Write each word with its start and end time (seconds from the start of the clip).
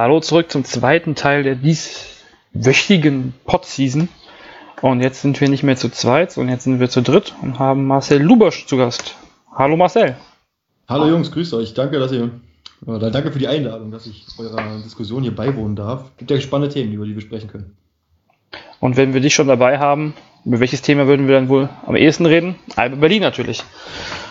Hallo 0.00 0.20
zurück 0.20 0.48
zum 0.48 0.62
zweiten 0.62 1.16
Teil 1.16 1.42
der 1.42 1.56
dieswöchigen 1.56 3.34
Pod-Season. 3.44 4.08
Und 4.80 5.00
jetzt 5.00 5.22
sind 5.22 5.40
wir 5.40 5.48
nicht 5.48 5.64
mehr 5.64 5.74
zu 5.74 5.88
zweit, 5.88 6.30
sondern 6.30 6.54
jetzt 6.54 6.62
sind 6.62 6.78
wir 6.78 6.88
zu 6.88 7.02
dritt 7.02 7.34
und 7.42 7.58
haben 7.58 7.84
Marcel 7.88 8.22
Lubosch 8.22 8.66
zu 8.66 8.76
Gast. 8.76 9.16
Hallo 9.52 9.76
Marcel. 9.76 10.16
Hallo 10.88 11.08
Jungs, 11.08 11.32
grüßt 11.32 11.52
euch. 11.54 11.74
Danke, 11.74 11.98
dass 11.98 12.12
ihr 12.12 12.30
oder 12.86 13.10
danke 13.10 13.32
für 13.32 13.40
die 13.40 13.48
Einladung, 13.48 13.90
dass 13.90 14.06
ich 14.06 14.24
eurer 14.38 14.80
Diskussion 14.84 15.24
hier 15.24 15.34
beiwohnen 15.34 15.74
darf. 15.74 16.16
Gibt 16.16 16.30
ja 16.30 16.40
spannende 16.40 16.72
Themen, 16.72 16.92
über 16.92 17.04
die 17.04 17.16
wir 17.16 17.22
sprechen 17.22 17.48
können. 17.48 17.76
Und 18.78 18.96
wenn 18.96 19.14
wir 19.14 19.20
dich 19.20 19.34
schon 19.34 19.48
dabei 19.48 19.80
haben, 19.80 20.14
über 20.44 20.60
welches 20.60 20.80
Thema 20.80 21.08
würden 21.08 21.26
wir 21.26 21.34
dann 21.34 21.48
wohl 21.48 21.70
am 21.84 21.96
ehesten 21.96 22.24
reden? 22.24 22.54
Alba 22.76 22.94
Berlin 22.94 23.22
natürlich. 23.22 23.64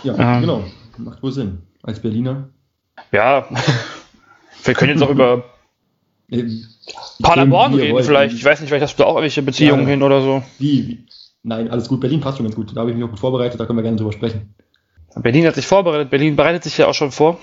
Ja, 0.04 0.14
ähm, 0.18 0.40
genau. 0.40 0.64
Macht 0.96 1.22
wohl 1.22 1.34
Sinn. 1.34 1.64
Als 1.84 2.00
Berliner. 2.00 2.48
Ja, 3.12 3.50
wir 4.64 4.74
können 4.74 4.92
jetzt 4.92 5.04
auch 5.04 5.10
über 5.10 5.44
Paderborn 7.22 7.74
reden 7.74 7.94
wollen. 7.94 8.04
vielleicht. 8.04 8.36
Ich 8.36 8.44
weiß 8.44 8.60
nicht, 8.60 8.70
vielleicht 8.70 8.84
hast 8.84 9.00
du 9.00 9.04
auch 9.04 9.16
irgendwelche 9.16 9.42
Beziehungen 9.42 9.84
ja, 9.84 9.90
hin 9.90 10.04
oder 10.04 10.22
so. 10.22 10.44
Wie, 10.60 10.88
wie? 10.88 11.06
Nein, 11.44 11.70
alles 11.70 11.88
gut. 11.88 12.02
Berlin 12.02 12.20
passt 12.20 12.38
schon 12.38 12.46
ganz 12.46 12.56
gut. 12.56 12.76
Da 12.76 12.82
habe 12.82 12.92
ich 12.92 12.98
mich 12.98 13.06
auch 13.06 13.10
gut 13.10 13.20
vorbereitet, 13.20 13.60
da 13.60 13.66
können 13.66 13.80
wir 13.80 13.84
gerne 13.84 13.98
drüber 13.98 14.12
sprechen. 14.12 14.54
Berlin 15.16 15.48
hat 15.48 15.56
sich 15.56 15.66
vorbereitet. 15.66 16.10
Berlin 16.10 16.36
bereitet 16.36 16.64
sich 16.64 16.78
ja 16.78 16.88
auch 16.88 16.94
schon 16.94 17.12
vor. 17.12 17.40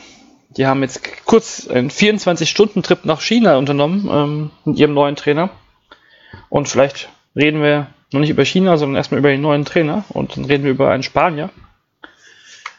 Die 0.57 0.67
haben 0.67 0.83
jetzt 0.83 1.25
kurz 1.25 1.67
einen 1.69 1.91
24-Stunden-Trip 1.91 3.05
nach 3.07 3.21
China 3.21 3.57
unternommen 3.57 4.09
ähm, 4.11 4.51
mit 4.65 4.79
ihrem 4.79 4.95
neuen 4.95 5.17
Trainer. 5.17 5.51
Und 6.49 6.69
vielleicht 6.69 7.09
reden 7.35 7.63
wir 7.63 7.89
noch 8.13 8.21
nicht 8.21 8.31
über 8.31 8.45
China, 8.45 8.77
sondern 8.77 8.97
erstmal 8.97 9.19
über 9.19 9.31
den 9.31 9.41
neuen 9.41 9.65
Trainer. 9.65 10.05
Und 10.11 10.37
dann 10.37 10.45
reden 10.45 10.65
wir 10.65 10.71
über 10.71 10.91
einen 10.91 11.03
Spanier. 11.03 11.51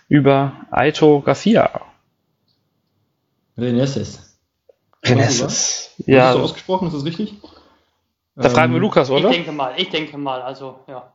Über 0.07 0.53
Aito 0.69 1.21
Garcia. 1.21 1.81
Reneses. 3.57 4.24
Reneses. 5.05 5.91
Ja. 6.05 6.27
Hast 6.27 6.35
du 6.37 6.43
ausgesprochen, 6.43 6.87
ist 6.87 6.95
das 6.95 7.05
richtig? 7.05 7.35
Da 8.35 8.45
ähm, 8.45 8.51
fragen 8.51 8.73
wir 8.73 8.77
ähm, 8.77 8.83
Lukas, 8.83 9.09
oder? 9.09 9.29
Ich 9.29 9.35
denke 9.35 9.51
mal, 9.51 9.73
ich 9.77 9.89
denke 9.89 10.17
mal, 10.17 10.41
also, 10.41 10.79
ja. 10.87 11.13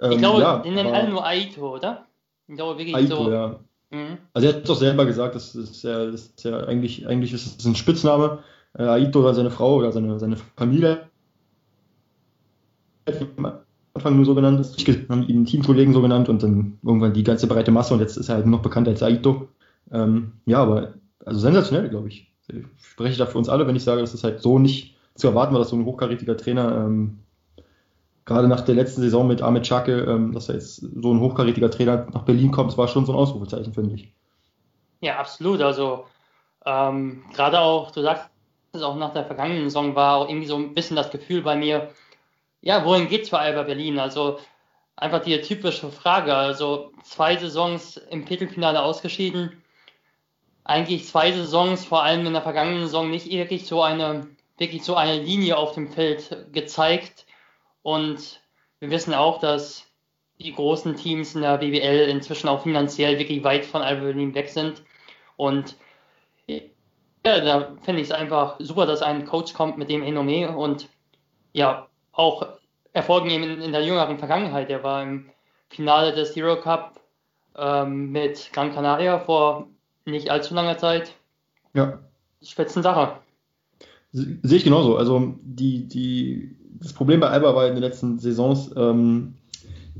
Ich 0.00 0.12
ähm, 0.12 0.18
glaube, 0.18 0.40
ja, 0.40 0.58
den 0.58 0.74
nennen 0.74 0.94
alle 0.94 1.08
nur 1.08 1.24
Aito, 1.26 1.74
oder? 1.74 2.06
Ich 2.46 2.56
glaube 2.56 2.78
wirklich 2.78 2.94
Aito, 2.94 3.24
so. 3.24 3.30
Ja. 3.30 3.60
Mhm. 3.90 4.18
Also 4.32 4.48
er 4.48 4.54
hat 4.54 4.68
doch 4.68 4.76
selber 4.76 5.06
gesagt, 5.06 5.34
das 5.34 5.54
ist 5.54 5.82
ja, 5.82 6.06
das 6.06 6.26
ist 6.26 6.44
ja 6.44 6.58
eigentlich, 6.64 7.06
eigentlich 7.06 7.32
ist 7.32 7.60
es 7.60 7.64
ein 7.64 7.76
Spitzname. 7.76 8.40
Äh, 8.76 8.82
Aito 8.82 9.20
oder 9.20 9.34
seine 9.34 9.50
Frau 9.50 9.76
oder 9.76 9.92
seine, 9.92 10.18
seine 10.18 10.36
Familie 10.56 11.08
am 13.36 13.52
Anfang 13.94 14.16
nur 14.16 14.24
so 14.24 14.34
genannt 14.34 14.60
ist. 14.60 14.76
haben 15.08 15.28
ihn 15.28 15.46
Teamkollegen 15.46 15.94
so 15.94 16.02
genannt 16.02 16.28
und 16.28 16.42
dann 16.42 16.78
irgendwann 16.82 17.12
die 17.12 17.22
ganze 17.22 17.46
breite 17.46 17.70
Masse 17.70 17.94
und 17.94 18.00
jetzt 18.00 18.16
ist 18.16 18.28
er 18.28 18.36
halt 18.36 18.46
nur 18.46 18.58
noch 18.58 18.62
bekannt 18.62 18.88
als 18.88 19.02
Aito. 19.02 19.48
Ähm, 19.92 20.32
ja, 20.46 20.58
aber 20.58 20.94
also 21.24 21.40
sensationell, 21.40 21.88
glaube 21.88 22.08
ich. 22.08 22.33
Ich 22.48 22.64
spreche 22.82 23.18
da 23.18 23.26
für 23.26 23.38
uns 23.38 23.48
alle, 23.48 23.66
wenn 23.66 23.76
ich 23.76 23.84
sage, 23.84 24.00
dass 24.00 24.14
es 24.14 24.24
halt 24.24 24.40
so 24.40 24.58
nicht 24.58 24.96
zu 25.14 25.28
erwarten 25.28 25.52
war, 25.52 25.60
dass 25.60 25.70
so 25.70 25.76
ein 25.76 25.84
hochkarätiger 25.84 26.36
Trainer 26.36 26.84
ähm, 26.86 27.20
gerade 28.24 28.48
nach 28.48 28.62
der 28.62 28.74
letzten 28.74 29.02
Saison 29.02 29.26
mit 29.26 29.42
Ahmed 29.42 29.64
Chake, 29.64 29.92
ähm, 29.92 30.32
dass 30.32 30.48
er 30.48 30.56
jetzt 30.56 30.76
so 30.76 31.12
ein 31.12 31.20
hochkarätiger 31.20 31.70
Trainer 31.70 32.06
nach 32.12 32.22
Berlin 32.22 32.50
kommt, 32.50 32.70
das 32.70 32.78
war 32.78 32.88
schon 32.88 33.06
so 33.06 33.12
ein 33.12 33.18
Ausrufezeichen, 33.18 33.72
finde 33.72 33.94
ich. 33.94 34.12
Ja, 35.00 35.18
absolut. 35.18 35.60
Also 35.60 36.06
ähm, 36.64 37.24
gerade 37.34 37.60
auch, 37.60 37.90
du 37.90 38.02
sagst 38.02 38.28
es 38.72 38.82
auch 38.82 38.96
nach 38.96 39.12
der 39.12 39.24
vergangenen 39.24 39.64
Saison 39.64 39.94
war 39.94 40.16
auch 40.16 40.28
irgendwie 40.28 40.46
so 40.46 40.56
ein 40.56 40.74
bisschen 40.74 40.96
das 40.96 41.10
Gefühl 41.10 41.42
bei 41.42 41.56
mir, 41.56 41.90
ja, 42.60 42.84
wohin 42.84 43.08
geht's 43.08 43.28
für 43.28 43.38
Alba 43.38 43.62
Berlin? 43.62 43.98
Also 43.98 44.38
einfach 44.96 45.22
die 45.22 45.40
typische 45.40 45.90
Frage. 45.90 46.34
Also 46.34 46.92
zwei 47.02 47.36
Saisons 47.36 47.98
im 48.10 48.26
Viertelfinale 48.26 48.82
ausgeschieden. 48.82 49.62
Eigentlich 50.64 51.06
zwei 51.06 51.30
Saisons, 51.32 51.84
vor 51.84 52.02
allem 52.02 52.26
in 52.26 52.32
der 52.32 52.42
vergangenen 52.42 52.84
Saison, 52.84 53.10
nicht 53.10 53.30
wirklich 53.30 53.66
so 53.66 53.82
eine, 53.82 54.26
wirklich 54.56 54.82
so 54.82 54.96
eine 54.96 55.20
Linie 55.20 55.56
auf 55.56 55.72
dem 55.72 55.88
Feld 55.88 56.46
gezeigt 56.52 57.26
und 57.82 58.40
wir 58.80 58.90
wissen 58.90 59.14
auch, 59.14 59.40
dass 59.40 59.86
die 60.38 60.52
großen 60.52 60.96
Teams 60.96 61.34
in 61.34 61.42
der 61.42 61.58
BBL 61.58 62.08
inzwischen 62.08 62.48
auch 62.48 62.62
finanziell 62.62 63.18
wirklich 63.18 63.44
weit 63.44 63.64
von 63.64 63.82
Alba 63.82 64.04
Berlin 64.04 64.34
weg 64.34 64.48
sind. 64.48 64.82
Und 65.36 65.76
ja, 66.46 66.60
da 67.22 67.76
finde 67.82 68.02
ich 68.02 68.08
es 68.08 68.12
einfach 68.12 68.56
super, 68.58 68.86
dass 68.86 69.02
ein 69.02 69.26
Coach 69.26 69.54
kommt 69.54 69.78
mit 69.78 69.90
dem 69.90 70.02
Renommee 70.02 70.46
und 70.46 70.88
ja, 71.52 71.88
auch 72.12 72.46
Erfolgen 72.92 73.30
in, 73.30 73.60
in 73.60 73.72
der 73.72 73.84
jüngeren 73.84 74.18
Vergangenheit. 74.18 74.70
Er 74.70 74.82
war 74.82 75.02
im 75.02 75.30
Finale 75.68 76.12
des 76.12 76.34
Hero 76.34 76.60
Cup 76.60 77.00
ähm, 77.56 78.12
mit 78.12 78.52
Gran 78.52 78.72
Canaria 78.74 79.18
vor 79.18 79.68
nicht 80.06 80.30
allzu 80.30 80.54
langer 80.54 80.78
Zeit. 80.78 81.14
Ja. 81.74 81.98
Spitzensache. 82.42 83.18
Sehe 84.12 84.58
ich 84.58 84.64
genauso. 84.64 84.96
Also 84.96 85.34
die, 85.42 85.88
die 85.88 86.56
das 86.80 86.92
Problem 86.92 87.20
bei 87.20 87.28
Alba 87.28 87.54
war 87.54 87.66
in 87.66 87.74
den 87.74 87.82
letzten 87.82 88.18
Saisons 88.18 88.70
ähm, 88.76 89.34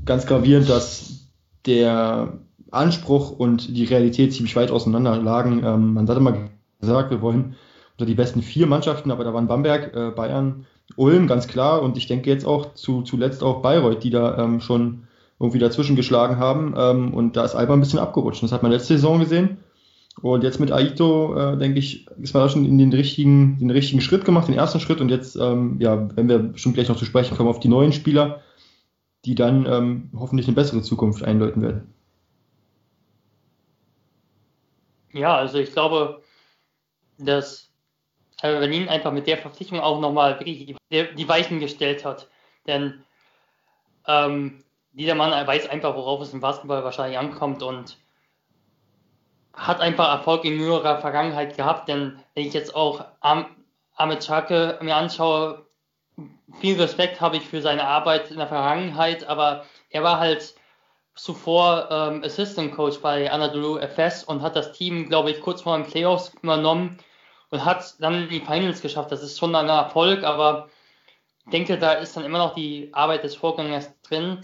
ganz 0.04 0.26
gravierend, 0.26 0.68
dass 0.68 1.28
der 1.66 2.38
Anspruch 2.70 3.30
und 3.30 3.76
die 3.76 3.84
Realität 3.84 4.32
ziemlich 4.32 4.54
weit 4.56 4.70
auseinander 4.70 5.16
lagen. 5.16 5.62
Ähm, 5.64 5.94
man 5.94 6.08
hat 6.08 6.16
immer 6.16 6.48
gesagt, 6.80 7.10
wir 7.10 7.22
wollen 7.22 7.56
unter 7.92 8.06
die 8.06 8.14
besten 8.14 8.42
vier 8.42 8.66
Mannschaften, 8.66 9.10
aber 9.10 9.24
da 9.24 9.32
waren 9.32 9.46
Bamberg, 9.46 9.94
äh, 9.94 10.10
Bayern, 10.10 10.66
Ulm, 10.96 11.26
ganz 11.26 11.48
klar. 11.48 11.82
Und 11.82 11.96
ich 11.96 12.06
denke 12.06 12.28
jetzt 12.28 12.46
auch 12.46 12.74
zu, 12.74 13.02
zuletzt 13.02 13.42
auch 13.42 13.62
Bayreuth, 13.62 14.04
die 14.04 14.10
da 14.10 14.38
ähm, 14.38 14.60
schon 14.60 15.04
irgendwie 15.40 15.58
dazwischen 15.58 15.96
geschlagen 15.96 16.38
haben. 16.38 16.74
Ähm, 16.76 17.14
und 17.14 17.36
da 17.36 17.44
ist 17.44 17.54
Alba 17.54 17.74
ein 17.74 17.80
bisschen 17.80 17.98
abgerutscht. 17.98 18.42
Das 18.42 18.52
hat 18.52 18.62
man 18.62 18.72
letzte 18.72 18.94
Saison 18.94 19.20
gesehen. 19.20 19.58
Und 20.22 20.44
jetzt 20.44 20.60
mit 20.60 20.72
Aito, 20.72 21.36
äh, 21.36 21.58
denke 21.58 21.78
ich, 21.78 22.06
ist 22.22 22.34
man 22.34 22.44
da 22.44 22.48
schon 22.48 22.64
in 22.64 22.78
den 22.78 22.92
richtigen, 22.92 23.58
den 23.58 23.70
richtigen 23.70 24.00
Schritt 24.00 24.24
gemacht, 24.24 24.48
den 24.48 24.54
ersten 24.54 24.80
Schritt. 24.80 25.00
Und 25.00 25.10
jetzt, 25.10 25.36
ähm, 25.36 25.76
ja, 25.80 26.08
wenn 26.16 26.28
wir 26.28 26.38
bestimmt 26.38 26.76
gleich 26.76 26.88
noch 26.88 26.96
zu 26.96 27.04
sprechen 27.04 27.36
kommen 27.36 27.48
auf 27.48 27.60
die 27.60 27.68
neuen 27.68 27.92
Spieler, 27.92 28.40
die 29.24 29.34
dann 29.34 29.66
ähm, 29.66 30.10
hoffentlich 30.16 30.46
eine 30.46 30.54
bessere 30.54 30.82
Zukunft 30.82 31.24
einläuten 31.24 31.62
werden. 31.62 31.94
Ja, 35.12 35.36
also 35.36 35.58
ich 35.58 35.72
glaube, 35.72 36.22
dass 37.18 37.70
Berlin 38.40 38.88
einfach 38.88 39.12
mit 39.12 39.26
der 39.26 39.38
Verpflichtung 39.38 39.80
auch 39.80 40.00
nochmal 40.00 40.38
wirklich 40.40 40.74
die, 40.90 41.28
Weichen 41.28 41.60
gestellt 41.60 42.04
hat. 42.04 42.28
Denn 42.66 43.04
ähm, 44.06 44.64
dieser 44.92 45.14
Mann 45.14 45.46
weiß 45.46 45.68
einfach, 45.68 45.94
worauf 45.94 46.20
es 46.20 46.32
im 46.32 46.40
Basketball 46.40 46.84
wahrscheinlich 46.84 47.18
ankommt 47.18 47.62
und 47.62 47.96
hat 49.56 49.80
einfach 49.80 50.08
Erfolg 50.08 50.44
in 50.44 50.58
jüngerer 50.58 50.98
Vergangenheit 50.98 51.56
gehabt, 51.56 51.88
denn 51.88 52.18
wenn 52.34 52.46
ich 52.46 52.54
jetzt 52.54 52.74
auch 52.74 53.04
Am 53.20 53.46
Ahmed 53.96 54.20
Chake 54.20 54.78
mir 54.82 54.96
anschaue, 54.96 55.66
viel 56.60 56.80
Respekt 56.80 57.20
habe 57.20 57.36
ich 57.36 57.44
für 57.44 57.62
seine 57.62 57.86
Arbeit 57.86 58.30
in 58.30 58.38
der 58.38 58.48
Vergangenheit, 58.48 59.26
aber 59.28 59.64
er 59.90 60.02
war 60.02 60.18
halt 60.18 60.54
zuvor 61.14 61.88
ähm, 61.90 62.22
Assistant 62.24 62.74
Coach 62.74 62.98
bei 62.98 63.30
Anadolu 63.30 63.78
FS 63.78 64.24
und 64.24 64.42
hat 64.42 64.56
das 64.56 64.72
Team, 64.72 65.08
glaube 65.08 65.30
ich, 65.30 65.40
kurz 65.40 65.62
vor 65.62 65.76
den 65.76 65.86
Playoffs 65.86 66.32
übernommen 66.42 66.98
und 67.50 67.64
hat 67.64 67.94
dann 68.00 68.28
die 68.28 68.40
Finals 68.40 68.82
geschafft. 68.82 69.12
Das 69.12 69.22
ist 69.22 69.38
schon 69.38 69.54
ein 69.54 69.68
Erfolg, 69.68 70.24
aber 70.24 70.68
ich 71.44 71.52
denke, 71.52 71.78
da 71.78 71.92
ist 71.92 72.16
dann 72.16 72.24
immer 72.24 72.38
noch 72.38 72.54
die 72.54 72.90
Arbeit 72.92 73.22
des 73.22 73.36
Vorgängers 73.36 73.92
drin. 74.02 74.42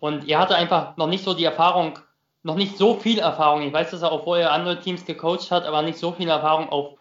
Und 0.00 0.28
er 0.28 0.38
hatte 0.38 0.56
einfach 0.56 0.96
noch 0.96 1.06
nicht 1.06 1.22
so 1.22 1.34
die 1.34 1.44
Erfahrung, 1.44 1.98
noch 2.42 2.56
nicht 2.56 2.76
so 2.76 2.94
viel 2.94 3.18
Erfahrung. 3.18 3.62
Ich 3.62 3.72
weiß, 3.72 3.90
dass 3.90 4.02
er 4.02 4.12
auch 4.12 4.24
vorher 4.24 4.52
andere 4.52 4.80
Teams 4.80 5.04
gecoacht 5.04 5.50
hat, 5.50 5.64
aber 5.64 5.82
nicht 5.82 5.98
so 5.98 6.12
viel 6.12 6.28
Erfahrung 6.28 6.68
auf 6.68 6.98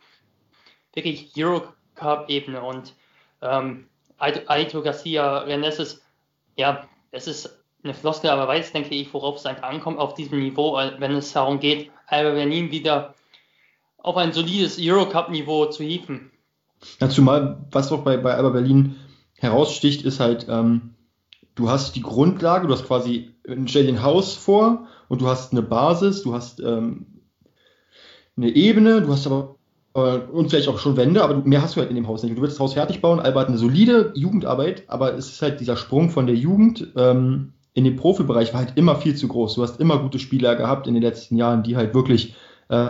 wirklich 0.94 1.31
Euro 1.38 1.63
Cup 1.95 2.29
Ebene. 2.29 2.61
Und 2.61 2.94
ähm, 3.41 3.88
Aito 4.17 4.81
Garcia 4.81 5.39
Renes 5.39 6.01
ja, 6.57 6.83
es 7.11 7.27
ist 7.27 7.63
eine 7.83 7.94
Floskel, 7.94 8.30
aber 8.30 8.47
weiß, 8.47 8.74
denke 8.74 8.94
ich, 8.94 9.13
worauf 9.13 9.38
es 9.38 9.45
einfach 9.45 9.63
ankommt 9.63 9.97
auf 9.97 10.13
diesem 10.13 10.39
Niveau, 10.39 10.74
wenn 10.74 11.12
es 11.13 11.31
darum 11.31 11.59
geht, 11.59 11.89
Alba 12.07 12.31
Berlin 12.31 12.71
wieder 12.71 13.15
auf 13.97 14.18
ein 14.18 14.33
solides 14.33 14.77
Eurocup-Niveau 14.80 15.68
zu 15.68 15.83
hieven. 15.83 16.31
Ja, 17.00 17.09
zumal, 17.09 17.65
was 17.71 17.92
auch 17.92 18.03
bei, 18.03 18.18
bei 18.18 18.33
Alba 18.33 18.50
Berlin 18.50 18.95
heraussticht, 19.38 20.03
ist 20.03 20.19
halt, 20.19 20.47
ähm, 20.50 20.95
du 21.56 21.69
hast 21.69 21.95
die 21.95 22.01
Grundlage, 22.01 22.68
du 22.68 22.74
hast 22.74 22.85
quasi, 22.85 23.33
ein 23.47 24.03
Haus 24.03 24.35
vor 24.35 24.88
und 25.09 25.21
du 25.21 25.27
hast 25.27 25.51
eine 25.51 25.61
Basis, 25.61 26.23
du 26.23 26.33
hast 26.33 26.61
ähm, 26.61 27.06
eine 28.38 28.50
Ebene, 28.50 29.01
du 29.01 29.11
hast 29.11 29.27
aber 29.27 29.56
äh, 29.95 30.19
und 30.31 30.50
vielleicht 30.50 30.69
auch 30.69 30.79
schon 30.79 30.95
Wände, 30.95 31.21
aber 31.21 31.35
mehr 31.35 31.61
hast 31.61 31.75
du 31.75 31.81
halt 31.81 31.89
in 31.89 31.95
dem 31.95 32.07
Haus 32.07 32.23
nicht. 32.23 32.38
Du 32.38 32.41
willst 32.41 32.56
das 32.56 32.61
Haus 32.61 32.73
fertig 32.75 33.01
bauen, 33.01 33.19
Alba 33.19 33.41
hat 33.41 33.50
eine 33.50 33.57
solide 33.57 34.13
Jugendarbeit, 34.15 34.83
aber 34.88 35.15
es 35.15 35.27
ist 35.27 35.41
halt 35.41 35.59
dieser 35.59 35.75
Sprung 35.75 36.09
von 36.09 36.27
der 36.27 36.35
Jugend 36.35 36.88
ähm, 36.95 37.51
in 37.73 37.83
den 37.83 37.95
Profibereich 37.95 38.53
war 38.53 38.61
halt 38.61 38.73
immer 38.75 38.95
viel 38.95 39.15
zu 39.15 39.27
groß. 39.27 39.56
Du 39.56 39.63
hast 39.63 39.79
immer 39.79 40.00
gute 40.00 40.19
Spieler 40.19 40.56
gehabt 40.56 40.88
in 40.88 40.94
den 40.94 41.03
letzten 41.03 41.38
Jahren, 41.38 41.63
die 41.63 41.77
halt 41.77 41.94
wirklich 41.94 42.35
äh, 42.69 42.89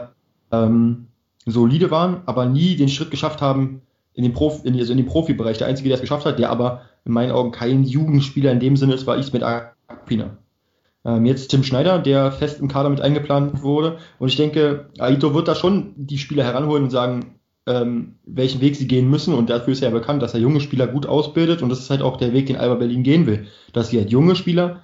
ähm, 0.52 1.08
solide 1.46 1.92
waren, 1.92 2.22
aber 2.26 2.46
nie 2.46 2.76
den 2.76 2.90
Schritt 2.90 3.12
geschafft 3.12 3.42
haben 3.42 3.82
in 4.14 4.24
den, 4.24 4.34
Profi, 4.34 4.68
in, 4.68 4.78
also 4.78 4.92
in 4.92 4.98
den 4.98 5.06
Profibereich. 5.06 5.58
Der 5.58 5.68
Einzige, 5.68 5.90
der 5.90 5.96
es 5.96 6.02
geschafft 6.02 6.26
hat, 6.26 6.40
der 6.40 6.50
aber 6.50 6.82
in 7.06 7.14
meinen 7.14 7.32
Augen 7.32 7.52
kein 7.52 7.84
Jugendspieler 7.84 8.52
in 8.52 8.60
dem 8.60 8.78
Sinne 8.78 8.94
ist, 8.94 9.06
war 9.06 9.18
Ismet 9.18 9.44
Akpina. 9.44 10.38
Ähm, 11.10 11.26
jetzt 11.26 11.50
Tim 11.50 11.64
Schneider, 11.64 11.98
der 11.98 12.32
fest 12.32 12.60
im 12.60 12.68
Kader 12.68 12.90
mit 12.90 13.02
eingeplant 13.02 13.64
wurde. 13.64 13.98
Und 14.20 14.28
ich 14.28 14.36
denke, 14.36 14.90
Aito 15.00 15.34
wird 15.34 15.48
da 15.48 15.56
schon 15.56 15.94
die 15.96 16.18
Spieler 16.18 16.44
heranholen 16.44 16.84
und 16.84 16.90
sagen, 16.92 17.40
ähm, 17.66 18.20
welchen 18.26 18.62
Weg 18.62 18.76
sie 18.76 18.88
gehen 18.88 19.10
müssen. 19.10 19.34
Und 19.34 19.50
dafür 19.50 19.74
ist 19.74 19.82
er 19.82 19.90
ja 19.90 19.94
bekannt, 19.94 20.22
dass 20.22 20.34
er 20.34 20.40
junge 20.40 20.62
Spieler 20.62 20.88
gut 20.88 21.06
ausbildet. 21.06 21.62
Und 21.62 21.70
das 21.70 21.80
ist 21.80 21.90
halt 21.90 22.02
auch 22.02 22.18
der 22.18 22.34
Weg, 22.34 22.46
den 22.48 22.58
Alba 22.58 22.76
Berlin 22.76 23.04
gehen 23.04 23.26
will. 23.26 23.48
Dass 23.74 23.90
sie 23.90 23.98
halt 23.98 24.12
junge 24.12 24.36
Spieler, 24.36 24.84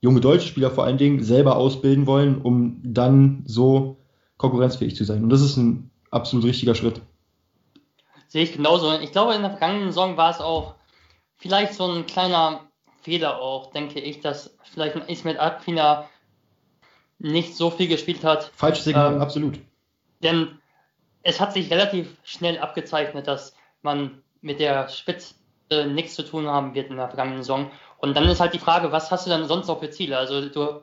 junge 0.00 0.20
deutsche 0.20 0.48
Spieler 0.48 0.70
vor 0.70 0.84
allen 0.84 0.98
Dingen, 0.98 1.22
selber 1.22 1.56
ausbilden 1.56 2.06
wollen, 2.06 2.40
um 2.40 2.80
dann 2.82 3.42
so 3.46 3.98
konkurrenzfähig 4.38 4.96
zu 4.96 5.04
sein. 5.04 5.22
Und 5.22 5.30
das 5.30 5.42
ist 5.42 5.56
ein 5.56 5.90
absolut 6.10 6.46
richtiger 6.46 6.74
Schritt. 6.74 7.02
Sehe 8.28 8.42
ich 8.42 8.52
genauso. 8.52 8.98
Ich 9.00 9.12
glaube, 9.12 9.34
in 9.34 9.42
der 9.42 9.50
vergangenen 9.50 9.88
Saison 9.88 10.16
war 10.16 10.30
es 10.30 10.40
auch 10.40 10.74
vielleicht 11.36 11.74
so 11.74 11.90
ein 11.90 12.06
kleiner 12.06 12.60
Fehler 13.06 13.40
auch, 13.40 13.70
denke 13.70 14.00
ich, 14.00 14.20
dass 14.20 14.56
vielleicht 14.64 14.96
ein 14.96 15.06
Ismet 15.06 15.38
Akpina 15.38 16.08
nicht 17.20 17.56
so 17.56 17.70
viel 17.70 17.86
gespielt 17.86 18.24
hat. 18.24 18.50
Falsches 18.56 18.82
Signal, 18.82 19.14
ähm, 19.14 19.20
absolut. 19.20 19.60
Denn 20.24 20.58
es 21.22 21.40
hat 21.40 21.52
sich 21.52 21.70
relativ 21.70 22.16
schnell 22.24 22.58
abgezeichnet, 22.58 23.28
dass 23.28 23.54
man 23.82 24.22
mit 24.40 24.58
der 24.58 24.88
Spitze 24.88 25.36
nichts 25.86 26.16
zu 26.16 26.24
tun 26.24 26.48
haben 26.48 26.74
wird 26.74 26.90
in 26.90 26.96
der 26.96 27.06
vergangenen 27.06 27.44
Saison. 27.44 27.70
Und 27.98 28.16
dann 28.16 28.24
ist 28.24 28.40
halt 28.40 28.54
die 28.54 28.58
Frage, 28.58 28.90
was 28.90 29.12
hast 29.12 29.24
du 29.24 29.30
dann 29.30 29.46
sonst 29.46 29.68
noch 29.68 29.78
für 29.78 29.90
Ziele? 29.90 30.18
Also 30.18 30.48
du 30.48 30.82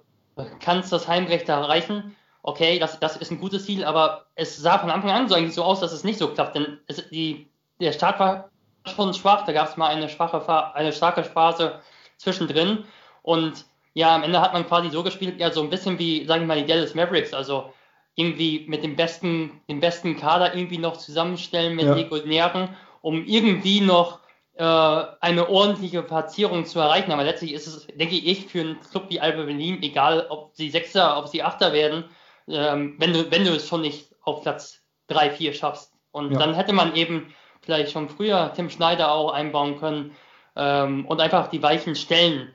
kannst 0.61 0.93
das 0.93 1.09
Heimrecht 1.09 1.49
erreichen. 1.49 2.15
Okay, 2.41 2.79
das, 2.79 3.01
das 3.01 3.17
ist 3.17 3.31
ein 3.31 3.39
gutes 3.41 3.65
Ziel, 3.65 3.83
aber 3.83 4.27
es 4.35 4.55
sah 4.55 4.79
von 4.79 4.91
Anfang 4.91 5.11
an 5.11 5.27
so 5.27 5.35
eigentlich 5.35 5.55
so 5.55 5.63
aus, 5.63 5.81
dass 5.81 5.91
es 5.91 6.05
nicht 6.05 6.19
so 6.19 6.29
klappt. 6.29 6.55
Denn 6.55 6.79
es, 6.87 7.09
die, 7.09 7.49
der 7.81 7.91
Start 7.91 8.17
war 8.21 8.49
schon 8.95 9.13
schwach. 9.13 9.45
Da 9.45 9.51
gab 9.51 9.67
es 9.67 9.75
mal 9.75 9.87
eine 9.87 10.07
schwache, 10.07 10.73
eine 10.73 10.93
starke 10.93 11.25
Phase 11.25 11.81
zwischendrin. 12.23 12.85
Und 13.21 13.65
ja, 13.93 14.15
am 14.15 14.23
Ende 14.23 14.41
hat 14.41 14.53
man 14.53 14.67
quasi 14.67 14.89
so 14.89 15.03
gespielt, 15.03 15.39
ja, 15.39 15.51
so 15.51 15.61
ein 15.61 15.69
bisschen 15.69 15.99
wie, 15.99 16.25
sagen 16.25 16.43
wir 16.43 16.47
mal, 16.47 16.61
die 16.61 16.65
Dallas 16.65 16.95
Mavericks. 16.95 17.33
Also 17.33 17.71
irgendwie 18.15 18.65
mit 18.67 18.83
dem 18.83 18.95
besten, 18.95 19.61
dem 19.69 19.79
besten 19.79 20.17
Kader 20.17 20.55
irgendwie 20.55 20.77
noch 20.77 20.97
zusammenstellen 20.97 21.75
mit 21.75 21.85
ja. 21.85 21.93
Legionären, 21.93 22.69
um 23.01 23.25
irgendwie 23.25 23.81
noch 23.81 24.19
äh, 24.55 24.63
eine 24.63 25.49
ordentliche 25.49 26.03
Platzierung 26.03 26.65
zu 26.65 26.79
erreichen. 26.79 27.11
Aber 27.11 27.23
letztlich 27.23 27.53
ist 27.53 27.67
es, 27.67 27.87
denke 27.87 28.15
ich, 28.15 28.47
für 28.47 28.61
einen 28.61 28.79
Club 28.79 29.05
wie 29.09 29.19
Alba 29.19 29.43
Berlin, 29.43 29.81
egal 29.81 30.27
ob 30.29 30.55
sie 30.55 30.69
Sechster, 30.69 31.17
ob 31.17 31.27
sie 31.27 31.43
Achter 31.43 31.73
werden, 31.73 32.05
ähm, 32.47 32.95
wenn, 32.99 33.13
du, 33.13 33.31
wenn 33.31 33.45
du 33.45 33.51
es 33.51 33.67
schon 33.67 33.81
nicht 33.81 34.13
auf 34.23 34.41
Platz 34.41 34.81
3, 35.07 35.31
4 35.31 35.53
schaffst. 35.53 35.93
Und 36.11 36.33
ja. 36.33 36.39
dann 36.39 36.53
hätte 36.53 36.73
man 36.73 36.95
eben 36.95 37.33
vielleicht 37.61 37.91
schon 37.91 38.09
früher 38.09 38.51
Tim 38.55 38.69
Schneider 38.69 39.11
auch 39.11 39.31
einbauen 39.31 39.79
können 39.79 40.15
ähm, 40.55 41.05
und 41.05 41.19
einfach 41.19 41.47
die 41.49 41.61
Weichen 41.61 41.95
stellen 41.95 42.49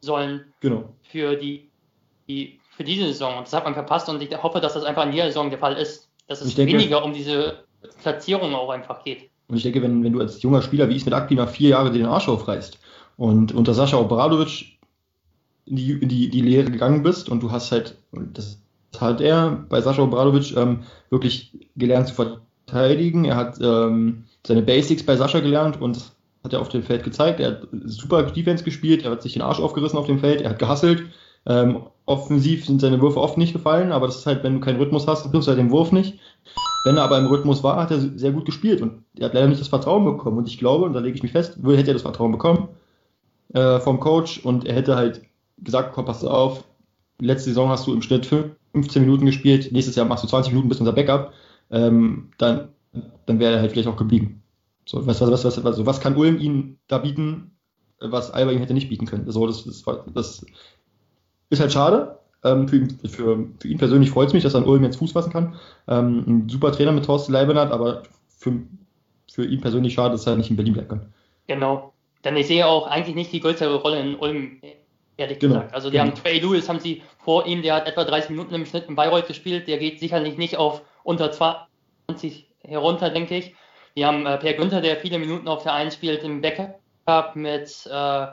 sollen 0.00 0.44
genau. 0.60 0.94
für 1.02 1.36
die, 1.36 1.70
die 2.28 2.60
für 2.76 2.84
diese 2.84 3.06
Saison. 3.06 3.38
Und 3.38 3.46
das 3.46 3.52
hat 3.52 3.64
man 3.64 3.74
verpasst 3.74 4.08
und 4.08 4.22
ich 4.22 4.42
hoffe, 4.42 4.60
dass 4.60 4.74
das 4.74 4.84
einfach 4.84 5.06
in 5.06 5.12
jeder 5.12 5.26
Saison 5.26 5.50
der 5.50 5.58
Fall 5.58 5.76
ist. 5.76 6.08
Dass 6.28 6.40
es 6.40 6.54
denke, 6.54 6.74
weniger 6.74 7.04
um 7.04 7.12
diese 7.12 7.64
Platzierung 8.02 8.54
auch 8.54 8.70
einfach 8.70 9.02
geht. 9.04 9.30
Und 9.48 9.56
ich 9.56 9.62
denke, 9.62 9.80
wenn, 9.82 10.02
wenn 10.02 10.12
du 10.12 10.20
als 10.20 10.42
junger 10.42 10.62
Spieler 10.62 10.88
wie 10.88 10.96
ich 10.96 11.04
mit 11.04 11.14
Akpina 11.14 11.46
vier 11.46 11.70
Jahre 11.70 11.92
den 11.92 12.06
Arsch 12.06 12.28
aufreißt 12.28 12.78
und 13.16 13.52
unter 13.52 13.74
Sascha 13.74 13.96
Obradovic 13.96 14.78
in 15.66 15.76
die, 15.76 15.92
in 15.92 16.08
die, 16.08 16.28
die 16.28 16.40
Lehre 16.40 16.70
gegangen 16.70 17.02
bist 17.02 17.28
und 17.28 17.42
du 17.42 17.52
hast 17.52 17.70
halt, 17.72 17.96
das 18.12 18.60
hat 18.98 19.20
er 19.20 19.64
bei 19.68 19.80
Sascha 19.80 20.02
Obradovic 20.02 20.56
ähm, 20.56 20.82
wirklich 21.10 21.52
gelernt 21.76 22.08
zu 22.08 22.14
verteidigen. 22.14 23.24
Er 23.24 23.36
hat 23.36 23.58
ähm, 23.60 24.24
seine 24.44 24.62
Basics 24.62 25.04
bei 25.04 25.16
Sascha 25.16 25.40
gelernt 25.40 25.80
und 25.80 25.96
das 25.96 26.15
hat 26.46 26.54
er 26.54 26.60
auf 26.60 26.70
dem 26.70 26.82
Feld 26.82 27.04
gezeigt. 27.04 27.40
Er 27.40 27.48
hat 27.48 27.68
super 27.84 28.22
Defense 28.22 28.64
gespielt, 28.64 29.04
er 29.04 29.10
hat 29.10 29.22
sich 29.22 29.34
den 29.34 29.42
Arsch 29.42 29.60
aufgerissen 29.60 29.98
auf 29.98 30.06
dem 30.06 30.20
Feld, 30.20 30.40
er 30.40 30.50
hat 30.50 30.58
gehasselt. 30.58 31.04
Ähm, 31.46 31.82
offensiv 32.06 32.64
sind 32.64 32.80
seine 32.80 33.00
Würfe 33.00 33.20
oft 33.20 33.36
nicht 33.36 33.52
gefallen, 33.52 33.92
aber 33.92 34.06
das 34.06 34.16
ist 34.16 34.26
halt, 34.26 34.42
wenn 34.42 34.54
du 34.54 34.60
keinen 34.60 34.78
Rhythmus 34.78 35.06
hast, 35.06 35.24
dann 35.24 35.32
triffst 35.32 35.46
du 35.46 35.50
halt 35.50 35.60
den 35.60 35.70
Wurf 35.70 35.92
nicht. 35.92 36.18
Wenn 36.84 36.96
er 36.96 37.02
aber 37.02 37.18
im 37.18 37.26
Rhythmus 37.26 37.62
war, 37.62 37.76
hat 37.76 37.90
er 37.90 38.00
sehr 38.00 38.30
gut 38.30 38.46
gespielt 38.46 38.80
und 38.80 39.02
er 39.18 39.26
hat 39.26 39.34
leider 39.34 39.48
nicht 39.48 39.60
das 39.60 39.68
Vertrauen 39.68 40.04
bekommen. 40.04 40.38
Und 40.38 40.48
ich 40.48 40.58
glaube, 40.58 40.84
und 40.84 40.92
da 40.92 41.00
lege 41.00 41.16
ich 41.16 41.22
mich 41.22 41.32
fest, 41.32 41.58
hätte 41.64 41.90
er 41.90 41.94
das 41.94 42.02
Vertrauen 42.02 42.32
bekommen 42.32 42.68
äh, 43.54 43.80
vom 43.80 44.00
Coach 44.00 44.38
und 44.44 44.66
er 44.66 44.74
hätte 44.74 44.96
halt 44.96 45.22
gesagt, 45.58 45.92
komm, 45.94 46.04
pass 46.04 46.24
auf, 46.24 46.64
letzte 47.20 47.50
Saison 47.50 47.68
hast 47.68 47.86
du 47.86 47.92
im 47.92 48.02
Schnitt 48.02 48.26
15 48.26 49.02
Minuten 49.02 49.26
gespielt, 49.26 49.72
nächstes 49.72 49.96
Jahr 49.96 50.06
machst 50.06 50.24
du 50.24 50.28
20 50.28 50.52
Minuten, 50.52 50.68
bist 50.68 50.80
unser 50.80 50.92
Backup, 50.92 51.32
ähm, 51.70 52.30
dann, 52.38 52.68
dann 53.26 53.38
wäre 53.40 53.54
er 53.54 53.60
halt 53.60 53.72
vielleicht 53.72 53.88
auch 53.88 53.96
geblieben. 53.96 54.42
So, 54.86 55.04
was, 55.06 55.20
was, 55.20 55.30
was, 55.30 55.44
was, 55.44 55.66
also 55.66 55.84
was 55.84 56.00
kann 56.00 56.16
Ulm 56.16 56.38
ihm 56.38 56.78
da 56.86 56.98
bieten, 56.98 57.50
was 58.00 58.30
Alba 58.30 58.52
ihm 58.52 58.60
hätte 58.60 58.74
nicht 58.74 58.88
bieten 58.88 59.06
können? 59.06 59.30
So, 59.30 59.46
das, 59.46 59.64
das, 59.64 59.84
das 60.14 60.46
ist 61.50 61.60
halt 61.60 61.72
schade. 61.72 62.18
Ähm, 62.44 62.68
für, 62.68 62.76
ihn, 62.76 62.90
für, 62.90 63.48
für, 63.58 63.68
ihn 63.68 63.78
persönlich 63.78 64.10
freut 64.10 64.28
es 64.28 64.34
mich, 64.34 64.44
dass 64.44 64.54
er 64.54 64.60
an 64.60 64.68
Ulm 64.68 64.84
jetzt 64.84 64.96
Fuß 64.96 65.12
fassen 65.12 65.32
kann. 65.32 65.56
Ähm, 65.88 66.24
ein 66.26 66.48
super 66.48 66.70
Trainer 66.70 66.92
mit 66.92 67.04
Thorsten 67.04 67.32
Leibenhardt, 67.32 67.72
aber 67.72 68.04
für, 68.28 68.52
für 69.30 69.44
ihn 69.44 69.60
persönlich 69.60 69.94
schade, 69.94 70.12
dass 70.12 70.26
er 70.26 70.36
nicht 70.36 70.50
in 70.50 70.56
Berlin 70.56 70.74
bleiben 70.74 70.88
kann. 70.88 71.12
Genau. 71.48 71.92
Denn 72.24 72.36
ich 72.36 72.46
sehe 72.46 72.66
auch 72.66 72.86
eigentlich 72.86 73.16
nicht 73.16 73.32
die 73.32 73.40
größere 73.40 73.76
Rolle 73.76 74.00
in 74.00 74.14
Ulm, 74.16 74.60
ehrlich 75.16 75.40
genau. 75.40 75.54
gesagt. 75.54 75.74
Also 75.74 75.90
die 75.90 75.96
genau. 75.96 76.10
haben 76.10 76.14
Trey 76.14 76.38
Lewis, 76.38 76.68
haben 76.68 76.80
sie 76.80 77.02
vor 77.18 77.46
ihm, 77.46 77.62
der 77.62 77.74
hat 77.74 77.88
etwa 77.88 78.04
30 78.04 78.30
Minuten 78.30 78.54
im 78.54 78.66
Schnitt 78.66 78.88
in 78.88 78.94
Bayreuth 78.94 79.26
gespielt, 79.26 79.66
der 79.66 79.78
geht 79.78 79.98
sicherlich 79.98 80.36
nicht 80.36 80.56
auf 80.56 80.82
unter 81.02 81.32
20 81.32 82.46
herunter, 82.62 83.10
denke 83.10 83.36
ich. 83.36 83.54
Die 83.96 84.04
haben 84.04 84.26
äh, 84.26 84.36
Per 84.36 84.54
Günther, 84.54 84.80
der 84.80 84.96
viele 84.96 85.18
Minuten 85.18 85.48
auf 85.48 85.62
der 85.62 85.72
1 85.72 85.94
spielt, 85.94 86.22
im 86.22 86.42
Backup 86.42 87.34
mit 87.34 87.86
äh, 87.90 88.26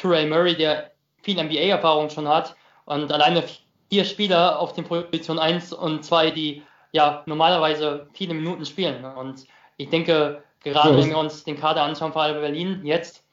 Turay 0.00 0.26
Murray, 0.26 0.56
der 0.56 0.92
viel 1.22 1.42
NBA-Erfahrung 1.42 2.10
schon 2.10 2.28
hat. 2.28 2.54
Und 2.84 3.12
alleine 3.12 3.42
vier 3.90 4.04
Spieler 4.04 4.58
auf 4.58 4.72
den 4.72 4.84
Position 4.84 5.38
1 5.38 5.72
und 5.72 6.04
2, 6.04 6.30
die 6.30 6.62
ja 6.92 7.22
normalerweise 7.26 8.06
viele 8.12 8.34
Minuten 8.34 8.64
spielen. 8.64 9.04
Und 9.04 9.46
ich 9.76 9.90
denke, 9.90 10.42
gerade 10.62 10.90
ja, 10.90 10.96
wenn 10.96 11.10
wir 11.10 11.18
uns 11.18 11.44
den 11.44 11.58
Kader 11.58 11.82
anschauen, 11.82 12.12
vor 12.12 12.22
allem 12.22 12.40
Berlin 12.40 12.80
jetzt, 12.84 13.24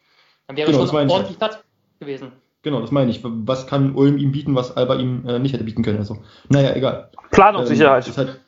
dann 0.47 0.57
wäre 0.57 0.71
genau, 0.71 0.85
schon 0.85 1.09
ordentlich 1.09 1.38
Platz 1.38 1.59
gewesen. 2.00 2.31
Genau, 2.63 2.81
das 2.81 2.91
meine 2.91 3.12
ich. 3.12 3.21
Was 3.24 3.68
kann 3.68 3.95
Ulm 3.95 4.18
ihm 4.18 4.31
bieten, 4.31 4.56
was 4.56 4.75
Alba 4.75 4.95
ihm 4.95 5.27
äh, 5.27 5.39
nicht 5.39 5.53
hätte 5.53 5.63
bieten 5.63 5.83
können? 5.83 6.00
Also, 6.00 6.18
naja, 6.50 6.75
egal. 6.75 7.12
Planungssicherheit. 7.31 8.07
Ähm, 8.07 8.18
halt 8.18 8.39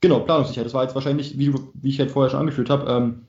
genau, 0.00 0.20
Planungssicherheit. 0.20 0.66
Das 0.66 0.74
war 0.74 0.84
jetzt 0.84 0.94
wahrscheinlich, 0.94 1.38
wie, 1.38 1.52
wie 1.74 1.88
ich 1.88 1.98
halt 1.98 2.10
vorher 2.10 2.30
schon 2.30 2.40
angeführt 2.40 2.70
habe, 2.70 2.90
ähm, 2.90 3.26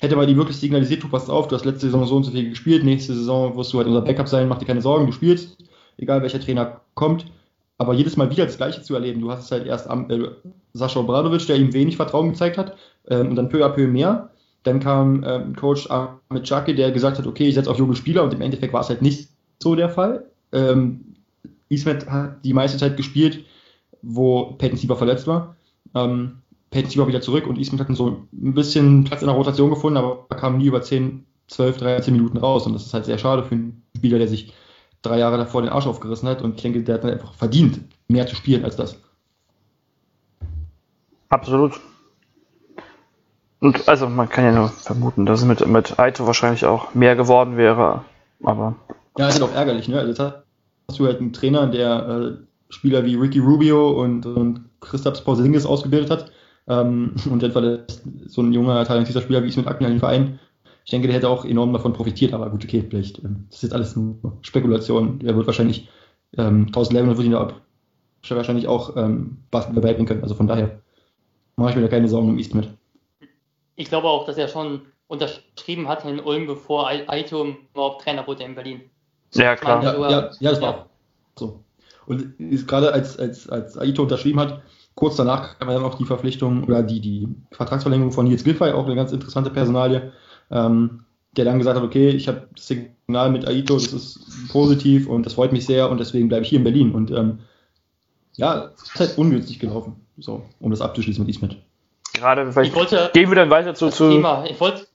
hätte 0.00 0.16
man 0.16 0.26
die 0.26 0.36
wirklich 0.36 0.56
signalisiert, 0.56 1.02
du 1.02 1.08
passt 1.08 1.30
auf, 1.30 1.48
du 1.48 1.54
hast 1.54 1.64
letzte 1.64 1.86
Saison 1.86 2.06
so 2.06 2.16
und 2.16 2.24
so 2.24 2.32
viel 2.32 2.50
gespielt, 2.50 2.84
nächste 2.84 3.14
Saison 3.14 3.56
wirst 3.56 3.72
du 3.72 3.78
halt 3.78 3.86
unser 3.86 4.02
Backup 4.02 4.28
sein, 4.28 4.48
mach 4.48 4.58
dir 4.58 4.66
keine 4.66 4.82
Sorgen, 4.82 5.06
du 5.06 5.12
spielst, 5.12 5.64
egal 5.96 6.22
welcher 6.22 6.40
Trainer 6.40 6.80
kommt. 6.94 7.26
Aber 7.78 7.94
jedes 7.94 8.16
Mal 8.16 8.30
wieder 8.30 8.44
das 8.46 8.58
Gleiche 8.58 8.82
zu 8.82 8.94
erleben. 8.94 9.20
Du 9.20 9.30
hast 9.30 9.46
es 9.46 9.50
halt 9.50 9.66
erst 9.66 9.88
am, 9.88 10.08
äh, 10.10 10.28
Sascha 10.72 11.00
Obradovic, 11.00 11.46
der 11.46 11.56
ihm 11.56 11.72
wenig 11.72 11.96
Vertrauen 11.96 12.30
gezeigt 12.30 12.58
hat, 12.58 12.76
ähm, 13.08 13.30
und 13.30 13.36
dann 13.36 13.48
peu 13.48 13.64
à 13.64 13.70
peu 13.70 13.88
mehr. 13.88 14.30
Dann 14.62 14.78
kam 14.78 15.24
ähm, 15.26 15.56
Coach 15.56 15.88
Ahmed 15.90 16.44
Chake, 16.44 16.74
der 16.74 16.92
gesagt 16.92 17.18
hat, 17.18 17.26
okay, 17.26 17.48
ich 17.48 17.54
setze 17.54 17.70
auf 17.70 17.78
junge 17.78 17.96
Spieler 17.96 18.22
und 18.22 18.32
im 18.32 18.40
Endeffekt 18.40 18.72
war 18.72 18.82
es 18.82 18.88
halt 18.88 19.02
nicht 19.02 19.30
so 19.60 19.74
der 19.74 19.88
Fall. 19.88 20.26
Ähm, 20.52 21.14
Ismet 21.68 22.08
hat 22.08 22.44
die 22.44 22.52
meiste 22.52 22.78
Zeit 22.78 22.96
gespielt, 22.96 23.44
wo 24.02 24.52
Peyton 24.58 24.76
Sieber 24.76 24.96
verletzt 24.96 25.26
war. 25.26 25.56
Ähm, 25.94 26.38
Peyton 26.70 26.90
Sieber 26.90 27.06
wieder 27.06 27.20
zurück 27.20 27.46
und 27.46 27.58
Eastman 27.58 27.86
hat 27.86 27.96
so 27.96 28.26
ein 28.32 28.54
bisschen 28.54 29.04
Platz 29.04 29.20
in 29.20 29.28
der 29.28 29.36
Rotation 29.36 29.70
gefunden, 29.70 29.98
aber 29.98 30.26
kam 30.28 30.58
nie 30.58 30.66
über 30.66 30.82
10, 30.82 31.24
12, 31.48 31.76
13 31.76 32.14
Minuten 32.14 32.38
raus 32.38 32.66
und 32.66 32.72
das 32.72 32.86
ist 32.86 32.94
halt 32.94 33.04
sehr 33.04 33.18
schade 33.18 33.44
für 33.44 33.54
einen 33.54 33.82
Spieler, 33.96 34.18
der 34.18 34.28
sich 34.28 34.54
drei 35.02 35.18
Jahre 35.18 35.36
davor 35.36 35.62
den 35.62 35.70
Arsch 35.70 35.86
aufgerissen 35.86 36.28
hat 36.28 36.42
und 36.42 36.56
ich 36.56 36.62
denke, 36.62 36.82
der 36.82 36.94
hat 36.94 37.04
dann 37.04 37.12
einfach 37.12 37.34
verdient, 37.34 37.80
mehr 38.08 38.26
zu 38.26 38.34
spielen 38.34 38.64
als 38.64 38.76
das. 38.76 38.96
Absolut. 41.28 41.78
Und 43.60 43.88
also 43.88 44.08
man 44.08 44.28
kann 44.28 44.44
ja 44.44 44.52
nur 44.52 44.68
vermuten, 44.68 45.24
dass 45.24 45.40
es 45.40 45.46
mit, 45.46 45.66
mit 45.66 45.98
Aito 45.98 46.26
wahrscheinlich 46.26 46.64
auch 46.64 46.94
mehr 46.94 47.16
geworden 47.16 47.56
wäre, 47.56 48.04
aber. 48.42 48.74
Ja, 49.16 49.28
ist 49.28 49.40
halt 49.40 49.50
auch 49.50 49.54
ärgerlich, 49.54 49.88
ne? 49.88 50.00
Also 50.00 50.32
hast 50.88 50.98
du 50.98 51.06
halt 51.06 51.20
einen 51.20 51.32
Trainer, 51.32 51.66
der 51.66 52.08
äh, 52.08 52.72
Spieler 52.72 53.04
wie 53.04 53.14
Ricky 53.14 53.38
Rubio 53.38 53.90
und, 53.90 54.26
und 54.26 54.64
Christoph 54.82 55.24
Porzingis 55.24 55.66
ausgebildet 55.66 56.10
hat 56.10 56.32
ähm, 56.68 57.14
und 57.30 57.42
verlässt 57.44 58.02
so 58.26 58.42
ein 58.42 58.52
junger, 58.52 58.84
talentierter 58.84 59.22
Spieler 59.22 59.42
wie 59.42 59.48
ich 59.48 59.56
mit 59.56 59.66
Akten 59.66 59.84
an 59.84 59.92
den 59.92 60.00
Verein. 60.00 60.38
Ich 60.84 60.90
denke, 60.90 61.06
der 61.06 61.16
hätte 61.16 61.28
auch 61.28 61.44
enorm 61.44 61.72
davon 61.72 61.92
profitiert, 61.92 62.34
aber 62.34 62.50
gut, 62.50 62.64
okay, 62.64 62.84
vielleicht. 62.88 63.18
Ähm, 63.20 63.46
das 63.48 63.58
ist 63.58 63.62
jetzt 63.62 63.74
alles 63.74 63.96
nur 63.96 64.38
Spekulation. 64.42 65.20
Er 65.24 65.36
wird 65.36 65.46
wahrscheinlich 65.46 65.88
ähm, 66.36 66.66
1000 66.66 66.94
Level 66.94 67.16
wird 67.16 67.26
ihn 67.26 67.32
da 67.32 67.52
wahrscheinlich 68.28 68.68
auch 68.68 68.96
ähm, 68.96 69.38
Basketball 69.50 69.82
beibringen 69.82 70.06
können. 70.06 70.22
Also 70.22 70.34
von 70.34 70.46
daher 70.46 70.80
mache 71.56 71.70
ich 71.70 71.76
mir 71.76 71.82
da 71.82 71.88
keine 71.88 72.08
Sorgen 72.08 72.28
um 72.28 72.38
East 72.38 72.54
mit. 72.54 72.68
Ich 73.76 73.88
glaube 73.88 74.08
auch, 74.08 74.26
dass 74.26 74.38
er 74.38 74.48
schon 74.48 74.82
unterschrieben 75.08 75.88
hat 75.88 76.04
in 76.04 76.20
Ulm, 76.20 76.46
bevor 76.46 76.88
Aito 76.88 77.56
überhaupt 77.74 78.02
Trainer 78.02 78.26
wurde 78.26 78.44
in 78.44 78.54
Berlin. 78.54 78.80
Ja, 79.34 79.56
klar. 79.56 79.82
Ja, 79.82 79.94
ja, 79.94 80.30
ja 80.40 80.50
das 80.50 80.60
war 80.60 80.70
ja. 80.70 80.76
auch 80.76 80.86
so. 81.36 81.60
Und 82.06 82.34
gerade 82.66 82.92
als, 82.92 83.18
als, 83.18 83.48
als 83.48 83.78
Aito 83.78 84.02
unterschrieben 84.02 84.40
hat, 84.40 84.62
Kurz 84.94 85.16
danach 85.16 85.58
kam 85.58 85.68
dann 85.68 85.84
auch 85.84 85.94
die 85.94 86.04
Verpflichtung 86.04 86.64
oder 86.64 86.82
die, 86.82 87.00
die 87.00 87.28
Vertragsverlängerung 87.52 88.12
von 88.12 88.26
Nils 88.26 88.44
Giffey, 88.44 88.72
auch 88.72 88.84
eine 88.84 88.94
ganz 88.94 89.12
interessante 89.12 89.50
Personalie, 89.50 90.12
ähm, 90.50 91.04
der 91.34 91.46
dann 91.46 91.58
gesagt 91.58 91.78
hat, 91.78 91.84
okay, 91.84 92.10
ich 92.10 92.28
habe 92.28 92.48
das 92.54 92.66
Signal 92.66 93.30
mit 93.30 93.48
Aito, 93.48 93.74
das 93.74 93.92
ist 93.92 94.48
positiv 94.50 95.08
und 95.08 95.24
das 95.24 95.34
freut 95.34 95.52
mich 95.52 95.64
sehr 95.64 95.90
und 95.90 95.98
deswegen 95.98 96.28
bleibe 96.28 96.42
ich 96.42 96.50
hier 96.50 96.58
in 96.58 96.64
Berlin. 96.64 96.92
Und 96.92 97.10
ähm, 97.10 97.38
ja, 98.34 98.70
es 98.76 98.82
ist 98.82 99.00
halt 99.00 99.18
ungünstig 99.18 99.58
gelaufen, 99.58 99.96
so, 100.18 100.44
um 100.60 100.70
das 100.70 100.82
abzuschließen 100.82 101.24
mit 101.24 101.34
Ismet. 101.34 101.56
gerade, 102.12 102.52
vielleicht 102.52 102.72
Ich 102.72 102.76
wollte 102.76 103.10
gehen 103.14 103.30
wir 103.30 103.36
dann 103.36 103.50
weiter 103.50 103.74
zu, 103.74 103.86
das 103.86 103.96
zu 103.96 104.10
Thema, 104.10 104.44
ich 104.44 104.60
wollte, 104.60 104.86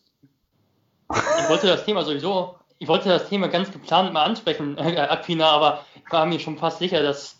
ich 1.10 1.50
wollte 1.50 1.66
das 1.68 1.86
Thema 1.86 2.04
sowieso, 2.04 2.56
ich 2.80 2.88
wollte 2.88 3.10
das 3.10 3.30
Thema 3.30 3.48
ganz 3.48 3.72
geplant 3.72 4.14
mal 4.14 4.24
ansprechen, 4.24 4.78
äh, 4.78 4.98
Aquina, 4.98 5.50
aber 5.50 5.86
ich 5.96 6.12
war 6.12 6.26
mir 6.26 6.40
schon 6.40 6.58
fast 6.58 6.80
sicher, 6.80 7.02
dass 7.02 7.38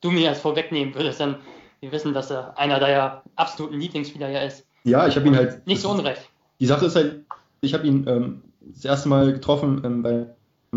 du 0.00 0.10
mir 0.10 0.30
das 0.30 0.40
vorwegnehmen 0.40 0.94
würdest, 0.94 1.20
denn 1.20 1.36
wir 1.80 1.92
wissen, 1.92 2.14
dass 2.14 2.30
er 2.30 2.56
einer 2.58 2.78
deiner 2.78 3.22
absoluten 3.36 3.78
Lieblingsspieler 3.78 4.28
ja 4.28 4.40
ist. 4.40 4.66
Ja, 4.84 5.06
ich 5.06 5.16
habe 5.16 5.26
ihn 5.26 5.36
halt. 5.36 5.66
Nicht 5.66 5.80
so 5.80 5.90
unrecht. 5.90 6.22
Die 6.60 6.66
Sache 6.66 6.86
ist 6.86 6.96
halt, 6.96 7.24
ich 7.60 7.74
habe 7.74 7.86
ihn 7.86 8.06
ähm, 8.08 8.42
das 8.60 8.84
erste 8.84 9.08
Mal 9.08 9.32
getroffen 9.32 9.82
ähm, 9.84 10.02
bei 10.02 10.26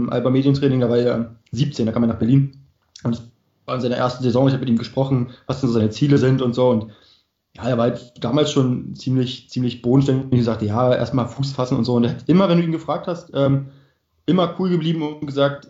Alba 0.09 0.29
Medientraining, 0.29 0.81
da 0.81 0.89
war 0.89 0.97
er 0.97 1.35
17, 1.51 1.85
da 1.85 1.91
kam 1.91 2.03
er 2.03 2.07
nach 2.07 2.19
Berlin. 2.19 2.59
Und 3.03 3.15
das 3.15 3.24
war 3.65 3.75
in 3.75 3.81
seiner 3.81 3.97
ersten 3.97 4.24
Saison, 4.24 4.47
ich 4.47 4.53
habe 4.53 4.62
mit 4.62 4.69
ihm 4.69 4.77
gesprochen, 4.77 5.31
was 5.47 5.62
denn 5.62 5.69
so 5.69 5.75
seine 5.75 5.89
Ziele 5.89 6.17
sind 6.17 6.41
und 6.41 6.53
so. 6.53 6.69
Und 6.69 6.91
ja, 7.55 7.69
er 7.69 7.77
war 7.77 7.85
halt 7.85 8.13
damals 8.19 8.51
schon 8.51 8.95
ziemlich, 8.95 9.50
ziemlich 9.50 9.81
bodenständig 9.81 10.39
und 10.39 10.43
sagte, 10.43 10.65
ja, 10.65 10.93
erstmal 10.93 11.27
Fuß 11.27 11.53
fassen 11.53 11.77
und 11.77 11.85
so. 11.85 11.95
Und 11.95 12.03
er 12.03 12.12
hat 12.12 12.27
immer, 12.27 12.50
wenn 12.50 12.57
du 12.57 12.63
ihn 12.63 12.71
gefragt 12.71 13.07
hast, 13.07 13.31
ähm, 13.33 13.67
immer 14.25 14.55
cool 14.60 14.70
geblieben 14.70 15.01
und 15.01 15.25
gesagt, 15.25 15.70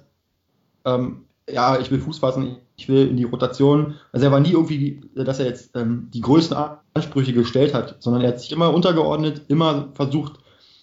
ähm, 0.85 1.25
ja, 1.49 1.79
ich 1.79 1.91
will 1.91 1.99
Fuß 1.99 2.19
fassen, 2.19 2.57
ich 2.75 2.89
will 2.89 3.07
in 3.07 3.17
die 3.17 3.23
Rotation. 3.23 3.95
Also 4.11 4.25
er 4.25 4.31
war 4.31 4.39
nie 4.39 4.51
irgendwie, 4.51 5.01
dass 5.15 5.39
er 5.39 5.45
jetzt 5.45 5.75
ähm, 5.75 6.09
die 6.13 6.21
größten 6.21 6.57
Ansprüche 6.93 7.33
gestellt 7.33 7.73
hat, 7.73 7.97
sondern 7.99 8.23
er 8.23 8.29
hat 8.29 8.39
sich 8.39 8.51
immer 8.51 8.73
untergeordnet, 8.73 9.43
immer 9.47 9.89
versucht, 9.93 10.39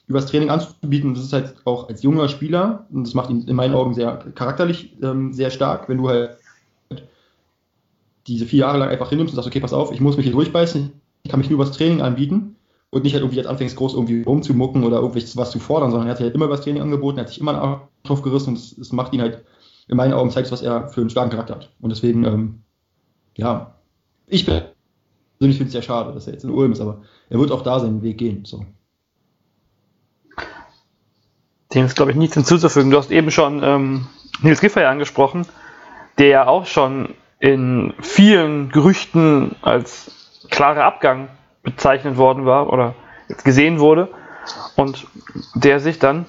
übers 0.06 0.26
Training 0.26 0.50
anzubieten. 0.50 1.14
Das 1.14 1.24
ist 1.24 1.32
halt 1.32 1.54
auch 1.64 1.88
als 1.88 2.02
junger 2.02 2.28
Spieler, 2.28 2.86
und 2.92 3.06
das 3.06 3.14
macht 3.14 3.30
ihn 3.30 3.42
in 3.48 3.56
meinen 3.56 3.74
Augen 3.74 3.94
sehr 3.94 4.16
charakterlich 4.34 4.96
ähm, 5.02 5.32
sehr 5.32 5.50
stark, 5.50 5.88
wenn 5.88 5.98
du 5.98 6.08
halt 6.08 6.36
diese 8.28 8.46
vier 8.46 8.60
Jahre 8.60 8.78
lang 8.78 8.88
einfach 8.88 9.08
hinnimmst 9.08 9.32
und 9.32 9.36
sagst, 9.36 9.48
okay, 9.48 9.60
pass 9.60 9.72
auf, 9.72 9.92
ich 9.92 10.00
muss 10.00 10.16
mich 10.16 10.24
hier 10.24 10.34
durchbeißen, 10.34 10.92
ich 11.24 11.30
kann 11.30 11.40
mich 11.40 11.50
nur 11.50 11.60
übers 11.60 11.76
Training 11.76 12.02
anbieten 12.02 12.56
und 12.92 13.04
nicht 13.04 13.14
halt 13.14 13.22
irgendwie 13.22 13.38
jetzt 13.38 13.48
anfängst, 13.48 13.74
groß 13.74 13.94
irgendwie 13.94 14.22
rumzumucken 14.22 14.84
oder 14.84 14.98
irgendwas 14.98 15.36
was 15.36 15.50
zu 15.50 15.58
fordern, 15.58 15.90
sondern 15.90 16.08
er 16.08 16.14
hat 16.14 16.20
halt 16.20 16.34
immer 16.34 16.44
übers 16.44 16.60
Training 16.60 16.82
angeboten, 16.82 17.18
er 17.18 17.22
hat 17.22 17.30
sich 17.30 17.40
immer 17.40 17.52
einen 17.52 17.62
Arsch 17.62 17.80
aufgerissen 18.10 18.54
und 18.54 18.58
es, 18.58 18.92
macht 18.92 19.14
ihn 19.14 19.22
halt, 19.22 19.44
in 19.88 19.96
meinen 19.96 20.12
Augen 20.12 20.30
zeigt 20.30 20.52
was 20.52 20.60
er 20.60 20.88
für 20.88 21.00
einen 21.00 21.10
starken 21.10 21.30
Charakter 21.30 21.54
hat. 21.54 21.70
Und 21.80 21.88
deswegen, 21.88 22.24
ähm, 22.24 22.62
ja, 23.34 23.74
ich 24.26 24.44
persönlich 24.44 25.56
finde 25.56 25.64
es 25.64 25.72
sehr 25.72 25.82
schade, 25.82 26.12
dass 26.12 26.26
er 26.26 26.34
jetzt 26.34 26.44
in 26.44 26.50
Ulm 26.50 26.72
ist, 26.72 26.80
aber 26.80 27.00
er 27.30 27.38
wird 27.38 27.50
auch 27.50 27.62
da 27.62 27.80
seinen 27.80 28.02
Weg 28.02 28.18
gehen. 28.18 28.44
So. 28.44 28.66
Dem 31.72 31.86
ist, 31.86 31.96
glaube 31.96 32.10
ich, 32.10 32.16
nichts 32.18 32.34
hinzuzufügen. 32.34 32.90
Du 32.90 32.98
hast 32.98 33.10
eben 33.10 33.30
schon 33.30 33.62
ähm, 33.64 34.06
Nils 34.42 34.60
Giffey 34.60 34.84
angesprochen, 34.84 35.46
der 36.18 36.26
ja 36.26 36.46
auch 36.46 36.66
schon 36.66 37.14
in 37.40 37.94
vielen 38.02 38.68
Gerüchten 38.68 39.56
als 39.62 40.44
klarer 40.50 40.84
Abgang 40.84 41.30
bezeichnet 41.62 42.16
worden 42.16 42.46
war 42.46 42.72
oder 42.72 42.94
jetzt 43.28 43.44
gesehen 43.44 43.78
wurde 43.80 44.08
und 44.76 45.06
der 45.54 45.80
sich 45.80 45.98
dann 45.98 46.26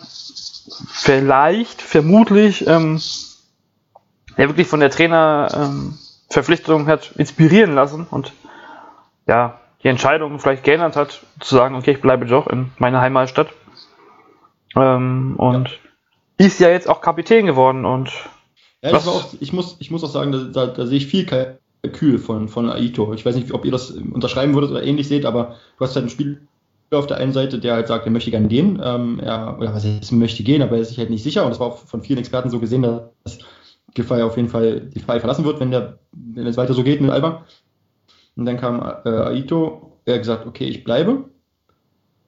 vielleicht, 0.88 1.82
vermutlich, 1.82 2.66
ähm, 2.68 3.02
der 4.38 4.50
wirklich 4.50 4.68
von 4.68 4.80
der 4.80 4.90
Trainerverpflichtung 4.90 6.82
ähm, 6.82 6.88
hat 6.88 7.12
inspirieren 7.18 7.76
lassen 7.76 8.08
und 8.10 8.34
ja, 9.28 9.60
die 9.84 9.90
Entscheidung 9.90 10.40
vielleicht 10.40 10.64
geändert 10.64 10.96
hat, 10.96 11.22
zu 11.40 11.56
sagen, 11.56 11.76
okay, 11.76 11.92
ich 11.92 12.02
bleibe 12.02 12.26
doch 12.26 12.48
in 12.48 12.72
meiner 12.78 13.02
Heimatstadt. 13.02 13.50
Ähm, 14.76 15.36
und 15.38 15.70
ja. 16.40 16.46
ist 16.46 16.60
ja 16.60 16.70
jetzt 16.70 16.90
auch 16.90 17.02
Kapitän 17.02 17.46
geworden 17.46 17.86
und. 17.86 18.12
Ja, 18.82 18.92
war 18.92 19.08
auch, 19.08 19.26
ich, 19.40 19.54
muss, 19.54 19.78
ich 19.80 19.92
muss 19.92 20.04
auch 20.04 20.10
sagen, 20.10 20.32
da, 20.32 20.40
da, 20.40 20.68
da 20.68 20.86
sehe 20.86 20.98
ich 20.98 21.08
viel 21.08 21.26
Kalkül 21.84 22.18
von, 22.18 22.48
von 22.48 22.70
Aito. 22.70 23.14
Ich 23.14 23.26
weiß 23.26 23.36
nicht, 23.36 23.54
ob 23.54 23.66
ihr 23.66 23.72
das 23.72 23.92
unterschreiben 23.92 24.54
würdet 24.54 24.72
oder 24.72 24.84
ähnlich 24.84 25.08
seht, 25.08 25.26
aber 25.26 25.56
du 25.78 25.86
hast 25.86 25.96
halt 25.96 26.06
ein 26.06 26.10
Spiel 26.10 26.48
auf 26.92 27.08
der 27.08 27.18
einen 27.18 27.34
Seite, 27.34 27.60
der 27.60 27.74
halt 27.74 27.88
sagt, 27.88 28.06
er 28.06 28.12
möchte 28.12 28.32
gerne 28.32 28.48
gehen, 28.48 28.80
ähm, 28.84 29.20
er, 29.20 29.58
oder 29.58 29.74
was 29.74 29.84
heißt, 29.84 30.12
möchte 30.12 30.44
gehen, 30.44 30.62
aber 30.62 30.76
er 30.76 30.84
ist 30.84 30.90
sich 30.90 31.00
halt 31.00 31.10
nicht 31.10 31.24
sicher 31.24 31.44
und 31.44 31.50
das 31.50 31.60
war 31.60 31.68
auch 31.68 31.78
von 31.80 32.04
vielen 32.04 32.20
Experten 32.20 32.52
so 32.52 32.60
gesehen, 32.60 32.84
dass 32.84 33.40
Giffey 33.96 34.22
auf 34.22 34.38
jeden 34.38 34.50
Fall 34.50 34.82
die 34.82 35.00
Frei 35.00 35.20
verlassen 35.20 35.44
wird, 35.44 35.60
wenn 35.60 35.72
der, 35.72 36.00
wenn 36.12 36.48
es 36.48 36.58
weiter 36.58 36.74
so 36.74 36.84
geht 36.84 37.02
mit 37.02 37.10
Alba. 37.10 37.46
Und 38.36 38.46
dann 38.46 38.58
kam 38.58 38.80
äh, 39.06 39.10
Aito, 39.10 40.00
er 40.06 40.16
hat 40.16 40.22
gesagt, 40.22 40.48
okay, 40.48 40.66
ich 40.66 40.84
bleibe. 40.84 41.26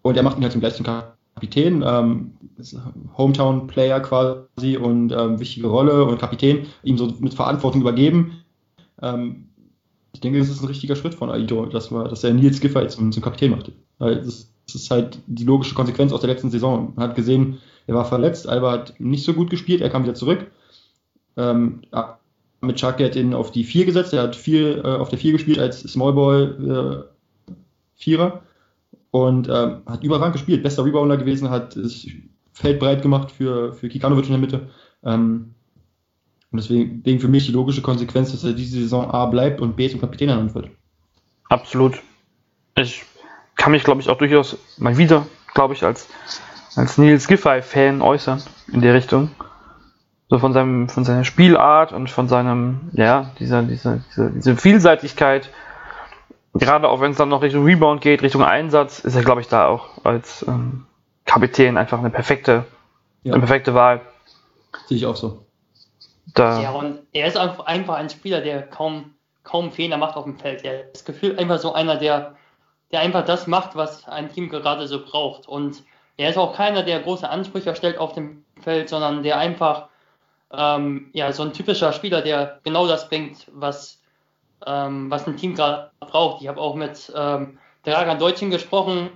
Und 0.02 0.18
er 0.18 0.24
macht 0.24 0.38
ihn 0.38 0.44
halt 0.44 0.52
zum 0.52 0.62
gleichen 0.62 0.86
Kapitän, 0.86 1.84
ähm, 1.86 2.34
Hometown-Player 3.18 4.00
quasi 4.02 4.78
und 4.78 5.12
ähm, 5.12 5.40
wichtige 5.40 5.68
Rolle 5.68 6.06
und 6.06 6.20
Kapitän, 6.20 6.68
ihm 6.84 6.98
so 6.98 7.14
mit 7.20 7.34
Verantwortung 7.34 7.82
übergeben. 7.82 8.45
Ähm, 9.02 9.50
ich 10.14 10.22
denke, 10.22 10.40
das 10.40 10.50
ist 10.50 10.62
ein 10.62 10.68
richtiger 10.68 10.96
Schritt 10.96 11.14
von 11.14 11.30
Aito, 11.30 11.66
dass, 11.66 11.92
man, 11.92 12.10
dass 12.10 12.24
er 12.24 12.34
Nils 12.34 12.62
Giffey 12.62 12.88
zum, 12.88 13.12
zum 13.12 13.24
Kapitän 13.24 13.52
macht. 13.52 13.72
Weil 13.98 14.22
das, 14.22 14.52
das, 14.66 14.76
ist 14.76 14.92
halt 14.92 15.20
die 15.28 15.44
logische 15.44 15.76
Konsequenz 15.76 16.14
aus 16.14 16.22
der 16.22 16.30
letzten 16.30 16.50
Saison. 16.50 16.94
Man 16.96 17.10
hat 17.10 17.16
gesehen, 17.16 17.58
er 17.88 17.96
war 17.96 18.06
verletzt, 18.06 18.48
Alba 18.48 18.72
hat 18.72 19.00
nicht 19.00 19.26
so 19.26 19.34
gut 19.34 19.50
gespielt, 19.50 19.82
er 19.82 19.90
kam 19.90 20.04
wieder 20.04 20.16
zurück. 20.16 20.48
Ähm, 21.38 21.82
mit 22.62 22.78
Chuck 22.78 23.00
hat 23.00 23.16
ihn 23.16 23.34
auf 23.34 23.52
die 23.52 23.64
4 23.64 23.86
gesetzt, 23.86 24.14
er 24.14 24.24
hat 24.24 24.36
viel 24.36 24.82
äh, 24.84 24.88
auf 24.88 25.10
der 25.10 25.20
4 25.20 25.34
gespielt 25.34 25.60
als 25.60 25.82
Smallball 25.82 27.06
äh, 27.48 27.54
Vierer 27.96 28.42
und 29.12 29.48
ähm, 29.50 29.82
hat 29.86 30.04
überragend 30.04 30.34
gespielt, 30.34 30.64
bester 30.64 30.86
Rebounder 30.86 31.18
gewesen, 31.18 31.50
hat 31.50 31.76
das 31.76 32.08
Feld 32.54 32.80
breit 32.80 33.02
gemacht 33.02 33.32
für, 33.32 33.74
für 33.74 33.90
Kikanovic 33.90 34.26
in 34.26 34.32
der 34.32 34.40
Mitte. 34.40 34.70
Ähm, 35.04 35.55
und 36.56 36.64
deswegen 36.64 37.20
für 37.20 37.28
mich 37.28 37.46
die 37.46 37.52
logische 37.52 37.82
Konsequenz, 37.82 38.32
dass 38.32 38.46
er 38.46 38.54
diese 38.54 38.80
Saison 38.80 39.12
A 39.12 39.26
bleibt 39.26 39.60
und 39.60 39.76
B 39.76 39.90
zum 39.90 40.00
Kapitän 40.00 40.30
ernannt 40.30 40.56
wird. 40.56 40.70
Absolut. 41.50 42.02
Ich 42.78 43.04
kann 43.56 43.74
mich, 43.74 43.84
glaube 43.84 44.00
ich, 44.00 44.10
auch 44.10 44.18
durchaus 44.18 44.58
mal 44.78 44.98
wieder, 44.98 45.26
glaube 45.54 45.74
ich, 45.74 45.84
als, 45.84 46.08
als 46.76 46.98
Nils 46.98 47.28
Giffey-Fan 47.28 48.02
äußern 48.02 48.42
in 48.72 48.82
der 48.82 48.94
Richtung. 48.94 49.32
So 50.30 50.40
von 50.40 50.54
seinem, 50.54 50.88
von 50.88 51.04
seiner 51.04 51.26
Spielart 51.26 51.92
und 51.92 52.10
von 52.10 52.30
seinem, 52.30 52.90
ja, 52.94 53.32
dieser, 53.40 53.62
dieser, 53.62 54.00
diese, 54.10 54.32
diese 54.32 54.56
Vielseitigkeit, 54.56 55.50
gerade 56.54 56.88
auch 56.88 57.02
wenn 57.02 57.12
es 57.12 57.18
dann 57.18 57.30
noch 57.30 57.42
Richtung 57.42 57.66
Rebound 57.66 58.02
geht, 58.02 58.24
Richtung 58.24 58.44
Einsatz, 58.44 59.00
ist 59.00 59.16
er, 59.16 59.24
glaube 59.24 59.42
ich, 59.42 59.50
da 59.50 59.68
auch 59.68 60.06
als 60.06 60.46
ähm, 60.48 60.86
Kapitän 61.26 61.78
einfach 61.78 62.00
eine 62.00 62.10
perfekte, 62.10 62.64
ja. 63.24 63.34
eine 63.34 63.42
perfekte 63.42 63.74
Wahl. 63.74 64.02
Sehe 64.88 64.98
ich 64.98 65.06
auch 65.06 65.16
so. 65.16 65.45
Da. 66.34 66.62
Ja, 66.62 66.72
und 66.72 67.00
er 67.14 67.28
ist 67.28 67.38
einfach 67.38 67.96
ein 67.96 68.10
Spieler, 68.10 68.42
der 68.42 68.64
kaum, 68.64 69.14
kaum 69.44 69.72
Fehler 69.72 69.98
macht 69.98 70.16
auf 70.16 70.24
dem 70.24 70.38
Feld. 70.38 70.64
Er 70.64 70.86
ist 70.86 70.94
das 70.94 71.06
Gefühl 71.06 71.38
einfach 71.38 71.60
so 71.60 71.74
einer, 71.74 71.98
der, 71.98 72.36
der 72.92 73.02
einfach 73.02 73.26
das 73.26 73.48
macht, 73.48 73.76
was 73.76 74.08
ein 74.08 74.32
Team 74.32 74.50
gerade 74.50 74.88
so 74.88 75.04
braucht. 75.04 75.48
Und 75.48 75.84
er 76.18 76.30
ist 76.30 76.38
auch 76.38 76.56
keiner, 76.56 76.84
der 76.84 77.02
große 77.02 77.30
Ansprüche 77.30 77.76
stellt 77.76 77.98
auf 77.98 78.14
dem 78.14 78.44
Feld, 78.62 78.90
sondern 78.90 79.24
der 79.24 79.38
einfach 79.38 79.90
ähm, 80.52 81.10
ja, 81.14 81.32
so 81.32 81.44
ein 81.44 81.54
typischer 81.54 81.92
Spieler, 81.94 82.22
der 82.22 82.60
genau 82.64 82.88
das 82.88 83.10
bringt, 83.10 83.48
was, 83.52 84.02
ähm, 84.66 85.12
was 85.12 85.28
ein 85.28 85.38
Team 85.38 85.56
gerade 85.56 85.92
braucht. 86.00 86.42
Ich 86.42 86.48
habe 86.48 86.62
auch 86.62 86.76
mit 86.76 87.12
ähm, 87.16 87.60
Dragan 87.84 88.20
Deutschen 88.20 88.50
gesprochen, 88.50 89.10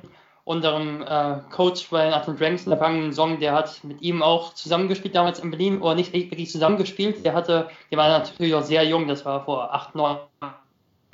unserem 0.49 1.03
äh, 1.03 1.35
Coach 1.51 1.91
bei 1.91 2.09
Nathan 2.09 2.35
Dranks 2.35 2.63
in 2.63 2.71
der 2.71 2.79
vergangenen 2.79 3.11
Saison, 3.11 3.39
der 3.39 3.53
hat 3.53 3.83
mit 3.83 4.01
ihm 4.01 4.23
auch 4.23 4.55
zusammengespielt 4.55 5.13
damals 5.13 5.37
in 5.37 5.51
Berlin, 5.51 5.79
oder 5.79 5.93
nicht 5.93 6.11
wirklich 6.11 6.49
zusammengespielt. 6.49 7.23
Der 7.23 7.35
hatte, 7.35 7.69
der 7.91 7.99
war 7.99 8.09
natürlich 8.09 8.55
auch 8.55 8.63
sehr 8.63 8.83
jung, 8.83 9.07
das 9.07 9.23
war 9.25 9.45
vor 9.45 9.71
acht, 9.71 9.93
neun 9.93 10.17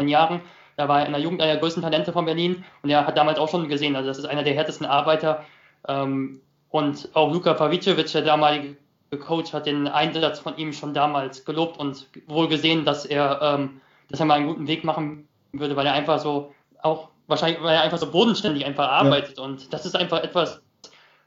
Jahren. 0.07 0.39
Da 0.77 0.87
war 0.87 1.01
er 1.01 1.07
in 1.07 1.11
der 1.11 1.21
Jugend 1.21 1.41
einer 1.41 1.51
der 1.51 1.59
größten 1.59 1.83
Talente 1.83 2.13
von 2.13 2.23
Berlin 2.23 2.63
und 2.81 2.89
er 2.89 3.05
hat 3.05 3.17
damals 3.17 3.37
auch 3.37 3.49
schon 3.49 3.67
gesehen, 3.67 3.97
also 3.97 4.07
das 4.07 4.19
ist 4.19 4.25
einer 4.25 4.43
der 4.43 4.53
härtesten 4.53 4.85
Arbeiter. 4.85 5.43
Ähm, 5.85 6.39
und 6.69 7.09
auch 7.13 7.33
Luka 7.33 7.55
Pavicevic, 7.55 8.09
der 8.13 8.21
damalige 8.21 8.77
Coach, 9.19 9.51
hat 9.51 9.65
den 9.65 9.89
Einsatz 9.89 10.39
von 10.39 10.55
ihm 10.57 10.71
schon 10.71 10.93
damals 10.93 11.43
gelobt 11.43 11.77
und 11.77 12.07
wohl 12.27 12.47
gesehen, 12.47 12.85
dass 12.85 13.03
er 13.03 13.41
ähm, 13.41 13.81
dass 14.09 14.21
er 14.21 14.27
mal 14.27 14.35
einen 14.35 14.47
guten 14.47 14.67
Weg 14.69 14.85
machen 14.85 15.27
würde, 15.51 15.75
weil 15.75 15.87
er 15.87 15.93
einfach 15.93 16.19
so 16.19 16.53
auch 16.81 17.09
wahrscheinlich, 17.27 17.61
weil 17.61 17.75
er 17.75 17.81
einfach 17.81 17.97
so 17.97 18.09
bodenständig 18.09 18.65
einfach 18.65 18.87
arbeitet 18.89 19.37
ja. 19.37 19.43
und 19.43 19.73
das 19.73 19.85
ist 19.85 19.95
einfach 19.95 20.23
etwas, 20.23 20.61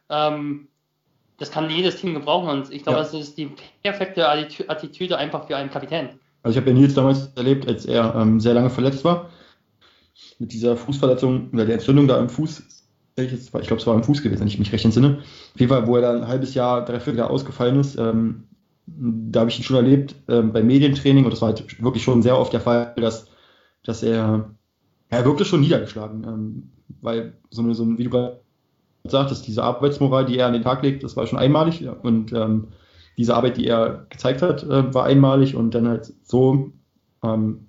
ähm, 0.09 0.69
das 1.39 1.51
kann 1.51 1.71
jedes 1.71 1.97
Team 1.97 2.15
gebrauchen 2.15 2.49
und 2.49 2.73
ich 2.73 2.83
glaube, 2.83 2.99
ja. 2.99 3.05
das 3.05 3.15
ist 3.15 3.39
die 3.39 3.51
perfekte 3.83 4.29
Attitüde 4.29 5.17
einfach 5.17 5.47
für 5.47 5.57
einen 5.57 5.71
Kapitän. 5.71 6.11
Also 6.43 6.59
ich 6.59 6.65
habe 6.65 6.71
ja 6.71 6.79
Nils 6.79 6.95
damals 6.95 7.33
erlebt, 7.37 7.69
als 7.69 7.87
er 7.87 8.15
ähm, 8.15 8.41
sehr 8.41 8.55
lange 8.55 8.71
verletzt 8.71 9.05
war, 9.05 9.31
mit 10.39 10.53
dieser 10.53 10.77
Fußverletzung 10.77 11.51
oder 11.53 11.65
der 11.65 11.75
Entzündung 11.75 12.07
da 12.09 12.19
im 12.19 12.29
Fuß, 12.29 12.63
ich, 13.17 13.51
glaube, 13.51 13.77
es 13.77 13.87
war 13.87 13.97
im 13.97 14.05
Fuß 14.05 14.23
gewesen, 14.23 14.41
wenn 14.41 14.49
ich 14.49 14.59
mich 14.61 14.73
recht 14.73 14.85
entsinne. 14.85 15.19
Auf 15.19 15.61
jeden 15.61 15.71
Fall, 15.71 15.87
wo 15.89 15.97
er 15.97 16.03
dann 16.03 16.23
ein 16.23 16.29
halbes 16.29 16.55
Jahr, 16.55 16.85
dreiviertel 16.85 17.19
Jahr 17.19 17.31
ausgefallen 17.31 17.81
ist, 17.81 17.99
ähm, 17.99 18.45
da 18.87 19.41
habe 19.41 19.51
ich 19.51 19.59
ihn 19.59 19.65
schon 19.65 19.77
erlebt 19.77 20.15
äh, 20.29 20.41
beim 20.41 20.67
Medientraining 20.67 21.25
und 21.25 21.33
das 21.33 21.43
war 21.43 21.49
halt 21.49 21.83
wirklich 21.83 22.03
schon 22.03 22.23
sehr 22.23 22.39
oft 22.39 22.53
der 22.53 22.61
Fall, 22.61 22.95
dass, 22.97 23.27
dass 23.85 24.03
er, 24.03 24.51
er 25.11 25.25
wirkte 25.25 25.45
schon 25.45 25.61
niedergeschlagen, 25.61 26.25
ähm, 26.25 26.71
weil 27.01 27.35
so 27.51 27.63
eine, 27.63 27.75
so 27.75 27.85
ein, 27.85 27.99
wie 27.99 28.05
du 28.05 28.11
gerade 28.11 28.41
sagtest, 29.05 29.47
diese 29.47 29.63
Arbeitsmoral, 29.63 30.27
die 30.27 30.37
er 30.37 30.47
an 30.47 30.53
den 30.53 30.63
Tag 30.63 30.83
legt, 30.83 31.03
das 31.03 31.17
war 31.17 31.27
schon 31.27 31.39
einmalig 31.39 31.87
und 32.03 32.33
ähm, 32.33 32.69
diese 33.17 33.35
Arbeit, 33.35 33.57
die 33.57 33.67
er 33.67 34.07
gezeigt 34.11 34.43
hat, 34.43 34.63
äh, 34.65 34.95
war 34.95 35.05
einmalig 35.05 35.55
und 35.55 35.75
dann 35.75 35.89
halt 35.89 36.13
so 36.23 36.73
ähm, 37.23 37.69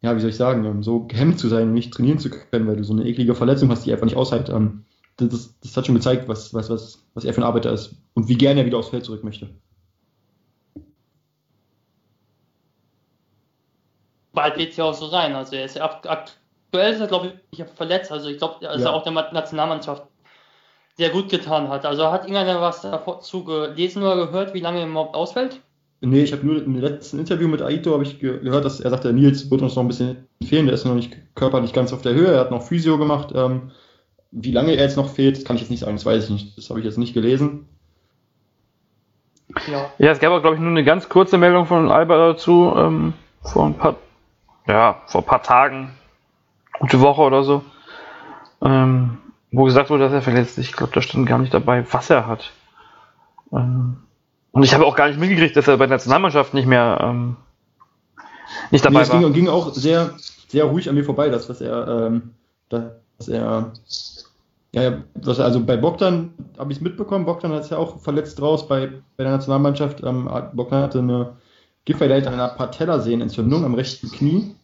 ja, 0.00 0.14
wie 0.14 0.20
soll 0.20 0.30
ich 0.30 0.36
sagen, 0.36 0.64
ähm, 0.64 0.82
so 0.82 1.06
gehemmt 1.06 1.38
zu 1.38 1.48
sein 1.48 1.68
und 1.68 1.74
nicht 1.74 1.92
trainieren 1.92 2.18
zu 2.18 2.30
können, 2.30 2.66
weil 2.66 2.76
du 2.76 2.84
so 2.84 2.92
eine 2.92 3.06
eklige 3.06 3.34
Verletzung 3.34 3.70
hast, 3.70 3.84
die 3.84 3.92
einfach 3.92 4.06
nicht 4.06 4.16
aushält. 4.16 4.48
Ähm, 4.48 4.84
das, 5.16 5.28
das, 5.30 5.58
das, 5.60 5.76
hat 5.76 5.86
schon 5.86 5.96
gezeigt, 5.96 6.28
was, 6.28 6.54
was, 6.54 6.70
was, 6.70 7.04
was 7.14 7.24
er 7.24 7.34
für 7.34 7.40
ein 7.40 7.46
Arbeiter 7.46 7.72
ist 7.72 7.96
und 8.14 8.28
wie 8.28 8.36
gerne 8.36 8.60
er 8.60 8.66
wieder 8.66 8.78
aufs 8.78 8.90
Feld 8.90 9.04
zurück 9.04 9.24
möchte. 9.24 9.50
Bald 14.38 14.56
wird 14.56 14.70
es 14.70 14.76
ja 14.76 14.84
auch 14.84 14.94
so 14.94 15.08
sein. 15.08 15.34
Also 15.34 15.56
er 15.56 15.64
ist 15.64 15.80
aktuell 15.80 16.92
ist 16.92 17.00
er, 17.00 17.06
glaube 17.06 17.32
ich, 17.50 17.64
verletzt. 17.74 18.12
Also 18.12 18.28
ich 18.28 18.38
glaube, 18.38 18.56
dass 18.60 18.80
ja. 18.80 18.88
er 18.88 18.94
auch 18.94 19.02
der 19.02 19.12
Nationalmannschaft 19.12 20.04
sehr 20.96 21.10
gut 21.10 21.28
getan 21.28 21.68
hat. 21.68 21.84
Also 21.84 22.10
hat 22.10 22.22
irgendeiner 22.22 22.60
was 22.60 22.82
dazu 22.82 23.44
gelesen 23.44 24.02
oder 24.02 24.26
gehört, 24.26 24.54
wie 24.54 24.60
lange 24.60 24.80
er 24.80 24.86
überhaupt 24.86 25.14
ausfällt? 25.14 25.60
Nee, 26.00 26.22
ich 26.22 26.32
habe 26.32 26.46
nur 26.46 26.62
im 26.62 26.76
letzten 26.80 27.18
Interview 27.18 27.48
mit 27.48 27.60
Aito 27.60 27.92
habe 27.92 28.04
ich 28.04 28.20
gehört, 28.20 28.64
dass 28.64 28.78
er 28.78 28.90
sagte, 28.90 29.12
Nils 29.12 29.50
wird 29.50 29.62
uns 29.62 29.74
noch 29.74 29.82
ein 29.82 29.88
bisschen 29.88 30.28
fehlen, 30.46 30.66
der 30.66 30.74
ist 30.74 30.84
noch 30.84 30.94
nicht 30.94 31.16
körperlich 31.34 31.72
ganz 31.72 31.92
auf 31.92 32.02
der 32.02 32.14
Höhe, 32.14 32.32
er 32.32 32.40
hat 32.40 32.52
noch 32.52 32.62
Physio 32.62 32.98
gemacht. 32.98 33.32
Ähm, 33.34 33.72
wie 34.30 34.52
lange 34.52 34.74
er 34.74 34.84
jetzt 34.84 34.96
noch 34.96 35.08
fehlt, 35.08 35.44
kann 35.44 35.56
ich 35.56 35.62
jetzt 35.62 35.70
nicht 35.70 35.80
sagen, 35.80 35.96
das 35.96 36.06
weiß 36.06 36.24
ich 36.24 36.30
nicht. 36.30 36.58
Das 36.58 36.70
habe 36.70 36.78
ich 36.78 36.84
jetzt 36.84 36.98
nicht 36.98 37.14
gelesen. 37.14 37.66
Ja, 39.66 39.90
ja 39.98 40.10
es 40.12 40.20
gab 40.20 40.32
auch, 40.32 40.40
glaube 40.40 40.56
ich, 40.56 40.60
nur 40.60 40.70
eine 40.70 40.84
ganz 40.84 41.08
kurze 41.08 41.38
Meldung 41.38 41.66
von 41.66 41.90
Alba 41.90 42.28
dazu, 42.28 42.72
ähm, 42.76 43.14
vor 43.42 43.66
ein 43.66 43.74
paar, 43.74 43.96
ja, 44.68 45.02
vor 45.06 45.22
ein 45.22 45.26
paar 45.26 45.42
Tagen, 45.42 45.90
gute 46.78 47.00
Woche 47.00 47.22
oder 47.22 47.42
so, 47.42 47.64
ähm, 48.62 49.18
wo 49.50 49.64
gesagt 49.64 49.90
wurde, 49.90 50.04
dass 50.04 50.12
er 50.12 50.22
verletzt 50.22 50.58
ist. 50.58 50.66
Ich 50.66 50.72
glaube, 50.72 50.92
da 50.94 51.00
stand 51.00 51.26
gar 51.26 51.38
nicht 51.38 51.54
dabei, 51.54 51.84
was 51.90 52.10
er 52.10 52.26
hat. 52.26 52.52
Ähm, 53.52 53.96
und 54.52 54.62
ich 54.62 54.74
habe 54.74 54.84
auch 54.84 54.94
gar 54.94 55.08
nicht 55.08 55.18
mitgekriegt, 55.18 55.56
dass 55.56 55.68
er 55.68 55.78
bei 55.78 55.86
der 55.86 55.96
Nationalmannschaft 55.96 56.52
nicht 56.52 56.66
mehr 56.66 56.98
ähm, 57.02 57.36
nicht 58.70 58.84
dabei 58.84 58.98
nee, 58.98 59.02
es 59.02 59.12
war. 59.12 59.20
Ging, 59.20 59.32
ging 59.32 59.48
auch 59.48 59.72
sehr, 59.72 60.14
sehr 60.48 60.64
ruhig 60.64 60.88
an 60.88 60.94
mir 60.94 61.04
vorbei, 61.04 61.28
dass, 61.28 61.46
dass 61.46 61.60
er, 61.60 62.06
ähm, 62.06 62.34
dass 62.68 63.28
er, 63.28 63.72
ja, 64.72 64.98
was, 65.14 65.40
also 65.40 65.64
bei 65.64 65.76
Bogdan 65.76 66.34
habe 66.58 66.72
ich 66.72 66.78
es 66.78 66.82
mitbekommen. 66.82 67.24
Bogdan 67.24 67.52
hat 67.52 67.62
es 67.62 67.70
ja 67.70 67.78
auch 67.78 68.00
verletzt 68.00 68.40
raus 68.42 68.68
bei, 68.68 68.88
bei 69.16 69.24
der 69.24 69.32
Nationalmannschaft. 69.32 70.02
Ähm, 70.02 70.28
Bogdan 70.52 70.82
hatte 70.82 70.98
eine 70.98 71.36
Giftverleih 71.88 72.26
einer 72.26 72.48
Patellasehnenentzündung 72.48 73.64
am 73.64 73.74
rechten 73.74 74.12
Knie 74.12 74.54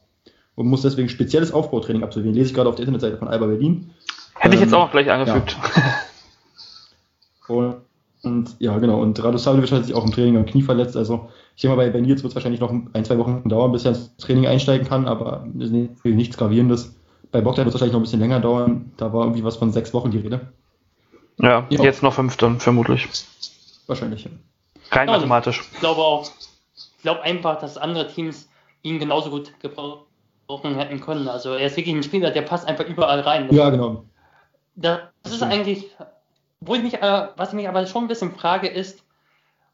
und 0.56 0.66
muss 0.66 0.82
deswegen 0.82 1.08
spezielles 1.08 1.52
Aufbautraining 1.52 2.02
absolvieren. 2.02 2.34
Lese 2.34 2.50
ich 2.50 2.54
gerade 2.54 2.68
auf 2.68 2.74
der 2.74 2.82
Internetseite 2.82 3.16
von 3.16 3.28
Alba 3.28 3.46
Berlin. 3.46 3.92
Hätte 4.34 4.48
ähm, 4.48 4.52
ich 4.52 4.60
jetzt 4.60 4.74
ähm, 4.74 4.78
auch 4.78 4.90
gleich 4.90 5.10
angefügt. 5.10 5.56
Ja. 7.48 7.54
und 7.54 7.76
und 8.24 8.56
ja, 8.58 8.76
genau. 8.78 9.00
Und 9.00 9.22
Radosavljevic 9.22 9.72
hat 9.72 9.84
sich 9.84 9.94
auch 9.94 10.04
im 10.04 10.12
Training 10.12 10.36
am 10.36 10.46
Knie 10.46 10.62
verletzt. 10.62 10.96
Also 10.96 11.30
ich 11.56 11.62
denke 11.62 11.76
mal, 11.76 11.84
bei, 11.86 11.90
bei 11.90 12.00
Nils 12.00 12.22
wird 12.22 12.30
es 12.30 12.34
wahrscheinlich 12.34 12.60
noch 12.60 12.70
ein, 12.70 13.04
zwei 13.04 13.18
Wochen 13.18 13.48
dauern, 13.48 13.72
bis 13.72 13.84
er 13.84 13.92
ins 13.92 14.16
Training 14.16 14.46
einsteigen 14.46 14.86
kann, 14.86 15.06
aber 15.06 15.46
nichts 15.52 16.36
Gravierendes. 16.36 16.94
Bei 17.32 17.40
Bogdan 17.40 17.64
wird 17.64 17.74
es 17.74 17.74
wahrscheinlich 17.74 17.92
noch 17.92 18.00
ein 18.00 18.04
bisschen 18.04 18.20
länger 18.20 18.40
dauern. 18.40 18.92
Da 18.96 19.12
war 19.12 19.24
irgendwie 19.24 19.44
was 19.44 19.56
von 19.56 19.72
sechs 19.72 19.92
Wochen 19.94 20.10
die 20.10 20.18
Rede. 20.18 20.52
Ja, 21.38 21.66
ja. 21.68 21.82
jetzt 21.82 22.02
noch 22.02 22.14
fünf 22.14 22.36
dann 22.36 22.60
vermutlich. 22.60 23.08
Wahrscheinlich. 23.86 24.28
Rein 24.90 25.08
ja, 25.08 25.14
mathematisch. 25.14 25.62
Ich 25.72 25.80
glaube 25.80 26.00
auch. 26.00 26.30
Ich 27.04 27.06
glaube 27.06 27.23
einfach, 27.23 27.58
dass 27.58 27.76
andere 27.76 28.08
Teams 28.08 28.49
ihn 28.80 28.99
genauso 28.99 29.28
gut 29.28 29.52
gebrauchen 29.61 30.75
hätten 30.75 31.02
können. 31.02 31.28
Also 31.28 31.52
er 31.52 31.66
ist 31.66 31.76
wirklich 31.76 31.94
ein 31.94 32.02
Spieler, 32.02 32.30
der 32.30 32.40
passt 32.40 32.66
einfach 32.66 32.87
überall 32.87 33.20
rein. 33.20 33.52
Ja, 33.52 33.68
genau. 33.68 34.06
Das, 34.75 35.00
ist 35.23 35.42
eigentlich 35.42 35.90
wo 36.66 36.75
ich 36.75 36.82
mich, 36.82 36.94
äh, 36.94 37.28
was 37.37 37.50
ich 37.50 37.54
mich 37.54 37.68
aber 37.68 37.87
schon 37.87 38.04
ein 38.04 38.08
bisschen 38.08 38.32
frage, 38.32 38.68
ist, 38.68 39.04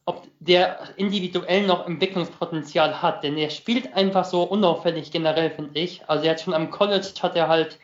ob 0.07 0.27
der 0.41 0.81
individuell 0.97 1.67
noch 1.67 1.87
Entwicklungspotenzial 1.87 3.01
hat, 3.01 3.23
denn 3.23 3.37
er 3.37 3.51
spielt 3.51 3.95
einfach 3.95 4.25
so 4.25 4.43
unauffällig 4.43 5.13
generell, 5.13 5.51
finde 5.51 5.79
ich. 5.79 6.03
Also 6.09 6.25
er 6.25 6.33
hat 6.33 6.41
schon 6.41 6.55
am 6.55 6.71
College 6.71 7.07
hat 7.23 7.37
er 7.37 7.47
halt, 7.47 7.79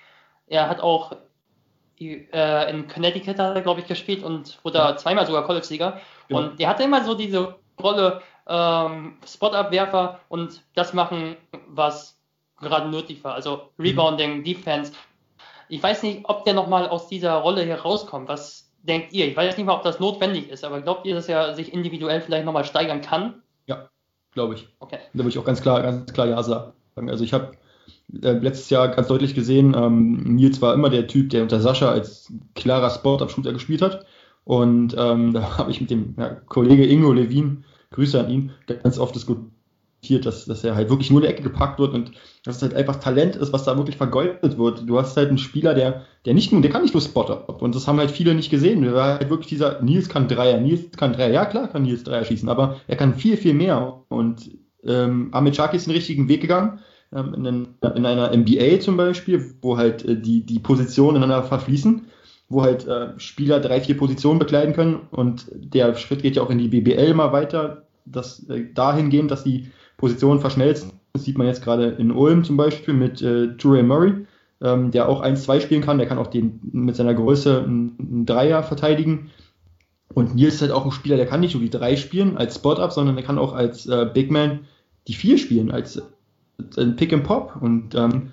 er 0.49 0.69
hat 0.69 0.81
auch 0.81 1.13
äh, 2.01 2.71
in 2.71 2.89
Connecticut 2.89 3.39
hat 3.39 3.55
er, 3.55 3.63
glaube 3.63 3.81
ich, 3.81 3.87
gespielt 3.87 4.25
und 4.25 4.59
wurde 4.65 4.97
zweimal 4.99 5.27
sogar 5.27 5.45
College-Sieger. 5.45 6.01
Ja. 6.29 6.37
Und 6.37 6.59
der 6.59 6.69
hatte 6.69 6.83
immer 6.83 7.05
so 7.05 7.15
diese 7.15 7.55
Rolle 7.81 8.23
ähm, 8.49 9.17
Spot-Abwerfer 9.27 10.21
und 10.29 10.63
das 10.75 10.93
machen, 10.93 11.37
was 11.69 12.19
gerade 12.61 12.89
nötig 12.89 13.23
war. 13.25 13.35
Also 13.35 13.71
Rebounding, 13.79 14.39
mhm. 14.39 14.45
Defense. 14.45 14.93
Ich 15.69 15.83
weiß 15.83 16.03
nicht, 16.05 16.29
ob 16.29 16.45
der 16.45 16.55
nochmal 16.55 16.89
aus 16.89 17.09
dieser 17.09 17.35
Rolle 17.35 17.63
hier 17.63 17.81
rauskommt. 17.81 18.29
Was 18.29 18.71
denkt 18.83 19.13
ihr? 19.13 19.27
Ich 19.27 19.37
weiß 19.37 19.57
nicht 19.57 19.67
mal, 19.67 19.75
ob 19.75 19.83
das 19.83 20.01
notwendig 20.01 20.49
ist, 20.49 20.65
aber 20.65 20.81
glaubt 20.81 21.07
ihr, 21.07 21.15
dass 21.15 21.29
er 21.29 21.55
sich 21.55 21.73
individuell 21.73 22.21
vielleicht 22.21 22.45
nochmal 22.45 22.65
steigern 22.65 23.01
kann? 23.01 23.43
Ja, 23.67 23.89
glaube 24.33 24.55
ich. 24.55 24.69
Okay. 24.79 24.99
Da 25.13 25.19
würde 25.19 25.31
ich 25.31 25.39
auch 25.39 25.45
ganz 25.45 25.61
klar, 25.61 25.83
ganz 25.83 26.13
klar 26.13 26.29
Ja 26.29 26.43
sagen. 26.43 26.73
Also 26.97 27.25
ich 27.25 27.33
habe 27.33 27.53
äh, 28.23 28.33
letztes 28.33 28.71
Jahr 28.71 28.89
ganz 28.89 29.09
deutlich 29.09 29.35
gesehen, 29.35 29.75
ähm, 29.77 30.23
Nils 30.37 30.63
war 30.63 30.75
immer 30.75 30.91
der 30.91 31.09
Typ, 31.09 31.31
der 31.31 31.43
unter 31.43 31.61
Sascha 31.61 31.91
als 31.91 32.33
klarer 32.55 32.91
Sport-Up-Shooter 32.91 33.53
gespielt 33.53 33.83
hat. 33.83 34.07
Und 34.45 34.95
ähm, 34.97 35.33
da 35.35 35.59
habe 35.59 35.71
ich 35.71 35.81
mit 35.81 35.91
dem 35.91 36.15
ja, 36.17 36.31
Kollege 36.47 36.87
Ingo 36.87 37.13
Levin, 37.13 37.65
Grüße 37.97 38.21
an 38.21 38.31
ihn, 38.31 38.51
ganz 38.67 38.99
oft 38.99 39.15
diskutiert 39.15 39.51
dass, 40.23 40.45
dass 40.45 40.63
er 40.63 40.77
halt 40.77 40.89
wirklich 40.89 41.11
nur 41.11 41.21
in 41.21 41.23
der 41.23 41.33
Ecke 41.33 41.43
gepackt 41.43 41.79
wird 41.79 41.95
und 41.95 42.13
dass 42.45 42.57
es 42.57 42.63
halt 42.63 42.75
einfach 42.75 42.97
Talent 42.97 43.37
ist, 43.37 43.53
was 43.53 43.65
da 43.65 43.77
wirklich 43.77 43.97
vergeudet 43.97 44.57
wird. 44.57 44.89
Du 44.89 44.99
hast 44.99 45.17
halt 45.17 45.29
einen 45.29 45.39
Spieler, 45.39 45.75
der, 45.75 46.03
der 46.25 46.35
nicht 46.35 46.53
nur, 46.53 46.61
der 46.61 46.71
kann 46.71 46.83
nicht 46.83 46.95
nur 46.95 47.01
Spotter. 47.01 47.49
Und 47.61 47.75
das 47.75 47.89
haben 47.89 47.99
halt 47.99 48.11
viele 48.11 48.35
nicht 48.35 48.51
gesehen. 48.51 48.83
Der 48.83 48.95
war 48.95 49.19
halt 49.19 49.31
wirklich 49.31 49.49
dieser, 49.49 49.83
Nils 49.83 50.09
kann 50.09 50.29
Dreier, 50.29 50.61
Nils 50.61 50.97
kann 50.97 51.13
Dreier. 51.13 51.33
Ja, 51.33 51.45
klar 51.45 51.69
kann 51.69 51.83
Nils 51.83 52.05
Dreier 52.05 52.25
schießen, 52.25 52.49
aber 52.49 52.77
er 52.87 52.97
kann 52.97 53.15
viel, 53.15 53.37
viel 53.37 53.55
mehr. 53.55 54.03
Und 54.09 54.51
ähm, 54.85 55.31
Ahmed 55.33 55.57
Shaki 55.57 55.77
ist 55.77 55.87
den 55.87 55.95
richtigen 55.95 56.29
Weg 56.29 56.43
gegangen. 56.43 56.79
Ähm, 57.13 57.35
in, 57.35 57.69
in, 57.97 58.07
einer 58.07 58.37
NBA 58.37 58.81
zum 58.81 58.97
Beispiel, 58.97 59.55
wo 59.61 59.77
halt 59.77 60.05
äh, 60.05 60.21
die, 60.21 60.45
die 60.45 60.59
Positionen 60.59 61.17
ineinander 61.17 61.47
verfließen 61.47 62.07
wo 62.49 62.63
halt 62.63 62.87
äh, 62.87 63.19
Spieler 63.19 63.59
drei, 63.59 63.81
vier 63.81 63.97
Positionen 63.97 64.39
bekleiden 64.39 64.73
können 64.73 65.01
und 65.11 65.47
der 65.53 65.97
Schritt 65.97 66.23
geht 66.23 66.37
ja 66.37 66.43
auch 66.43 66.51
in 66.51 66.59
die 66.59 66.69
BBL 66.69 67.13
mal 67.13 67.33
weiter, 67.33 67.86
das 68.07 68.49
äh, 68.49 68.73
dahingehend, 68.73 69.31
dass 69.31 69.45
die 69.45 69.71
Positionen 69.97 70.41
verschmelzen. 70.41 70.93
Das 71.13 71.25
sieht 71.25 71.39
man 71.39 71.47
jetzt 71.47 71.63
gerade 71.63 71.87
in 71.89 72.11
Ulm 72.11 72.45
zum 72.45 72.57
Beispiel 72.57 72.95
mit 72.95 73.23
äh, 73.23 73.55
Touré 73.57 73.83
Murray, 73.83 74.27
ähm, 74.61 74.91
der 74.91 75.09
auch 75.09 75.23
1-2 75.23 75.61
spielen 75.61 75.83
kann. 75.83 75.99
Der 75.99 76.07
kann 76.07 76.19
auch 76.19 76.29
den 76.29 76.61
mit 76.73 76.97
seiner 76.97 77.15
Größe 77.15 77.63
einen 77.65 78.27
Dreier 78.27 78.63
verteidigen. 78.63 79.31
Und 80.15 80.35
Nils 80.35 80.55
ist 80.55 80.63
halt 80.63 80.73
auch 80.73 80.85
ein 80.85 80.93
Spieler, 80.93 81.17
der 81.17 81.27
kann 81.27 81.41
nicht 81.41 81.55
nur 81.55 81.63
die 81.63 81.71
drei 81.71 81.97
spielen 81.97 82.37
als 82.39 82.55
Spot-Up, 82.57 82.93
sondern 82.93 83.17
der 83.17 83.25
kann 83.25 83.39
auch 83.39 83.53
als 83.53 83.87
äh, 83.87 84.09
Big 84.13 84.31
Man 84.31 84.61
die 85.09 85.15
vier 85.15 85.39
spielen, 85.39 85.71
als, 85.71 85.97
äh, 86.77 86.87
Pick 86.87 87.13
and 87.13 87.25
Pop. 87.25 87.57
Und 87.61 87.95
ähm, 87.95 88.33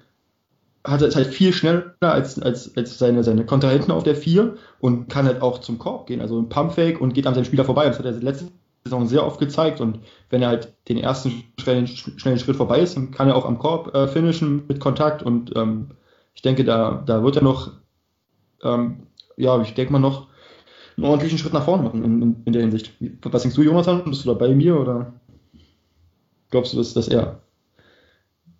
hat 0.86 1.02
ist 1.02 1.16
halt 1.16 1.28
viel 1.28 1.54
schneller 1.54 1.94
als, 2.02 2.42
als, 2.42 2.76
als 2.76 2.98
seine, 2.98 3.24
seine 3.24 3.46
Kontrahenten 3.46 3.92
auf 3.92 4.04
der 4.04 4.16
vier 4.16 4.56
und 4.80 5.08
kann 5.08 5.26
halt 5.26 5.42
auch 5.42 5.60
zum 5.60 5.80
Korb 5.80 6.08
gehen, 6.08 6.20
also 6.20 6.38
ein 6.38 6.50
Pumpfake 6.50 7.00
und 7.00 7.14
geht 7.14 7.26
an 7.26 7.34
seinen 7.34 7.46
Spieler 7.46 7.64
vorbei. 7.64 7.86
Das 7.86 8.00
hat 8.00 8.06
er 8.06 8.12
letzte 8.14 8.48
Saison 8.84 9.08
sehr 9.08 9.26
oft 9.26 9.40
gezeigt 9.40 9.80
und 9.82 10.00
wenn 10.30 10.42
er 10.42 10.50
halt 10.50 10.74
den 10.90 10.98
ersten 10.98 11.44
schnellen, 11.60 11.88
schnellen 11.88 12.40
Schritt 12.40 12.58
vorbei 12.58 12.80
ist, 12.80 12.98
dann 12.98 13.12
kann 13.12 13.30
er 13.30 13.36
auch 13.36 13.46
am 13.46 13.60
Korb 13.60 13.94
äh, 13.96 14.08
finishen 14.08 14.64
mit 14.68 14.80
Kontakt 14.80 15.24
und 15.24 15.56
ähm, 15.56 15.92
ich 16.36 16.42
denke, 16.42 16.64
da, 16.64 17.04
da 17.06 17.24
wird 17.24 17.38
er 17.38 17.44
noch, 17.44 17.72
ähm, 18.64 19.08
ja, 19.38 19.62
ich 19.62 19.74
denke 19.74 19.94
mal 19.94 20.00
noch 20.00 20.28
einen 20.98 21.06
ordentlichen 21.06 21.38
Schritt 21.38 21.54
nach 21.54 21.66
vorne 21.66 21.84
machen 21.84 22.04
in, 22.04 22.22
in, 22.22 22.36
in, 22.46 22.54
der 22.54 22.62
Hinsicht. 22.62 22.94
Was 23.22 23.42
denkst 23.44 23.56
du, 23.56 23.64
Jonathan? 23.64 24.04
Bist 24.06 24.26
du 24.26 24.30
da 24.30 24.36
bei 24.36 24.50
mir 24.50 24.80
oder 24.80 25.14
glaubst 26.52 26.74
du, 26.74 26.78
dass, 26.78 26.94
dass 26.94 27.08
er 27.08 27.40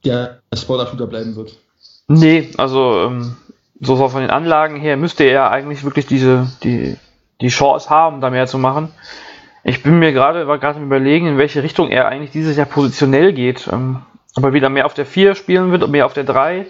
der 0.04 0.42
Spoiler-Shooter 0.54 1.08
bleiben 1.08 1.36
wird? 1.36 1.58
Nee, 2.08 2.50
also 2.58 3.02
ähm, 3.02 3.36
so 3.80 3.96
von 4.08 4.22
den 4.22 4.30
Anlagen 4.30 4.78
her 4.78 4.98
müsste 4.98 5.24
er 5.24 5.52
eigentlich 5.52 5.84
wirklich 5.84 6.06
diese, 6.06 6.48
die, 6.64 6.98
die 7.42 7.48
Chance 7.50 7.90
haben, 7.90 8.22
da 8.22 8.30
mehr 8.30 8.48
zu 8.48 8.58
machen. 8.58 8.90
Ich 9.64 9.82
bin 9.82 10.00
mir 10.00 10.12
gerade, 10.12 10.46
gerade 10.46 10.82
überlegen, 10.82 11.28
in 11.28 11.38
welche 11.38 11.64
Richtung 11.64 11.90
er 11.90 12.08
eigentlich 12.08 12.32
dieses 12.32 12.58
Jahr 12.58 12.66
positionell 12.66 13.34
geht. 13.34 13.70
Ähm, 13.72 14.02
ob 14.36 14.44
er 14.44 14.54
wieder 14.54 14.70
mehr 14.70 14.86
auf 14.86 14.94
der 14.94 15.06
4 15.06 15.36
spielen 15.36 15.72
wird, 15.72 15.88
mehr 15.90 16.06
auf 16.06 16.14
der 16.14 16.24
3. 16.24 16.66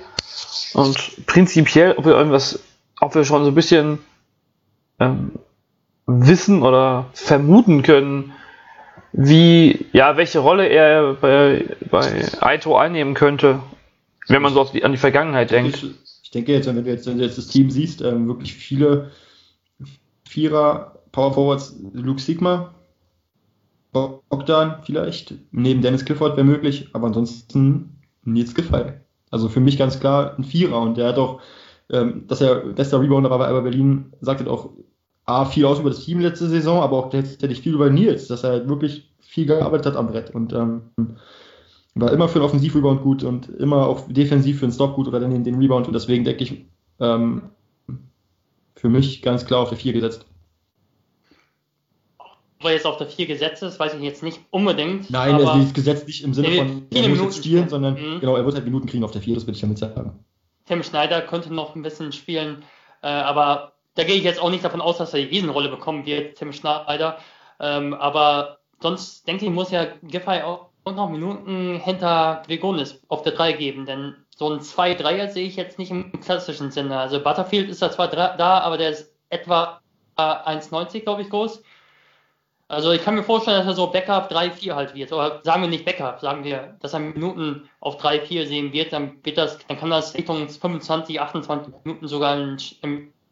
Und 0.74 1.26
prinzipiell, 1.26 1.94
ob 1.98 2.06
wir 2.06 2.14
irgendwas, 2.14 2.60
ob 3.00 3.16
wir 3.16 3.24
schon 3.24 3.44
so 3.44 3.52
ein 3.52 3.56
bisschen 3.56 4.00
ähm, 5.00 5.32
wissen 6.06 6.62
oder 6.62 7.06
vermuten 7.14 7.84
können, 7.84 8.34
wie, 9.12 9.86
ja, 9.94 10.18
welche 10.18 10.40
Rolle 10.40 10.68
er 10.68 11.14
bei, 11.14 11.66
bei 11.90 12.26
Aito 12.42 12.76
einnehmen 12.76 13.14
könnte, 13.14 13.60
wenn 14.28 14.42
man 14.42 14.54
so 14.54 14.64
die, 14.66 14.84
an 14.84 14.92
die 14.92 14.98
Vergangenheit 14.98 15.52
denkt. 15.52 15.84
Ich, 16.24 16.32
denke 16.32 16.54
jetzt, 16.54 16.66
wenn 16.68 16.84
du 16.84 16.90
jetzt, 16.90 17.06
wenn 17.06 17.20
du 17.20 17.24
jetzt 17.24 17.38
das 17.38 17.48
Team 17.48 17.70
siehst, 17.70 18.02
ähm, 18.02 18.28
wirklich 18.28 18.56
viele 18.56 19.12
Vierer 20.28 21.00
Power 21.12 21.32
Forwards, 21.32 21.76
Luke 21.94 22.20
Sigma, 22.20 22.74
Bogdan 23.94 24.78
vielleicht, 24.84 25.36
neben 25.52 25.82
Dennis 25.82 26.06
Clifford 26.06 26.36
wäre 26.36 26.46
möglich, 26.46 26.90
aber 26.94 27.08
ansonsten 27.08 28.02
Nils 28.24 28.54
Giffey. 28.54 28.94
Also 29.32 29.50
für 29.50 29.60
mich 29.60 29.78
ganz 29.78 30.00
klar 30.00 30.36
ein 30.38 30.44
Vierer 30.44 30.82
und 30.82 30.98
der 30.98 31.08
hat 31.08 31.18
auch, 31.18 31.42
ähm, 31.90 32.26
dass 32.28 32.42
er 32.42 32.56
bester 32.56 33.02
Rebounder 33.02 33.30
war 33.30 33.40
bei 33.40 33.48
Alba 33.48 33.62
Berlin, 33.62 34.14
sagt 34.22 34.40
halt 34.40 34.50
auch 34.50 34.72
A, 35.26 35.46
viel 35.46 35.66
aus 35.66 35.80
über 35.80 35.90
das 35.90 36.04
Team 36.04 36.20
letzte 36.20 36.48
Saison, 36.48 36.82
aber 36.82 36.98
auch 36.98 37.10
tatsächlich 37.10 37.62
viel 37.62 37.74
über 37.74 37.90
Nils, 37.90 38.28
dass 38.28 38.44
er 38.44 38.52
halt 38.52 38.68
wirklich 38.68 39.12
viel 39.22 39.46
gearbeitet 39.46 39.88
hat 39.88 39.96
am 39.96 40.08
Brett 40.08 40.32
und 40.32 40.54
ähm, 40.54 40.82
war 41.96 42.12
immer 42.12 42.28
für 42.28 42.40
den 42.40 42.46
Offensivrebound 42.46 43.02
gut 43.02 43.24
und 43.24 43.50
immer 43.50 43.88
auch 43.88 44.02
defensiv 44.08 44.60
für 44.60 44.68
den 44.68 44.72
Stop 44.74 44.96
gut 44.96 45.08
oder 45.08 45.20
dann 45.20 45.44
den, 45.44 45.56
Rebound 45.56 45.88
und 45.88 45.94
deswegen 45.94 46.24
denke 46.24 46.44
ich, 46.44 46.66
ähm, 47.00 47.44
für 48.76 48.90
mich 48.90 49.22
ganz 49.22 49.46
klar 49.46 49.62
auf 49.62 49.70
der 49.70 49.78
4 49.78 49.94
gesetzt. 49.94 50.26
Ob 52.64 52.70
er 52.70 52.76
jetzt 52.76 52.86
auf 52.86 52.96
der 52.96 53.08
4 53.08 53.26
gesetzt 53.26 53.62
ist, 53.62 53.78
weiß 53.78 53.94
ich 53.96 54.02
jetzt 54.02 54.24
nicht 54.24 54.40
unbedingt. 54.50 55.10
Nein, 55.10 55.36
aber 55.36 55.56
er 55.56 55.62
ist 55.64 55.74
gesetzt 55.74 56.08
nicht 56.08 56.24
im 56.24 56.34
Sinne 56.34 56.56
von, 56.56 56.88
er 56.92 57.02
muss 57.02 57.10
Minuten 57.10 57.24
jetzt 57.26 57.38
spielen, 57.38 57.68
spielen. 57.68 57.70
sondern 57.70 57.94
Mhm. 57.96 58.20
genau, 58.22 58.38
er 58.38 58.46
wird 58.46 58.56
halt 58.56 58.64
Minuten 58.64 58.88
kriegen 58.88 59.04
auf 59.04 59.12
der 59.12 59.22
4, 59.22 59.36
das 59.36 59.46
würde 59.46 59.56
ich 59.56 59.62
damit 59.62 59.78
sagen. 59.78 60.24
Tim 60.66 60.82
Schneider 60.82 61.22
könnte 61.22 61.54
noch 61.54 61.76
ein 61.76 61.82
bisschen 61.82 62.14
spielen, 62.14 62.64
äh, 63.02 63.08
aber 63.08 63.74
da 63.96 64.06
gehe 64.06 64.16
ich 64.16 64.24
jetzt 64.24 64.42
auch 64.42 64.50
nicht 64.50 64.64
davon 64.64 64.80
aus, 64.80 64.98
dass 64.98 65.14
er 65.14 65.20
die 65.20 65.26
Riesenrolle 65.26 65.68
bekommen 65.68 66.06
wird, 66.06 66.38
Tim 66.38 66.54
Schneider. 66.54 67.18
Ähm, 67.60 67.94
aber 67.96 68.60
sonst 68.82 69.28
denke 69.28 69.44
ich, 69.44 69.52
muss 69.52 69.72
ja 69.72 69.88
Giffey 70.04 70.42
auch 70.42 70.70
noch 70.86 71.10
Minuten 71.10 71.82
hinter 71.84 72.44
Gregonis 72.48 73.04
auf 73.10 73.24
der 73.24 73.34
3 73.34 73.52
geben, 73.54 73.86
denn 73.86 74.16
so 74.38 74.50
ein 74.50 74.62
2-3er 74.62 75.28
sehe 75.28 75.48
ich 75.48 75.58
jetzt 75.58 75.80
nicht 75.80 75.92
im 75.92 76.18
klassischen 76.22 76.72
Sinne. 76.72 76.98
Also 76.98 77.22
Butterfield 77.22 77.70
ist 77.70 77.82
da 77.82 77.92
zwar 77.92 78.08
da, 78.08 78.60
aber 78.60 78.78
der 78.78 78.92
ist 78.92 79.14
etwa 79.30 79.82
äh, 80.18 80.22
1,90 80.22 81.02
glaube 81.02 81.24
ich 81.24 81.30
groß. 81.30 81.62
Also 82.74 82.92
ich 82.92 83.04
kann 83.04 83.16
mir 83.16 83.24
vorstellen, 83.24 83.58
dass 83.58 83.68
er 83.68 83.76
so 83.76 83.88
Backup 83.88 84.32
3-4 84.32 84.74
halt 84.74 84.96
wird. 84.96 85.14
Oder 85.14 85.42
sagen 85.44 85.62
wir 85.62 85.70
nicht 85.70 85.86
Backup, 85.86 86.20
sagen 86.20 86.44
wir, 86.44 86.76
dass 86.82 86.94
er 86.94 87.00
Minuten 87.00 87.70
auf 87.80 88.04
3-4 88.04 88.48
sehen 88.48 88.74
wird, 88.74 88.92
dann 88.92 89.14
wird 89.24 89.38
das, 89.38 89.60
dann 89.68 89.78
kann 89.78 89.90
das 89.90 90.14
Richtung 90.16 90.50
25, 90.50 91.20
28 91.22 91.74
Minuten 91.84 92.08
sogar 92.08 92.38
im, 92.38 92.58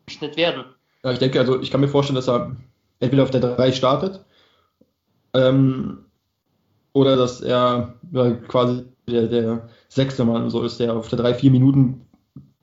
Schnitt 0.08 0.36
werden. 0.36 0.66
Ja, 1.04 1.12
ich 1.12 1.20
denke, 1.20 1.40
also 1.40 1.62
ich 1.62 1.72
kann 1.72 1.80
mir 1.80 1.88
vorstellen, 1.88 2.16
dass 2.16 2.28
er 2.28 2.56
entweder 3.00 3.24
auf 3.24 3.32
der 3.32 3.40
3 3.40 3.72
startet 3.72 4.26
ähm, 5.34 6.06
oder 6.94 7.16
dass 7.16 7.40
er 7.40 7.94
ja, 8.12 8.32
quasi 8.32 8.86
der, 9.08 9.28
der 9.28 9.70
sechste 9.88 10.26
Mann 10.26 10.50
so 10.50 10.64
ist, 10.64 10.80
der 10.80 10.96
auf 10.96 11.08
der 11.08 11.20
3, 11.20 11.36
4 11.36 11.52
Minuten 11.52 12.06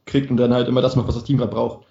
kriegt 0.04 0.30
und 0.30 0.36
dann 0.36 0.52
halt 0.52 0.68
immer 0.68 0.82
das 0.82 0.96
macht, 0.96 1.08
was 1.08 1.14
das 1.14 1.24
Team 1.24 1.38
gerade 1.38 1.52
braucht. 1.52 1.86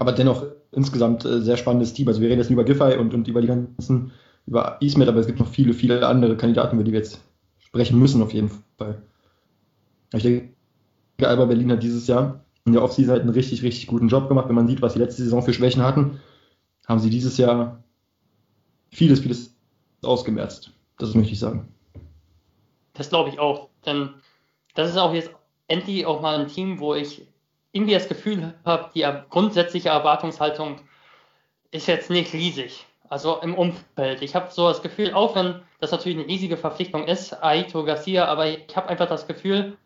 Aber 0.00 0.12
dennoch 0.12 0.46
insgesamt 0.72 1.26
äh, 1.26 1.42
sehr 1.42 1.58
spannendes 1.58 1.92
Team. 1.92 2.08
Also 2.08 2.22
wir 2.22 2.30
reden 2.30 2.40
jetzt 2.40 2.50
über 2.50 2.64
Giffey 2.64 2.96
und, 2.96 3.12
und 3.12 3.28
über 3.28 3.42
die 3.42 3.48
ganzen, 3.48 4.12
über 4.46 4.78
Ismet, 4.80 5.08
aber 5.08 5.20
es 5.20 5.26
gibt 5.26 5.38
noch 5.38 5.46
viele, 5.46 5.74
viele 5.74 6.06
andere 6.06 6.38
Kandidaten, 6.38 6.76
über 6.76 6.84
die 6.84 6.92
wir 6.92 7.00
jetzt 7.00 7.20
sprechen 7.58 7.98
müssen 7.98 8.22
auf 8.22 8.32
jeden 8.32 8.50
Fall. 8.78 9.02
Ich 10.14 10.22
denke, 10.22 10.54
Alba 11.20 11.44
Berlin 11.44 11.70
hat 11.70 11.82
dieses 11.82 12.06
Jahr 12.06 12.42
in 12.64 12.72
der 12.72 12.82
Offseason 12.82 13.12
halt 13.12 13.22
einen 13.22 13.34
richtig, 13.34 13.62
richtig 13.62 13.88
guten 13.88 14.08
Job 14.08 14.26
gemacht. 14.28 14.48
Wenn 14.48 14.54
man 14.54 14.66
sieht, 14.68 14.80
was 14.80 14.94
sie 14.94 14.98
letzte 14.98 15.22
Saison 15.22 15.42
für 15.42 15.52
Schwächen 15.52 15.82
hatten, 15.82 16.18
haben 16.88 17.00
sie 17.00 17.10
dieses 17.10 17.36
Jahr 17.36 17.84
vieles, 18.88 19.20
vieles 19.20 19.54
ausgemerzt. 20.02 20.72
Das 20.98 21.14
möchte 21.14 21.34
ich 21.34 21.38
sagen. 21.38 21.68
Das 22.94 23.10
glaube 23.10 23.28
ich 23.28 23.38
auch. 23.38 23.68
Denn 23.84 24.08
das 24.74 24.88
ist 24.88 24.96
auch 24.96 25.12
jetzt 25.12 25.30
endlich 25.68 26.06
auch 26.06 26.22
mal 26.22 26.40
ein 26.40 26.48
Team, 26.48 26.80
wo 26.80 26.94
ich 26.94 27.26
irgendwie 27.72 27.94
das 27.94 28.08
Gefühl 28.08 28.54
habe, 28.64 28.90
die 28.94 29.06
grundsätzliche 29.28 29.90
Erwartungshaltung 29.90 30.80
ist 31.70 31.86
jetzt 31.86 32.10
nicht 32.10 32.32
riesig. 32.32 32.86
Also 33.08 33.38
im 33.40 33.56
Umfeld. 33.56 34.22
Ich 34.22 34.36
habe 34.36 34.52
so 34.52 34.68
das 34.68 34.82
Gefühl, 34.82 35.14
auch 35.14 35.34
wenn 35.34 35.62
das 35.80 35.90
natürlich 35.90 36.18
eine 36.18 36.28
riesige 36.28 36.56
Verpflichtung 36.56 37.08
ist, 37.08 37.32
Aito 37.42 37.84
Garcia, 37.84 38.26
aber 38.26 38.46
ich 38.46 38.76
habe 38.76 38.88
einfach 38.88 39.08
das 39.08 39.26
Gefühl, 39.26 39.76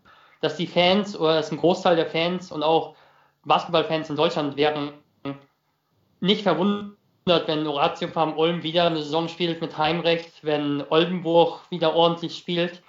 dass 0.43 0.57
die 0.57 0.67
Fans 0.67 1.19
oder 1.19 1.37
dass 1.37 1.51
ein 1.51 1.57
Großteil 1.57 1.97
der 1.97 2.07
Fans 2.07 2.53
und 2.53 2.63
auch 2.63 2.95
Basketballfans 3.45 4.11
in 4.11 4.17
Deutschland 4.17 4.57
wären 4.57 4.93
nicht 6.21 6.43
verwundert, 6.43 6.97
wenn 7.47 7.67
Horatio 7.67 8.09
Farm 8.09 8.37
Ulm 8.37 8.63
wieder 8.63 8.87
eine 8.87 9.03
Saison 9.03 9.29
spielt 9.29 9.61
mit 9.61 9.79
Heimrecht, 9.79 10.33
wenn 10.43 10.85
Oldenburg 10.91 11.61
wieder 11.71 11.95
ordentlich 11.95 12.37
spielt. 12.37 12.83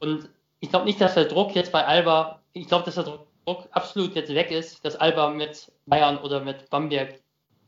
Und 0.00 0.28
ich 0.60 0.70
glaube 0.70 0.86
nicht, 0.86 1.00
dass 1.00 1.14
der 1.14 1.26
Druck 1.26 1.54
jetzt 1.54 1.72
bei 1.72 1.84
Alba, 1.84 2.40
ich 2.52 2.66
glaube, 2.66 2.84
dass 2.84 2.96
der 2.96 3.04
Druck 3.04 3.23
absolut 3.46 4.14
jetzt 4.14 4.32
weg 4.34 4.50
ist, 4.50 4.84
dass 4.84 4.96
Alba 4.96 5.30
mit 5.30 5.70
Bayern 5.86 6.18
oder 6.18 6.40
mit 6.40 6.70
Bamberg 6.70 7.20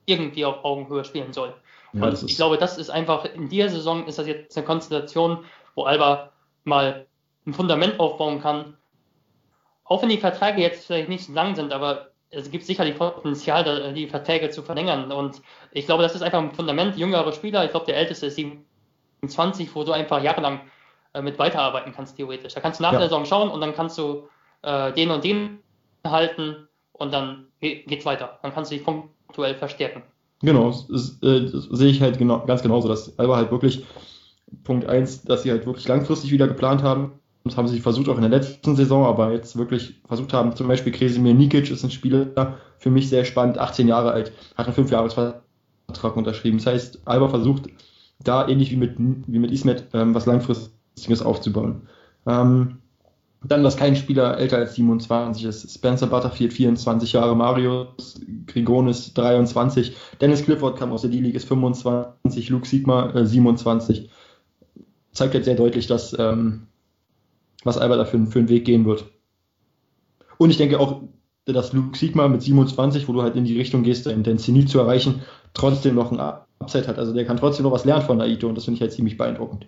irgendwie 0.06 0.44
auf 0.44 0.64
Augenhöhe 0.64 1.04
spielen 1.04 1.32
soll. 1.32 1.54
Ja, 1.92 2.04
und 2.04 2.22
ich 2.22 2.36
glaube, 2.36 2.58
das 2.58 2.78
ist 2.78 2.90
einfach, 2.90 3.24
in 3.24 3.48
dieser 3.48 3.70
Saison 3.70 4.06
ist 4.06 4.18
das 4.18 4.26
jetzt 4.26 4.56
eine 4.56 4.66
Konstellation, 4.66 5.44
wo 5.74 5.84
Alba 5.84 6.32
mal 6.64 7.06
ein 7.46 7.54
Fundament 7.54 7.98
aufbauen 8.00 8.40
kann. 8.40 8.76
Auch 9.84 10.02
wenn 10.02 10.08
die 10.08 10.18
Verträge 10.18 10.62
jetzt 10.62 10.86
vielleicht 10.86 11.08
nicht 11.08 11.26
so 11.26 11.32
lang 11.32 11.54
sind, 11.54 11.72
aber 11.72 12.10
es 12.30 12.50
gibt 12.50 12.64
sicherlich 12.64 12.98
Potenzial, 12.98 13.92
die 13.94 14.08
Verträge 14.08 14.50
zu 14.50 14.62
verlängern. 14.62 15.12
Und 15.12 15.40
ich 15.70 15.86
glaube, 15.86 16.02
das 16.02 16.14
ist 16.14 16.22
einfach 16.22 16.40
ein 16.40 16.52
Fundament, 16.52 16.96
jüngere 16.96 17.32
Spieler. 17.32 17.64
Ich 17.64 17.70
glaube, 17.70 17.86
der 17.86 17.96
älteste 17.96 18.26
ist 18.26 18.36
27, 18.36 19.74
wo 19.74 19.84
du 19.84 19.92
einfach 19.92 20.22
jahrelang 20.22 20.60
äh, 21.14 21.22
mit 21.22 21.38
weiterarbeiten 21.38 21.92
kannst, 21.94 22.16
theoretisch. 22.16 22.54
Da 22.54 22.60
kannst 22.60 22.80
du 22.80 22.82
nach 22.82 22.92
Ja. 22.92 22.98
der 22.98 23.08
Saison 23.08 23.24
schauen 23.24 23.50
und 23.50 23.60
dann 23.60 23.74
kannst 23.74 23.96
du 23.96 24.28
äh, 24.62 24.92
den 24.92 25.10
und 25.10 25.24
den 25.24 25.62
halten 26.10 26.68
und 26.92 27.12
dann 27.12 27.46
ge- 27.60 27.84
geht's 27.86 28.06
weiter. 28.06 28.38
Dann 28.42 28.52
kannst 28.52 28.70
du 28.70 28.76
dich 28.76 28.84
punktuell 28.84 29.54
verstärken. 29.54 30.02
Genau, 30.42 30.70
das, 30.70 31.18
äh, 31.22 31.46
das 31.50 31.64
sehe 31.70 31.90
ich 31.90 32.02
halt 32.02 32.18
genau, 32.18 32.44
ganz 32.44 32.62
genauso, 32.62 32.88
dass 32.88 33.18
Alba 33.18 33.36
halt 33.36 33.50
wirklich 33.50 33.84
Punkt 34.64 34.86
eins, 34.86 35.22
dass 35.22 35.42
sie 35.42 35.50
halt 35.50 35.66
wirklich 35.66 35.88
langfristig 35.88 36.30
wieder 36.30 36.46
geplant 36.46 36.82
haben. 36.82 37.12
Das 37.44 37.56
haben 37.56 37.68
sie 37.68 37.80
versucht 37.80 38.08
auch 38.08 38.16
in 38.16 38.22
der 38.22 38.30
letzten 38.30 38.74
Saison, 38.74 39.06
aber 39.06 39.32
jetzt 39.32 39.56
wirklich 39.56 40.00
versucht 40.06 40.32
haben, 40.32 40.56
zum 40.56 40.66
Beispiel 40.68 40.92
Kresimir 40.92 41.32
Nikic 41.32 41.70
ist 41.70 41.84
ein 41.84 41.90
Spieler, 41.90 42.58
für 42.78 42.90
mich 42.90 43.08
sehr 43.08 43.24
spannend, 43.24 43.58
18 43.58 43.86
Jahre 43.88 44.10
alt, 44.10 44.32
hat 44.56 44.66
einen 44.66 44.74
5-Jahres-Vertrag 44.74 46.16
unterschrieben. 46.16 46.58
Das 46.58 46.66
heißt, 46.66 47.00
Alba 47.06 47.28
versucht 47.28 47.64
da 48.18 48.48
ähnlich 48.48 48.72
wie 48.72 48.76
mit, 48.76 48.96
wie 48.98 49.38
mit 49.38 49.52
Ismet 49.52 49.84
ähm, 49.94 50.14
was 50.14 50.26
Langfristiges 50.26 51.22
aufzubauen. 51.22 51.88
Ähm, 52.26 52.78
dann, 53.44 53.62
dass 53.62 53.76
kein 53.76 53.96
Spieler 53.96 54.38
älter 54.38 54.58
als 54.58 54.74
27 54.74 55.44
ist. 55.44 55.74
Spencer 55.74 56.06
Butterfield 56.06 56.52
24 56.52 57.12
Jahre, 57.12 57.36
Marius 57.36 58.20
Grigonis 58.46 59.12
23, 59.14 59.96
Dennis 60.20 60.44
Clifford 60.44 60.78
kam 60.78 60.92
aus 60.92 61.02
der 61.02 61.10
D-League, 61.10 61.34
ist 61.34 61.48
25, 61.48 62.48
Luke 62.48 62.66
Sigma 62.66 63.10
äh, 63.14 63.26
27. 63.26 64.10
Zeigt 65.12 65.34
jetzt 65.34 65.44
sehr 65.44 65.54
deutlich, 65.54 65.86
dass 65.86 66.16
ähm, 66.18 66.66
was 67.64 67.78
Alba 67.78 67.96
da 67.96 68.04
für, 68.04 68.24
für 68.26 68.38
einen 68.38 68.48
Weg 68.48 68.64
gehen 68.64 68.84
wird. 68.84 69.04
Und 70.38 70.50
ich 70.50 70.56
denke 70.56 70.78
auch, 70.78 71.02
dass 71.44 71.72
Luke 71.72 71.96
Sigma 71.96 72.28
mit 72.28 72.42
27, 72.42 73.08
wo 73.08 73.12
du 73.12 73.22
halt 73.22 73.36
in 73.36 73.44
die 73.44 73.58
Richtung 73.58 73.82
gehst, 73.82 74.06
dein 74.06 74.38
Zenit 74.38 74.68
zu 74.68 74.78
erreichen, 74.78 75.22
trotzdem 75.54 75.94
noch 75.94 76.12
ein 76.12 76.20
Upset 76.58 76.88
hat. 76.88 76.98
Also 76.98 77.14
der 77.14 77.24
kann 77.24 77.36
trotzdem 77.36 77.64
noch 77.64 77.72
was 77.72 77.84
lernen 77.84 78.02
von 78.02 78.20
Aito 78.20 78.48
und 78.48 78.56
das 78.56 78.64
finde 78.64 78.76
ich 78.76 78.82
halt 78.82 78.92
ziemlich 78.92 79.16
beeindruckend. 79.16 79.66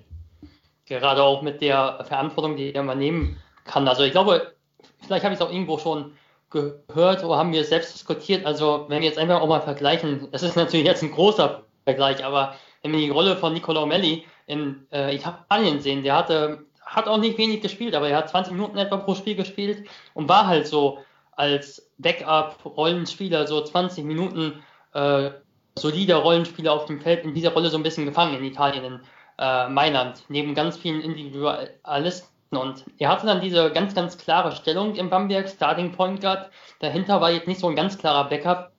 Gerade 0.86 1.22
auch 1.22 1.42
mit 1.42 1.60
der 1.60 2.04
Verantwortung, 2.04 2.56
die 2.56 2.74
er 2.74 2.82
mal 2.82 2.96
nehmen 2.96 3.36
kann. 3.68 3.86
Also 3.86 4.02
ich 4.02 4.10
glaube, 4.12 4.54
vielleicht 5.00 5.24
habe 5.24 5.34
ich 5.34 5.40
es 5.40 5.46
auch 5.46 5.52
irgendwo 5.52 5.78
schon 5.78 6.12
gehört 6.50 7.22
oder 7.22 7.36
haben 7.36 7.52
wir 7.52 7.60
es 7.60 7.68
selbst 7.68 7.94
diskutiert. 7.94 8.44
Also 8.46 8.86
wenn 8.88 9.00
wir 9.00 9.08
jetzt 9.08 9.18
einfach 9.18 9.40
auch 9.40 9.48
mal 9.48 9.60
vergleichen, 9.60 10.28
das 10.32 10.42
ist 10.42 10.56
natürlich 10.56 10.86
jetzt 10.86 11.02
ein 11.02 11.12
großer 11.12 11.62
Vergleich, 11.84 12.24
aber 12.24 12.54
wenn 12.82 12.92
wir 12.92 13.00
die 13.00 13.10
Rolle 13.10 13.36
von 13.36 13.54
Nicolò 13.54 13.86
Melli 13.86 14.24
in 14.46 14.86
äh, 14.92 15.14
Italien 15.14 15.80
sehen, 15.80 16.02
der 16.02 16.16
hatte, 16.16 16.64
hat 16.84 17.06
auch 17.06 17.18
nicht 17.18 17.38
wenig 17.38 17.60
gespielt, 17.60 17.94
aber 17.94 18.08
er 18.08 18.18
hat 18.18 18.30
20 18.30 18.54
Minuten 18.54 18.78
etwa 18.78 18.96
pro 18.96 19.14
Spiel 19.14 19.34
gespielt 19.34 19.88
und 20.14 20.28
war 20.28 20.46
halt 20.46 20.66
so 20.66 20.98
als 21.32 21.90
Backup-Rollenspieler 21.98 23.46
so 23.46 23.62
20 23.62 24.04
Minuten 24.04 24.62
äh, 24.94 25.30
solider 25.78 26.16
Rollenspieler 26.16 26.72
auf 26.72 26.86
dem 26.86 27.00
Feld 27.00 27.24
in 27.24 27.34
dieser 27.34 27.52
Rolle 27.52 27.70
so 27.70 27.76
ein 27.76 27.82
bisschen 27.82 28.06
gefangen 28.06 28.36
in 28.36 28.44
Italien, 28.44 28.84
in 28.84 29.00
äh, 29.38 29.68
Mailand, 29.68 30.24
neben 30.28 30.54
ganz 30.54 30.76
vielen 30.76 31.00
Individualisten. 31.00 32.28
Und 32.50 32.84
er 32.98 33.10
hatte 33.10 33.26
dann 33.26 33.40
diese 33.40 33.70
ganz, 33.70 33.94
ganz 33.94 34.16
klare 34.16 34.52
Stellung 34.52 34.94
im 34.94 35.10
Bamberg, 35.10 35.48
Starting 35.48 35.92
Point 35.92 36.20
Guard. 36.20 36.50
Dahinter 36.80 37.20
war 37.20 37.30
jetzt 37.30 37.46
nicht 37.46 37.60
so 37.60 37.68
ein 37.68 37.76
ganz 37.76 37.98
klarer 37.98 38.28
Backup. 38.28 38.72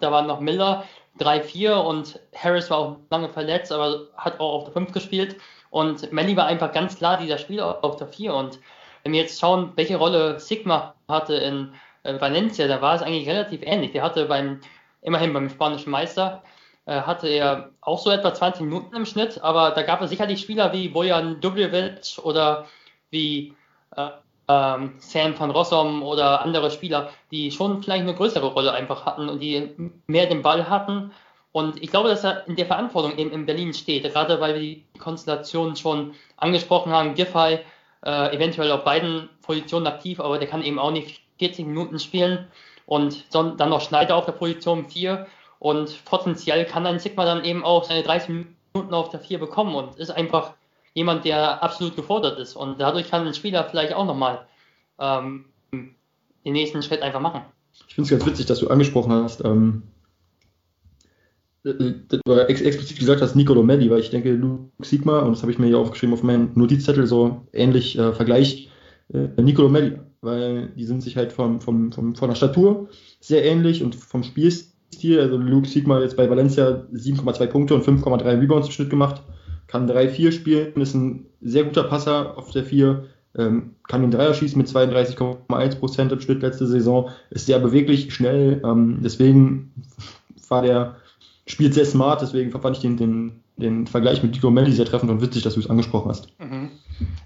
Da 0.00 0.10
war 0.10 0.22
noch 0.22 0.40
Miller 0.40 0.84
3-4 1.20 1.74
und 1.74 2.18
Harris 2.34 2.70
war 2.70 2.78
auch 2.78 2.96
lange 3.10 3.28
verletzt, 3.28 3.70
aber 3.70 4.08
hat 4.16 4.40
auch 4.40 4.54
auf 4.54 4.64
der 4.64 4.72
5 4.72 4.92
gespielt. 4.92 5.36
Und 5.70 6.12
Melly 6.12 6.36
war 6.36 6.46
einfach 6.46 6.72
ganz 6.72 6.96
klar 6.96 7.16
dieser 7.18 7.38
Spieler 7.38 7.84
auf 7.84 7.96
der 7.96 8.08
4. 8.08 8.34
Und 8.34 8.58
wenn 9.02 9.12
wir 9.12 9.20
jetzt 9.20 9.40
schauen, 9.40 9.72
welche 9.76 9.96
Rolle 9.96 10.40
Sigma 10.40 10.94
hatte 11.08 11.34
in 11.34 11.72
äh, 12.02 12.20
Valencia, 12.20 12.66
da 12.66 12.82
war 12.82 12.94
es 12.94 13.02
eigentlich 13.02 13.28
relativ 13.28 13.62
ähnlich. 13.62 13.92
Der 13.92 14.02
hatte 14.02 14.26
beim, 14.26 14.60
immerhin 15.00 15.32
beim 15.32 15.48
spanischen 15.48 15.90
Meister, 15.90 16.42
äh, 16.86 17.00
hatte 17.02 17.28
er 17.28 17.70
auch 17.80 17.98
so 17.98 18.10
etwa 18.10 18.34
20 18.34 18.62
Minuten 18.62 18.96
im 18.96 19.06
Schnitt, 19.06 19.40
aber 19.42 19.70
da 19.70 19.82
gab 19.82 20.02
es 20.02 20.10
sicherlich 20.10 20.40
Spieler 20.40 20.72
wie 20.72 20.88
Bojan 20.88 21.40
Dubljevic 21.40 22.18
oder 22.22 22.66
wie 23.12 23.54
äh, 23.96 24.08
ähm, 24.48 24.94
Sam 24.98 25.38
van 25.38 25.50
Rossum 25.50 26.02
oder 26.02 26.42
andere 26.42 26.70
Spieler, 26.70 27.10
die 27.30 27.50
schon 27.52 27.82
vielleicht 27.82 28.02
eine 28.02 28.14
größere 28.14 28.46
Rolle 28.46 28.72
einfach 28.72 29.06
hatten 29.06 29.28
und 29.28 29.40
die 29.40 29.70
mehr 30.06 30.26
den 30.26 30.42
Ball 30.42 30.68
hatten. 30.68 31.12
Und 31.52 31.82
ich 31.82 31.90
glaube, 31.90 32.08
dass 32.08 32.24
er 32.24 32.46
in 32.48 32.56
der 32.56 32.66
Verantwortung 32.66 33.16
eben 33.18 33.30
in 33.30 33.46
Berlin 33.46 33.74
steht, 33.74 34.04
gerade 34.04 34.40
weil 34.40 34.54
wir 34.54 34.60
die 34.60 34.84
Konstellation 34.98 35.76
schon 35.76 36.14
angesprochen 36.38 36.92
haben. 36.92 37.14
Giffey 37.14 37.60
äh, 38.04 38.34
eventuell 38.34 38.72
auf 38.72 38.84
beiden 38.84 39.28
Positionen 39.42 39.86
aktiv, 39.86 40.18
aber 40.18 40.38
der 40.38 40.48
kann 40.48 40.62
eben 40.62 40.78
auch 40.78 40.90
nicht 40.90 41.20
40 41.38 41.66
Minuten 41.66 41.98
spielen. 41.98 42.48
Und 42.86 43.26
dann 43.34 43.56
noch 43.56 43.80
Schneider 43.80 44.16
auf 44.16 44.24
der 44.24 44.32
Position 44.32 44.86
4. 44.86 45.26
Und 45.58 46.04
potenziell 46.04 46.64
kann 46.64 46.86
ein 46.86 46.98
Sigma 46.98 47.24
dann 47.24 47.44
eben 47.44 47.64
auch 47.64 47.84
seine 47.84 48.02
30 48.02 48.46
Minuten 48.74 48.94
auf 48.94 49.10
der 49.10 49.20
4 49.20 49.38
bekommen 49.38 49.74
und 49.74 49.96
ist 49.96 50.10
einfach 50.10 50.54
jemand, 50.94 51.24
der 51.24 51.62
absolut 51.62 51.96
gefordert 51.96 52.38
ist. 52.38 52.56
Und 52.56 52.80
dadurch 52.80 53.10
kann 53.10 53.26
ein 53.26 53.34
Spieler 53.34 53.64
vielleicht 53.64 53.94
auch 53.94 54.06
nochmal 54.06 54.46
ähm, 54.98 55.46
den 55.72 56.52
nächsten 56.52 56.82
Schritt 56.82 57.02
einfach 57.02 57.20
machen. 57.20 57.42
Ich 57.88 57.94
finde 57.94 58.06
es 58.06 58.10
ganz 58.10 58.26
witzig, 58.26 58.46
dass 58.46 58.58
du 58.58 58.68
angesprochen 58.68 59.12
hast, 59.12 59.44
ähm, 59.44 59.84
oder 61.64 62.50
ex 62.50 62.60
explizit 62.60 62.98
gesagt 62.98 63.22
hast, 63.22 63.36
Nicolo 63.36 63.62
Melli, 63.62 63.88
weil 63.88 64.00
ich 64.00 64.10
denke, 64.10 64.32
Luke 64.32 64.70
Sigma, 64.80 65.20
und 65.20 65.32
das 65.32 65.42
habe 65.42 65.52
ich 65.52 65.58
mir 65.58 65.68
hier 65.68 65.78
aufgeschrieben 65.78 66.12
auf 66.12 66.22
meinem 66.22 66.50
Notizzettel, 66.54 67.06
so 67.06 67.46
ähnlich 67.52 67.96
äh, 67.96 68.12
Vergleich, 68.12 68.68
äh, 69.12 69.40
Nicolo 69.40 69.68
Melli, 69.68 69.98
weil 70.22 70.72
die 70.76 70.84
sind 70.84 71.02
sich 71.02 71.16
halt 71.16 71.32
vom, 71.32 71.60
vom, 71.60 71.92
vom, 71.92 72.16
von 72.16 72.28
der 72.28 72.36
Statur 72.36 72.88
sehr 73.20 73.44
ähnlich 73.44 73.82
und 73.82 73.94
vom 73.94 74.24
Spielstil, 74.24 75.20
also 75.20 75.36
Luke 75.36 75.68
Sigma 75.68 76.00
jetzt 76.00 76.16
bei 76.16 76.28
Valencia 76.28 76.84
7,2 76.92 77.46
Punkte 77.46 77.74
und 77.74 77.84
5,3 77.84 78.40
Rebounds 78.40 78.66
im 78.66 78.72
Schnitt 78.72 78.90
gemacht, 78.90 79.22
kann 79.72 79.90
3-4 79.90 80.32
spielen, 80.32 80.80
ist 80.80 80.94
ein 80.94 81.26
sehr 81.40 81.64
guter 81.64 81.84
Passer 81.84 82.36
auf 82.36 82.50
der 82.52 82.62
4, 82.62 83.04
ähm, 83.38 83.74
kann 83.88 84.02
den 84.02 84.10
Dreier 84.10 84.34
schießen 84.34 84.58
mit 84.58 84.68
32,1% 84.68 86.12
im 86.12 86.20
Schnitt 86.20 86.42
letzte 86.42 86.66
Saison, 86.66 87.08
ist 87.30 87.46
sehr 87.46 87.58
beweglich, 87.58 88.14
schnell, 88.14 88.60
ähm, 88.64 88.98
deswegen 89.02 89.72
war 90.48 90.60
der 90.60 90.96
spielt 91.46 91.72
sehr 91.72 91.86
smart, 91.86 92.20
deswegen 92.20 92.50
fand 92.52 92.76
ich 92.76 92.82
den, 92.82 92.98
den, 92.98 93.40
den 93.56 93.86
Vergleich 93.86 94.22
mit 94.22 94.36
Dico 94.36 94.50
Melli 94.50 94.72
sehr 94.72 94.84
treffend 94.84 95.10
und 95.10 95.22
witzig, 95.22 95.42
dass 95.42 95.54
du 95.54 95.60
es 95.60 95.70
angesprochen 95.70 96.10
hast. 96.10 96.28
Mhm. 96.38 96.70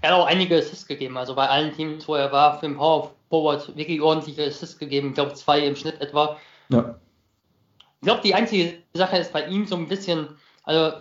Er 0.01 0.11
hat 0.11 0.19
auch 0.19 0.25
einige 0.25 0.57
Assists 0.57 0.87
gegeben, 0.87 1.17
also 1.17 1.35
bei 1.35 1.49
allen 1.49 1.73
Teams, 1.73 2.07
wo 2.07 2.15
er 2.15 2.31
war, 2.31 2.59
für 2.59 2.65
den 2.65 2.77
Power 2.77 3.11
Forward 3.29 3.75
wirklich 3.75 4.01
ordentliche 4.01 4.45
Assists 4.45 4.79
gegeben, 4.79 5.09
ich 5.09 5.15
glaube 5.15 5.33
zwei 5.33 5.59
im 5.59 5.75
Schnitt 5.75 5.99
etwa. 5.99 6.37
Ja. 6.69 6.95
Ich 7.99 8.05
glaube, 8.05 8.21
die 8.23 8.33
einzige 8.33 8.75
Sache 8.93 9.17
ist 9.17 9.33
bei 9.33 9.45
ihm 9.47 9.65
so 9.65 9.75
ein 9.75 9.89
bisschen, 9.89 10.29
also 10.63 10.93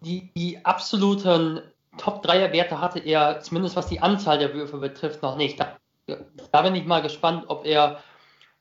die, 0.00 0.30
die 0.34 0.64
absoluten 0.64 1.62
Top-3er-Werte 1.96 2.80
hatte 2.80 3.00
er, 3.00 3.40
zumindest 3.40 3.76
was 3.76 3.88
die 3.88 4.00
Anzahl 4.00 4.38
der 4.38 4.54
Würfe 4.54 4.78
betrifft, 4.78 5.22
noch 5.22 5.36
nicht. 5.36 5.58
Da, 5.58 5.76
da 6.52 6.62
bin 6.62 6.74
ich 6.74 6.86
mal 6.86 7.02
gespannt, 7.02 7.44
ob 7.48 7.66
er 7.66 8.02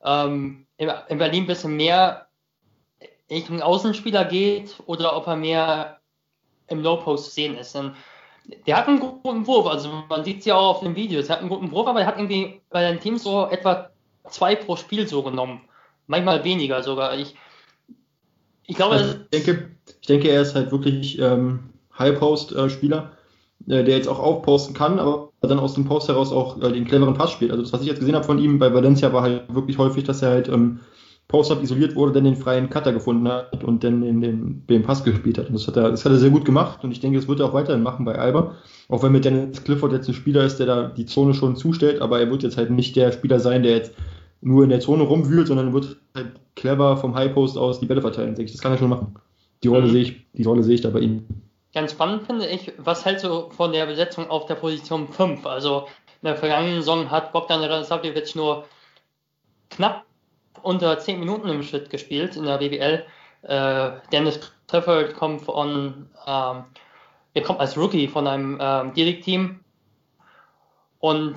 ähm, 0.04 0.66
in 0.78 1.18
Berlin 1.18 1.44
ein 1.44 1.48
bisschen 1.48 1.76
mehr 1.76 2.28
Richtung 3.30 3.62
Außenspieler 3.62 4.26
geht 4.26 4.76
oder 4.86 5.16
ob 5.16 5.28
er 5.28 5.36
mehr 5.36 6.00
im 6.68 6.82
Low 6.82 6.98
Post 6.98 7.26
zu 7.26 7.32
sehen 7.32 7.58
ist. 7.58 7.76
Denn 7.76 7.96
der 8.66 8.78
hat 8.78 8.88
einen 8.88 9.00
guten 9.00 9.46
Wurf, 9.46 9.68
also 9.68 10.04
man 10.08 10.24
sieht 10.24 10.40
es 10.40 10.46
ja 10.46 10.56
auch 10.56 10.78
auf 10.78 10.80
den 10.80 10.96
Videos, 10.96 11.28
er 11.28 11.36
hat 11.36 11.40
einen 11.42 11.50
guten 11.50 11.72
Wurf, 11.72 11.88
aber 11.88 12.02
er 12.02 12.08
hat 12.08 12.18
irgendwie 12.18 12.62
bei 12.70 12.90
den 12.90 13.00
Teams 13.00 13.24
so 13.24 13.48
etwa 13.48 13.90
zwei 14.30 14.56
pro 14.56 14.76
Spiel 14.76 15.08
so 15.08 15.24
genommen. 15.24 15.62
Manchmal 16.08 16.44
weniger 16.44 16.84
sogar. 16.84 17.18
Ich, 17.18 17.36
ich 18.66 18.76
glaube, 18.76 18.96
also 18.96 19.20
ich 19.32 19.46
denke, 19.46 19.77
ich 20.02 20.08
denke, 20.08 20.30
er 20.30 20.42
ist 20.42 20.56
halt 20.56 20.72
wirklich 20.72 21.20
ähm, 21.20 21.60
High-Post-Spieler, 21.98 23.12
äh, 23.68 23.84
der 23.84 23.98
jetzt 23.98 24.08
auch 24.08 24.20
aufposten 24.20 24.74
kann, 24.74 25.00
aber 25.00 25.32
dann 25.42 25.60
aus 25.60 25.74
dem 25.74 25.86
Post 25.86 26.08
heraus 26.08 26.32
auch 26.32 26.62
äh, 26.62 26.72
den 26.72 26.86
cleveren 26.86 27.14
Pass 27.14 27.32
spielt. 27.32 27.52
Also 27.52 27.64
das, 27.64 27.74
was 27.74 27.82
ich 27.82 27.88
jetzt 27.88 28.00
gesehen 28.00 28.16
habe 28.16 28.26
von 28.26 28.40
ihm 28.40 28.60
bei 28.60 28.74
Valencia, 28.74 29.12
war 29.14 29.24
halt 29.24 29.54
wirklich 29.54 29.78
häufig, 29.78 30.04
dass 30.04 30.22
er 30.22 30.30
halt 30.30 30.50
ähm, 30.50 30.80
Post-Up 31.28 31.62
isoliert 31.62 31.96
wurde, 31.96 32.14
dann 32.14 32.24
den 32.24 32.38
freien 32.38 32.70
Cutter 32.70 32.94
gefunden 32.94 33.28
hat 33.28 33.64
und 33.64 33.84
dann 33.84 34.02
in 34.04 34.22
den, 34.22 34.66
den 34.68 34.84
Pass 34.84 35.04
gespielt 35.04 35.38
hat. 35.38 35.48
Und 35.48 35.56
das 35.56 35.68
hat, 35.68 35.76
er, 35.76 35.92
das 35.92 36.06
hat 36.06 36.12
er 36.14 36.20
sehr 36.20 36.30
gut 36.30 36.46
gemacht 36.46 36.84
und 36.84 36.92
ich 36.92 37.02
denke, 37.02 37.20
das 37.20 37.28
wird 37.28 37.42
er 37.42 37.48
auch 37.48 37.54
weiterhin 37.54 37.84
machen 37.84 38.06
bei 38.06 38.18
Alba. 38.18 38.56
Auch 38.88 39.04
wenn 39.04 39.12
mit 39.12 39.26
Dennis 39.26 39.64
Clifford 39.64 39.92
jetzt 39.92 40.08
ein 40.08 40.14
Spieler 40.14 40.46
ist, 40.46 40.58
der 40.60 40.68
da 40.68 40.88
die 40.88 41.06
Zone 41.06 41.34
schon 41.34 41.58
zustellt, 41.58 42.02
aber 42.02 42.20
er 42.20 42.32
wird 42.32 42.44
jetzt 42.44 42.56
halt 42.56 42.72
nicht 42.72 42.96
der 42.96 43.12
Spieler 43.12 43.42
sein, 43.42 43.64
der 43.64 43.74
jetzt 43.74 43.94
nur 44.42 44.64
in 44.64 44.70
der 44.70 44.80
Zone 44.80 45.04
rumwühlt, 45.04 45.48
sondern 45.48 45.74
wird 45.74 45.98
halt 46.16 46.32
clever 46.56 46.96
vom 46.96 47.14
High 47.16 47.34
Post 47.34 47.58
aus 47.58 47.82
die 47.82 47.88
Bälle 47.88 48.02
verteilen, 48.02 48.36
denke 48.36 48.44
ich. 48.44 48.52
Das 48.54 48.62
kann 48.62 48.72
er 48.72 48.78
schon 48.78 48.90
machen. 48.90 49.16
Die 49.64 49.68
Rolle 49.68 49.88
mhm. 49.88 49.92
sehe 49.92 50.02
ich, 50.02 50.26
die 50.34 50.44
Rolle 50.44 50.64
sehe 50.64 50.76
ich 50.76 50.82
da 50.82 50.90
bei 50.90 51.00
ihm. 51.00 51.28
Ganz 51.74 51.92
spannend 51.92 52.24
finde 52.24 52.48
ich, 52.48 52.72
was 52.78 53.06
hältst 53.06 53.26
du 53.26 53.50
von 53.50 53.72
der 53.72 53.86
Besetzung 53.86 54.30
auf 54.30 54.46
der 54.46 54.56
Position 54.56 55.08
5? 55.08 55.46
Also 55.46 55.88
in 56.22 56.28
der 56.28 56.36
vergangenen 56.36 56.78
Saison 56.78 57.12
hat 57.12 57.34
Bogdan 57.34 57.64
Radosavljevic 57.64 58.36
nur 58.36 58.66
knapp 59.70 60.06
unter 60.64 60.98
10 60.98 61.20
Minuten 61.20 61.50
im 61.50 61.64
Schnitt 61.64 61.90
gespielt 61.90 62.36
in 62.36 62.46
der 62.46 62.58
BBL. 62.58 63.04
Äh, 63.44 63.92
Dennis 64.12 64.40
Clifford 64.68 65.14
kommt 65.14 65.42
von, 65.42 66.10
ähm, 66.26 66.64
er 67.34 67.42
kommt 67.44 67.60
als 67.60 67.78
Rookie 67.78 68.08
von 68.08 68.28
einem 68.28 68.58
ähm, 68.60 68.94
D-League-Team. 68.94 69.60
Und 71.00 71.36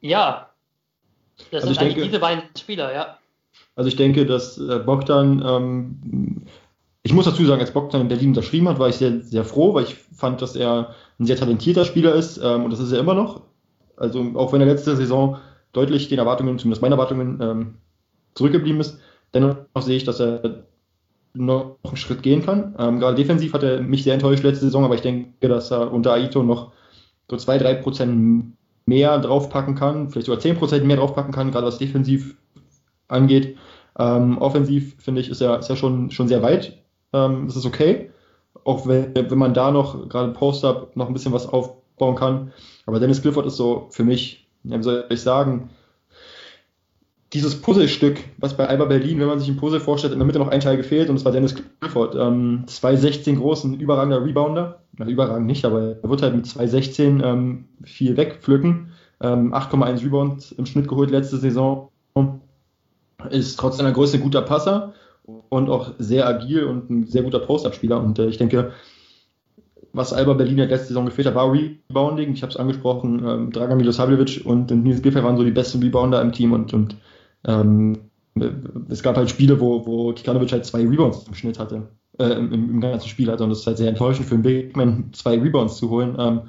ja, 0.00 0.50
das 1.50 1.62
also 1.62 1.68
sind 1.68 1.78
eigentlich 1.78 1.94
denke, 1.94 2.08
diese 2.08 2.18
beiden 2.18 2.42
Spieler, 2.58 2.92
ja. 2.92 3.18
Also 3.76 3.88
ich 3.88 3.96
denke, 3.96 4.26
dass 4.26 4.58
äh, 4.58 4.78
Bogdan, 4.80 5.42
ähm, 5.46 6.46
ich 7.06 7.12
muss 7.12 7.24
dazu 7.24 7.44
sagen, 7.46 7.60
als 7.60 7.70
Bogdan 7.70 8.00
in 8.00 8.08
Berlin 8.08 8.30
unterschrieben 8.30 8.68
hat, 8.68 8.80
war 8.80 8.88
ich 8.88 8.96
sehr, 8.96 9.20
sehr 9.20 9.44
froh, 9.44 9.74
weil 9.74 9.84
ich 9.84 9.94
fand, 9.94 10.42
dass 10.42 10.56
er 10.56 10.92
ein 11.20 11.26
sehr 11.26 11.36
talentierter 11.36 11.84
Spieler 11.84 12.12
ist 12.16 12.36
ähm, 12.42 12.64
und 12.64 12.72
das 12.72 12.80
ist 12.80 12.90
er 12.90 12.98
immer 12.98 13.14
noch. 13.14 13.42
Also 13.96 14.32
auch 14.34 14.52
wenn 14.52 14.60
er 14.60 14.66
letzte 14.66 14.96
Saison 14.96 15.36
deutlich 15.72 16.08
den 16.08 16.18
Erwartungen, 16.18 16.58
zumindest 16.58 16.82
meinen 16.82 16.92
Erwartungen, 16.92 17.38
ähm, 17.40 17.74
zurückgeblieben 18.34 18.80
ist. 18.80 18.98
Dennoch 19.34 19.56
sehe 19.78 19.96
ich, 19.96 20.02
dass 20.02 20.20
er 20.20 20.64
noch 21.32 21.78
einen 21.84 21.96
Schritt 21.96 22.24
gehen 22.24 22.44
kann. 22.44 22.74
Ähm, 22.76 22.98
gerade 22.98 23.14
defensiv 23.14 23.52
hat 23.52 23.62
er 23.62 23.80
mich 23.82 24.02
sehr 24.02 24.14
enttäuscht 24.14 24.42
letzte 24.42 24.64
Saison, 24.64 24.84
aber 24.84 24.96
ich 24.96 25.02
denke, 25.02 25.48
dass 25.48 25.70
er 25.70 25.92
unter 25.92 26.12
Aito 26.12 26.42
noch 26.42 26.72
so 27.30 27.36
zwei, 27.36 27.56
drei 27.56 27.74
Prozent 27.74 28.56
mehr 28.84 29.16
draufpacken 29.20 29.76
kann, 29.76 30.10
vielleicht 30.10 30.26
sogar 30.26 30.40
zehn 30.40 30.56
Prozent 30.56 30.84
mehr 30.84 30.96
draufpacken 30.96 31.32
kann, 31.32 31.52
gerade 31.52 31.68
was 31.68 31.78
defensiv 31.78 32.36
angeht. 33.06 33.56
Ähm, 33.96 34.38
offensiv 34.38 34.96
finde 34.98 35.20
ich, 35.20 35.30
ist 35.30 35.40
er, 35.40 35.60
ist 35.60 35.70
er 35.70 35.76
schon, 35.76 36.10
schon 36.10 36.26
sehr 36.26 36.42
weit. 36.42 36.82
Ähm, 37.12 37.46
ist 37.48 37.66
okay. 37.66 38.10
Auch 38.64 38.86
wenn, 38.86 39.14
wenn 39.14 39.38
man 39.38 39.54
da 39.54 39.70
noch 39.70 40.08
gerade 40.08 40.32
Post-Up 40.32 40.96
noch 40.96 41.06
ein 41.06 41.12
bisschen 41.12 41.32
was 41.32 41.46
aufbauen 41.46 42.16
kann. 42.16 42.52
Aber 42.86 43.00
Dennis 43.00 43.22
Clifford 43.22 43.46
ist 43.46 43.56
so 43.56 43.88
für 43.90 44.04
mich, 44.04 44.48
wie 44.62 44.82
soll 44.82 45.04
ich 45.08 45.20
sagen, 45.20 45.70
dieses 47.32 47.60
Puzzlestück, 47.60 48.18
was 48.38 48.56
bei 48.56 48.66
Alba 48.66 48.84
Berlin, 48.84 49.18
wenn 49.20 49.26
man 49.26 49.38
sich 49.38 49.48
ein 49.48 49.56
Puzzle 49.56 49.80
vorstellt, 49.80 50.12
in 50.12 50.18
der 50.18 50.26
Mitte 50.26 50.38
noch 50.38 50.48
ein 50.48 50.60
Teil 50.60 50.76
gefehlt 50.76 51.08
und 51.08 51.16
das 51.16 51.24
war 51.24 51.32
Dennis 51.32 51.54
Clifford. 51.80 52.14
Ähm, 52.14 52.64
216 52.66 53.36
großen, 53.36 53.78
überragender 53.78 54.24
Rebounder. 54.24 54.80
Na, 54.96 55.06
überragend 55.06 55.46
nicht, 55.46 55.64
aber 55.64 55.96
er 56.02 56.08
wird 56.08 56.22
halt 56.22 56.34
mit 56.34 56.46
216 56.46 57.22
ähm, 57.22 57.64
viel 57.82 58.16
wegpflücken. 58.16 58.92
Ähm, 59.20 59.52
8,1 59.52 60.04
Rebounds 60.04 60.52
im 60.52 60.66
Schnitt 60.66 60.88
geholt 60.88 61.10
letzte 61.10 61.36
Saison. 61.36 61.90
Ist 63.30 63.58
trotz 63.58 63.78
seiner 63.78 63.92
Größe 63.92 64.18
guter 64.18 64.42
Passer 64.42 64.94
und 65.26 65.68
auch 65.68 65.92
sehr 65.98 66.26
agil 66.26 66.64
und 66.64 66.90
ein 66.90 67.06
sehr 67.06 67.22
guter 67.22 67.40
Post-Up-Spieler. 67.40 68.00
Und 68.00 68.18
äh, 68.18 68.26
ich 68.26 68.38
denke, 68.38 68.72
was 69.92 70.12
Alba 70.12 70.34
Berlin 70.34 70.58
ja 70.58 70.64
letzte 70.66 70.88
Saison 70.88 71.06
gefehlt 71.06 71.26
hat, 71.26 71.34
war 71.34 71.52
Rebounding. 71.52 72.32
Ich 72.32 72.42
habe 72.42 72.52
es 72.52 72.58
angesprochen, 72.58 73.24
ähm, 73.26 73.50
Dragan 73.50 73.78
Milosavljevic 73.78 74.42
und 74.44 74.70
Nils 74.70 75.02
Giffey 75.02 75.22
waren 75.24 75.36
so 75.36 75.44
die 75.44 75.50
besten 75.50 75.82
Rebounder 75.82 76.20
im 76.20 76.32
Team 76.32 76.52
und, 76.52 76.74
und 76.74 76.96
ähm, 77.46 77.98
es 78.90 79.02
gab 79.02 79.16
halt 79.16 79.30
Spiele, 79.30 79.58
wo, 79.60 79.86
wo 79.86 80.12
Kikanovic 80.12 80.52
halt 80.52 80.66
zwei 80.66 80.86
Rebounds 80.86 81.26
im 81.26 81.34
Schnitt 81.34 81.58
hatte, 81.58 81.88
äh, 82.18 82.32
im, 82.32 82.52
im, 82.52 82.80
ganzen 82.80 83.08
Spiel 83.08 83.30
hatte. 83.30 83.44
Und 83.44 83.50
das 83.50 83.60
ist 83.60 83.66
halt 83.66 83.78
sehr 83.78 83.88
enttäuschend 83.88 84.28
für 84.28 84.34
einen 84.34 84.42
Big 84.42 84.76
Man, 84.76 85.10
zwei 85.12 85.38
Rebounds 85.40 85.76
zu 85.76 85.88
holen, 85.88 86.16
ähm, 86.18 86.42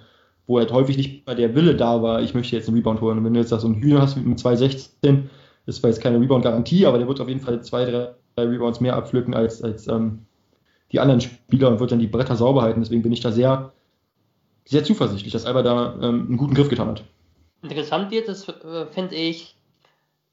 wo 0.46 0.60
halt 0.60 0.72
häufig 0.74 0.98
nicht 0.98 1.26
mal 1.26 1.36
der 1.36 1.56
Wille 1.56 1.76
da 1.76 2.02
war, 2.02 2.22
ich 2.22 2.34
möchte 2.34 2.56
jetzt 2.56 2.68
einen 2.68 2.78
Rebound 2.78 3.00
holen. 3.00 3.18
Und 3.18 3.26
wenn 3.26 3.34
du 3.34 3.40
jetzt 3.40 3.52
da 3.52 3.60
so 3.60 3.68
einen 3.68 3.82
Hühner 3.82 4.02
hast 4.02 4.18
mit 4.18 4.38
2,16, 4.38 5.24
ist 5.66 5.80
zwar 5.80 5.90
jetzt 5.90 6.02
keine 6.02 6.20
Rebound-Garantie, 6.20 6.86
aber 6.86 6.98
der 6.98 7.08
wird 7.08 7.22
auf 7.22 7.28
jeden 7.30 7.42
Fall 7.42 7.62
zwei, 7.62 7.86
drei 7.86 8.10
Rebounds 8.44 8.80
mehr 8.80 8.96
abpflücken 8.96 9.34
als, 9.34 9.64
als 9.64 9.88
ähm, 9.88 10.26
die 10.92 11.00
anderen 11.00 11.22
Spieler 11.22 11.70
und 11.70 11.80
wird 11.80 11.92
dann 11.92 12.00
die 12.00 12.08
Bretter 12.08 12.36
sauber 12.36 12.62
halten. 12.62 12.82
Deswegen 12.82 13.04
bin 13.04 13.12
ich 13.12 13.22
da 13.22 13.32
sehr, 13.32 13.74
sehr 14.66 14.84
zuversichtlich, 14.84 15.34
dass 15.34 15.46
Alba 15.46 15.64
da 15.64 15.96
ähm, 15.96 16.28
einen 16.28 16.38
guten 16.38 16.54
Griff 16.54 16.70
getan 16.70 16.90
hat. 16.90 17.04
Interessant 17.64 18.12
wird 18.12 18.30
es, 18.30 18.48
äh, 18.48 18.86
finde 18.88 19.16
ich, 19.16 19.56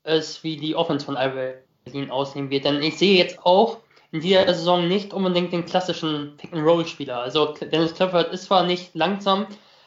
ist, 0.04 0.44
wie 0.44 0.56
die 0.56 0.76
Offense 0.76 1.06
von 1.06 1.16
Alba 1.16 1.54
Berlin 1.84 2.10
aussehen 2.10 2.50
wird. 2.50 2.64
Denn 2.64 2.82
ich 2.82 2.98
sehe 2.98 3.16
jetzt 3.16 3.44
auch 3.44 3.78
in 4.12 4.20
dieser 4.20 4.46
Saison 4.54 4.86
nicht 4.86 5.12
unbedingt 5.12 5.52
den 5.52 5.64
klassischen 5.64 6.36
Pick-and-Roll-Spieler. 6.36 7.20
Also 7.20 7.54
Dennis 7.60 7.94
Clifford 7.94 8.32
ist 8.32 8.44
zwar 8.44 8.64
nicht 8.64 8.94
langsam, 8.94 9.46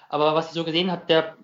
aber 0.10 0.36
was 0.36 0.48
ich 0.48 0.54
so 0.54 0.64
gesehen 0.64 0.92
habe, 0.92 1.04
der, 1.08 1.37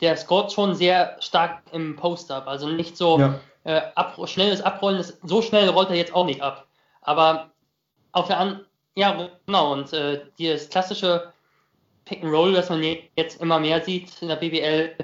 der 0.00 0.16
scoret 0.16 0.52
schon 0.52 0.74
sehr 0.74 1.16
stark 1.20 1.62
im 1.72 1.96
Post-Up. 1.96 2.46
Also 2.46 2.68
nicht 2.68 2.96
so 2.96 3.18
ja. 3.18 3.40
äh, 3.64 3.82
ab, 3.94 4.16
schnelles 4.26 4.60
Abrollen, 4.60 5.04
so 5.22 5.42
schnell 5.42 5.68
rollt 5.68 5.90
er 5.90 5.96
jetzt 5.96 6.14
auch 6.14 6.26
nicht 6.26 6.42
ab. 6.42 6.66
Aber 7.00 7.50
auf 8.12 8.26
der 8.26 8.38
anderen, 8.38 8.66
ja 8.94 9.28
genau, 9.46 9.72
und 9.72 9.92
äh, 9.92 10.20
dieses 10.38 10.68
klassische 10.68 11.32
Pick-and-Roll, 12.04 12.54
das 12.54 12.70
man 12.70 12.82
jetzt 13.16 13.40
immer 13.40 13.58
mehr 13.58 13.82
sieht 13.82 14.10
in 14.22 14.28
der 14.28 14.36
BBL, 14.36 14.94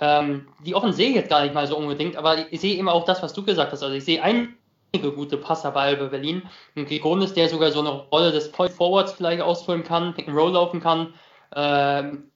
ähm, 0.00 0.48
die 0.64 0.74
offen 0.74 0.92
sehe 0.92 1.10
ich 1.10 1.14
jetzt 1.14 1.28
gar 1.28 1.42
nicht 1.42 1.54
mal 1.54 1.66
so 1.66 1.76
unbedingt, 1.76 2.16
aber 2.16 2.50
ich 2.52 2.60
sehe 2.60 2.76
immer 2.76 2.92
auch 2.92 3.04
das, 3.04 3.22
was 3.22 3.32
du 3.32 3.44
gesagt 3.44 3.72
hast. 3.72 3.82
Also 3.82 3.94
ich 3.94 4.04
sehe 4.04 4.22
einige 4.22 5.12
gute 5.12 5.36
Passer 5.36 5.70
bei 5.70 5.82
Alba 5.82 6.06
Berlin. 6.06 6.42
Und 6.74 6.88
Grund 6.88 7.22
ist, 7.22 7.36
der 7.36 7.48
sogar 7.48 7.70
so 7.70 7.80
eine 7.80 7.90
Rolle 7.90 8.32
des 8.32 8.50
Point 8.50 8.72
Forwards 8.72 9.12
vielleicht 9.12 9.42
ausfüllen 9.42 9.84
kann, 9.84 10.14
Pick 10.14 10.26
and 10.26 10.36
Roll 10.36 10.52
laufen 10.52 10.80
kann. 10.80 11.12
Ähm, 11.54 12.29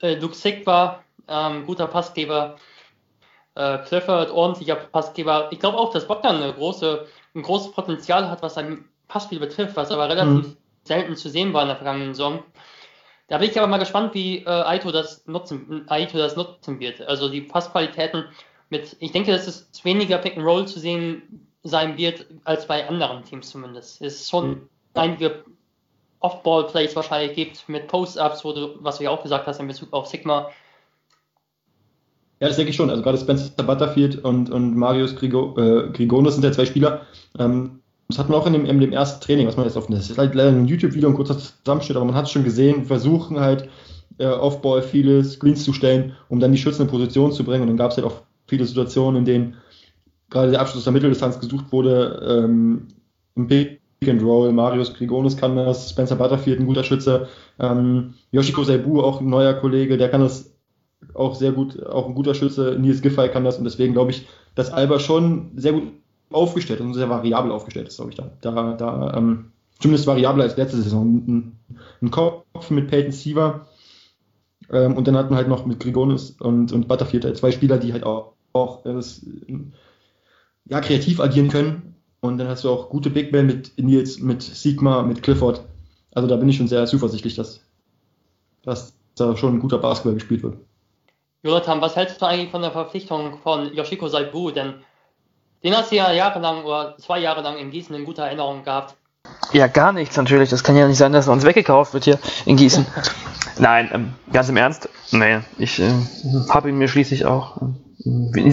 äh, 0.00 0.14
Luke 0.14 0.34
Sigba, 0.34 1.02
ähm, 1.28 1.66
guter 1.66 1.86
Passgeber. 1.86 2.56
Äh, 3.54 3.78
Clifford, 3.78 4.30
ordentlicher 4.30 4.76
Passgeber. 4.76 5.48
Ich 5.50 5.58
glaube 5.58 5.78
auch, 5.78 5.92
dass 5.92 6.06
Bogdan 6.06 6.36
eine 6.36 6.52
große, 6.52 7.06
ein 7.34 7.42
großes 7.42 7.72
Potenzial 7.72 8.30
hat, 8.30 8.42
was 8.42 8.54
sein 8.54 8.84
Passspiel 9.08 9.40
betrifft, 9.40 9.76
was 9.76 9.90
aber 9.90 10.08
relativ 10.08 10.46
mhm. 10.46 10.56
selten 10.84 11.16
zu 11.16 11.28
sehen 11.28 11.52
war 11.52 11.62
in 11.62 11.68
der 11.68 11.76
vergangenen 11.76 12.14
Saison. 12.14 12.44
Da 13.26 13.38
bin 13.38 13.50
ich 13.50 13.58
aber 13.58 13.66
mal 13.66 13.78
gespannt, 13.78 14.14
wie 14.14 14.38
äh, 14.38 14.48
Aito 14.48 14.92
das 14.92 15.26
nutzen, 15.26 15.84
Aito 15.88 16.16
das 16.18 16.36
nutzen 16.36 16.78
wird. 16.80 17.00
Also 17.02 17.28
die 17.28 17.42
Passqualitäten 17.42 18.24
mit, 18.70 18.96
ich 19.00 19.12
denke, 19.12 19.32
dass 19.32 19.46
es 19.46 19.84
weniger 19.84 20.18
Pick 20.18 20.36
and 20.36 20.46
Roll 20.46 20.66
zu 20.66 20.78
sehen 20.78 21.48
sein 21.62 21.98
wird 21.98 22.26
als 22.44 22.66
bei 22.66 22.88
anderen 22.88 23.24
Teams 23.24 23.50
zumindest. 23.50 24.00
Es 24.00 24.20
ist 24.20 24.30
schon 24.30 24.50
mhm. 24.50 24.68
einige 24.94 25.44
Off-Ball-Plays 26.20 26.96
wahrscheinlich 26.96 27.36
gibt 27.36 27.68
mit 27.68 27.86
Post-Ups, 27.88 28.44
was 28.44 28.98
du 28.98 29.04
ja 29.04 29.10
auch 29.10 29.22
gesagt 29.22 29.46
hast 29.46 29.60
in 29.60 29.68
Bezug 29.68 29.92
auf 29.92 30.06
Sigma. 30.06 30.50
Ja, 32.40 32.46
das 32.48 32.56
denke 32.56 32.70
ich 32.70 32.76
schon. 32.76 32.90
Also 32.90 33.02
gerade 33.02 33.18
Spencer 33.18 33.50
Butterfield 33.62 34.24
und, 34.24 34.50
und 34.50 34.76
Marius 34.76 35.16
Grigo, 35.16 35.56
äh, 35.58 35.90
Grigonis 35.90 36.34
sind 36.34 36.44
ja 36.44 36.52
zwei 36.52 36.66
Spieler. 36.66 37.02
Ähm, 37.38 37.80
das 38.08 38.18
hat 38.18 38.28
man 38.28 38.40
auch 38.40 38.46
in 38.46 38.52
dem, 38.52 38.64
in 38.64 38.80
dem 38.80 38.92
ersten 38.92 39.20
Training, 39.20 39.46
was 39.46 39.56
man 39.56 39.66
jetzt 39.66 39.76
auf 39.76 39.86
das 39.86 40.08
ist 40.08 40.18
halt 40.18 40.34
leider 40.34 40.50
ein 40.50 40.66
YouTube-Video, 40.66 41.08
ein 41.08 41.14
kurzer 41.14 41.38
Zusammenschnitt, 41.38 41.96
aber 41.96 42.06
man 42.06 42.14
hat 42.14 42.24
es 42.24 42.30
schon 42.30 42.44
gesehen, 42.44 42.86
versuchen 42.86 43.38
halt 43.38 43.68
äh, 44.18 44.26
Off-Ball 44.26 44.82
viele 44.82 45.24
Screens 45.24 45.64
zu 45.64 45.72
stellen, 45.72 46.16
um 46.28 46.40
dann 46.40 46.52
die 46.52 46.58
Schützen 46.58 46.82
in 46.82 46.88
Position 46.88 47.32
zu 47.32 47.44
bringen. 47.44 47.62
Und 47.62 47.68
dann 47.68 47.76
gab 47.76 47.90
es 47.90 47.96
halt 47.96 48.06
auch 48.06 48.22
viele 48.46 48.64
Situationen, 48.64 49.18
in 49.18 49.24
denen 49.24 49.56
gerade 50.30 50.50
der 50.50 50.60
Abschluss 50.60 50.78
aus 50.78 50.84
der 50.84 50.92
Mitteldistanz 50.92 51.38
gesucht 51.38 51.70
wurde, 51.70 52.44
ähm, 52.44 52.88
im 53.34 53.48
and 54.06 54.22
Roll. 54.22 54.52
Marius 54.52 54.94
Grigonis 54.94 55.36
kann 55.36 55.56
das, 55.56 55.90
Spencer 55.90 56.16
Butterfield, 56.16 56.60
ein 56.60 56.66
guter 56.66 56.84
Schütze, 56.84 57.28
ähm, 57.58 58.14
Yoshiko 58.30 58.62
Seibu, 58.62 59.00
auch 59.00 59.20
ein 59.20 59.28
neuer 59.28 59.54
Kollege, 59.54 59.98
der 59.98 60.08
kann 60.08 60.20
das 60.20 60.52
auch 61.14 61.34
sehr 61.34 61.52
gut, 61.52 61.84
auch 61.84 62.06
ein 62.06 62.14
guter 62.14 62.34
Schütze. 62.34 62.76
Nils 62.78 63.02
Giffey 63.02 63.28
kann 63.28 63.44
das 63.44 63.58
und 63.58 63.64
deswegen 63.64 63.94
glaube 63.94 64.10
ich, 64.10 64.26
dass 64.54 64.72
Alba 64.72 64.98
schon 64.98 65.52
sehr 65.56 65.72
gut 65.72 65.84
aufgestellt 66.30 66.80
und 66.80 66.94
sehr 66.94 67.08
variabel 67.08 67.50
aufgestellt 67.50 67.88
ist, 67.88 67.96
glaube 67.96 68.10
ich, 68.10 68.16
da. 68.16 68.30
Da, 68.40 68.74
da 68.74 69.14
ähm, 69.16 69.52
zumindest 69.80 70.06
variabler 70.06 70.44
als 70.44 70.56
letzte 70.56 70.76
Saison. 70.76 71.24
Ein, 71.26 71.58
ein 72.02 72.10
Kopf 72.10 72.70
mit 72.70 72.88
Peyton 72.88 73.12
Siever 73.12 73.66
ähm, 74.70 74.96
und 74.96 75.08
dann 75.08 75.16
hatten 75.16 75.30
wir 75.30 75.36
halt 75.36 75.48
noch 75.48 75.66
mit 75.66 75.80
Grigonis 75.80 76.32
und, 76.32 76.72
und 76.72 76.88
Butterfield 76.88 77.24
halt 77.24 77.36
zwei 77.36 77.52
Spieler, 77.52 77.78
die 77.78 77.92
halt 77.92 78.04
auch, 78.04 78.34
auch 78.52 78.82
das, 78.82 79.24
ja, 80.66 80.80
kreativ 80.80 81.20
agieren 81.20 81.48
können. 81.48 81.94
Und 82.20 82.38
dann 82.38 82.48
hast 82.48 82.64
du 82.64 82.70
auch 82.70 82.88
gute 82.88 83.10
Big 83.10 83.32
Men 83.32 83.46
mit 83.46 83.72
Nils, 83.78 84.18
mit 84.18 84.42
Sigma, 84.42 85.02
mit 85.02 85.22
Clifford. 85.22 85.62
Also 86.12 86.28
da 86.28 86.36
bin 86.36 86.48
ich 86.48 86.56
schon 86.56 86.68
sehr 86.68 86.84
zuversichtlich, 86.86 87.36
dass, 87.36 87.60
dass 88.62 88.94
da 89.14 89.36
schon 89.36 89.54
ein 89.54 89.60
guter 89.60 89.78
Basketball 89.78 90.14
gespielt 90.14 90.42
wird. 90.42 90.56
Jonathan, 91.42 91.80
was 91.80 91.94
hältst 91.94 92.20
du 92.20 92.26
eigentlich 92.26 92.50
von 92.50 92.62
der 92.62 92.72
Verpflichtung 92.72 93.38
von 93.38 93.72
Yoshiko 93.72 94.08
Saibu? 94.08 94.50
Denn 94.50 94.74
den 95.62 95.76
hast 95.76 95.92
du 95.92 95.96
ja 95.96 96.12
jahrelang 96.12 96.64
oder 96.64 96.96
zwei 96.98 97.20
Jahre 97.20 97.42
lang 97.42 97.58
in 97.58 97.70
Gießen 97.70 97.94
in 97.94 98.04
guter 98.04 98.24
Erinnerung 98.24 98.64
gehabt. 98.64 98.96
Ja, 99.52 99.66
gar 99.66 99.92
nichts 99.92 100.16
natürlich. 100.16 100.50
Das 100.50 100.64
kann 100.64 100.76
ja 100.76 100.86
nicht 100.86 100.98
sein, 100.98 101.12
dass 101.12 101.26
er 101.26 101.32
uns 101.32 101.44
weggekauft 101.44 101.94
wird 101.94 102.04
hier 102.04 102.18
in 102.46 102.56
Gießen. 102.56 102.86
Nein, 103.58 103.90
ähm, 103.92 104.14
ganz 104.32 104.48
im 104.48 104.56
Ernst. 104.56 104.88
Nee, 105.10 105.40
ich 105.58 105.80
äh, 105.80 105.92
habe 106.48 106.68
ihn 106.68 106.78
mir 106.78 106.88
schließlich 106.88 107.24
auch, 107.24 107.56
äh, 107.62 107.64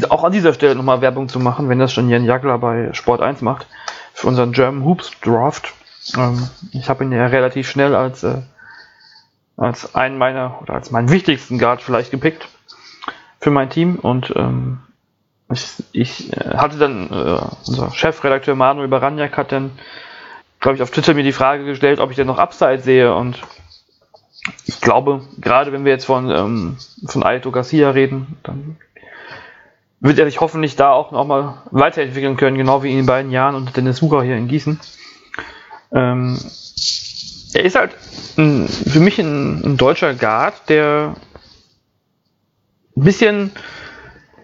auch 0.10 0.24
an 0.24 0.32
dieser 0.32 0.54
Stelle 0.54 0.76
nochmal 0.76 1.02
Werbung 1.02 1.30
zu 1.30 1.40
machen, 1.40 1.70
wenn 1.70 1.80
das 1.80 1.94
schon 1.94 2.10
Jan 2.10 2.26
Jagler 2.26 2.58
bei 2.58 2.94
Sport 2.94 3.22
1 3.22 3.42
macht, 3.42 3.68
für 4.14 4.28
unseren 4.28 4.52
German 4.54 4.86
Hoops 4.86 5.12
Draft. 5.22 5.74
Ähm, 6.18 6.50
ich 6.72 6.90
habe 6.90 7.04
ihn 7.04 7.12
ja 7.12 7.28
relativ 7.28 7.70
schnell 7.70 7.96
als, 7.96 8.24
äh, 8.24 8.42
als 9.58 9.94
einen 9.96 10.18
meiner, 10.18 10.62
oder 10.62 10.74
als 10.74 10.92
meinen 10.92 11.10
wichtigsten 11.10 11.60
Guard 11.60 11.82
vielleicht 11.82 12.12
gepickt 12.12 12.48
für 13.40 13.52
mein 13.52 13.70
Team 13.70 13.98
und 13.98 14.34
ähm, 14.36 14.80
ich, 15.52 15.84
ich 15.92 16.34
äh, 16.34 16.58
hatte 16.58 16.78
dann, 16.78 17.12
äh, 17.12 17.40
unser 17.68 17.92
Chefredakteur 17.92 18.56
Manuel 18.56 18.88
Baranjak 18.88 19.38
hat 19.38 19.52
dann, 19.52 19.72
glaube 20.60 20.78
ich, 20.78 20.82
auf 20.82 20.90
Twitter 20.90 21.14
mir 21.14 21.24
die 21.24 21.32
Frage 21.32 21.66
gestellt, 21.66 22.00
ob 22.00 22.10
ich 22.10 22.16
denn 22.16 22.28
noch 22.28 22.40
Upside 22.40 22.80
sehe 22.80 23.14
und 23.14 23.42
ich 24.66 24.82
glaube, 24.82 25.22
gerade 25.40 25.72
wenn 25.72 25.86
wir 25.86 25.92
jetzt 25.92 26.06
von, 26.06 26.30
ähm, 26.30 26.78
von 27.06 27.24
Aito 27.24 27.52
Garcia 27.52 27.92
reden, 27.92 28.38
dann 28.44 28.78
wird 30.06 30.20
er 30.20 30.26
sich 30.26 30.40
hoffentlich 30.40 30.76
da 30.76 30.92
auch 30.92 31.12
noch 31.12 31.26
mal 31.26 31.64
weiterentwickeln 31.72 32.38
können, 32.38 32.58
genau 32.58 32.84
wie 32.84 32.92
in 32.92 32.98
den 32.98 33.06
beiden 33.08 33.32
Jahren 33.32 33.56
unter 33.56 33.72
Dennis 33.72 34.04
Wucher 34.04 34.22
hier 34.22 34.36
in 34.36 34.48
Gießen. 34.48 34.80
Ähm, 35.94 36.40
er 37.54 37.64
ist 37.64 37.76
halt 37.76 37.92
ein, 38.38 38.68
für 38.68 39.00
mich 39.00 39.18
ein, 39.18 39.64
ein 39.66 39.78
deutscher 39.78 40.14
Guard, 40.14 40.70
der 40.70 41.16
ein 42.96 43.04
bisschen, 43.04 43.52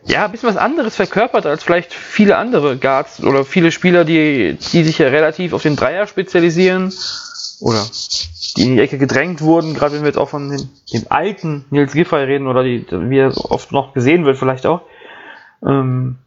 ja, 0.05 0.25
ein 0.25 0.31
bisschen 0.31 0.49
was 0.49 0.57
anderes 0.57 0.95
verkörpert 0.95 1.45
als 1.45 1.63
vielleicht 1.63 1.93
viele 1.93 2.37
andere 2.37 2.77
Guards 2.77 3.23
oder 3.23 3.45
viele 3.45 3.71
Spieler, 3.71 4.03
die, 4.03 4.57
die 4.73 4.83
sich 4.83 4.97
ja 4.97 5.09
relativ 5.09 5.53
auf 5.53 5.61
den 5.61 5.75
Dreier 5.75 6.07
spezialisieren 6.07 6.91
oder 7.59 7.85
die 8.57 8.63
in 8.63 8.75
die 8.77 8.81
Ecke 8.81 8.97
gedrängt 8.97 9.41
wurden, 9.41 9.75
gerade 9.75 9.93
wenn 9.93 10.01
wir 10.01 10.07
jetzt 10.07 10.17
auch 10.17 10.29
von 10.29 10.49
den, 10.49 10.69
dem 10.91 11.05
alten 11.09 11.65
Nils 11.69 11.93
Giffey 11.93 12.23
reden 12.23 12.47
oder 12.47 12.63
die, 12.63 12.83
wie 12.89 13.19
er 13.19 13.51
oft 13.51 13.71
noch 13.71 13.93
gesehen 13.93 14.25
wird, 14.25 14.39
vielleicht 14.39 14.65
auch. 14.65 14.81
Ähm, 15.65 16.17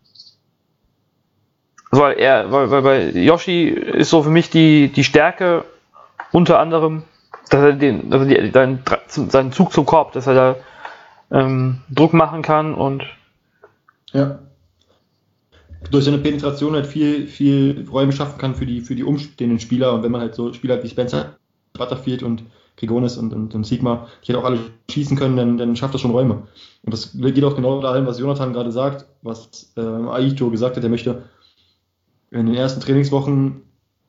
weil 1.90 2.18
er, 2.18 2.50
weil, 2.50 2.70
weil 2.70 2.82
bei 2.82 3.10
Yoshi 3.10 3.68
ist 3.68 4.10
so 4.10 4.22
für 4.22 4.30
mich 4.30 4.50
die, 4.50 4.88
die 4.88 5.04
Stärke 5.04 5.64
unter 6.32 6.58
anderem, 6.58 7.04
dass 7.50 7.62
er 7.62 7.72
den, 7.72 8.12
also 8.12 8.24
die, 8.24 8.50
seinen, 8.50 8.82
seinen 9.06 9.52
Zug 9.52 9.72
zum 9.72 9.86
Korb, 9.86 10.12
dass 10.12 10.26
er 10.26 10.34
da 10.34 10.56
ähm, 11.30 11.80
Druck 11.90 12.12
machen 12.12 12.42
kann 12.42 12.74
und 12.74 13.04
ja. 14.12 14.38
Durch 15.90 16.04
seine 16.06 16.18
Penetration 16.18 16.74
halt 16.74 16.86
viel, 16.86 17.26
viel 17.26 17.86
Räume 17.90 18.12
schaffen 18.12 18.38
kann 18.38 18.54
für 18.54 18.64
die, 18.64 18.80
für 18.80 18.94
die 18.94 19.04
umstehenden 19.04 19.60
Spieler 19.60 19.92
und 19.92 20.02
wenn 20.02 20.10
man 20.10 20.22
halt 20.22 20.34
so 20.34 20.52
Spieler 20.52 20.82
wie 20.82 20.88
Spencer, 20.88 21.36
Butterfield 21.74 22.22
und 22.22 22.42
Grigonis 22.76 23.16
und, 23.16 23.32
und, 23.32 23.54
und 23.54 23.64
Sigma, 23.64 24.08
die 24.24 24.32
halt 24.32 24.42
auch 24.42 24.48
alle 24.48 24.58
schießen 24.90 25.16
können, 25.16 25.36
dann, 25.36 25.58
dann 25.58 25.76
schafft 25.76 25.94
das 25.94 26.00
schon 26.00 26.10
Räume. 26.10 26.46
Und 26.82 26.92
das 26.92 27.12
geht 27.12 27.44
auch 27.44 27.56
genau 27.56 27.80
dahin, 27.80 28.06
was 28.06 28.18
Jonathan 28.18 28.52
gerade 28.52 28.72
sagt, 28.72 29.06
was 29.22 29.72
äh, 29.76 29.80
Aito 29.80 30.50
gesagt 30.50 30.76
hat, 30.76 30.84
er 30.84 30.90
möchte 30.90 31.22
in 32.30 32.46
den 32.46 32.54
ersten 32.54 32.80
Trainingswochen 32.80 33.62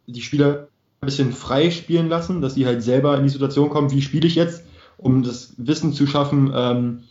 die 0.08 0.22
Spieler 0.22 0.68
ein 1.02 1.06
bisschen 1.06 1.32
frei 1.32 1.70
spielen 1.70 2.10
lassen, 2.10 2.42
dass 2.42 2.56
sie 2.56 2.66
halt 2.66 2.82
selber 2.82 3.18
in 3.18 3.24
die 3.24 3.30
Situation 3.30 3.70
kommen, 3.70 3.92
wie 3.92 4.02
spiele 4.02 4.28
ich 4.28 4.36
jetzt, 4.36 4.64
um 4.98 5.24
das 5.24 5.54
Wissen 5.58 5.94
zu 5.94 6.08
schaffen, 6.08 6.52
ähm, 6.56 7.04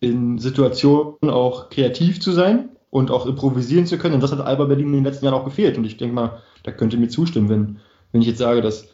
in 0.00 0.38
Situationen 0.38 1.30
auch 1.30 1.70
kreativ 1.70 2.20
zu 2.20 2.32
sein 2.32 2.70
und 2.90 3.10
auch 3.10 3.26
improvisieren 3.26 3.86
zu 3.86 3.98
können. 3.98 4.14
Und 4.14 4.22
das 4.22 4.32
hat 4.32 4.40
Alba 4.40 4.64
Berlin 4.64 4.88
in 4.88 4.92
den 4.94 5.04
letzten 5.04 5.24
Jahren 5.24 5.34
auch 5.34 5.44
gefehlt. 5.44 5.78
Und 5.78 5.84
ich 5.84 5.96
denke 5.96 6.14
mal, 6.14 6.42
da 6.64 6.72
könnte 6.72 6.96
mir 6.96 7.08
zustimmen, 7.08 7.48
wenn, 7.48 7.78
wenn 8.12 8.20
ich 8.20 8.28
jetzt 8.28 8.38
sage, 8.38 8.60
dass 8.60 8.88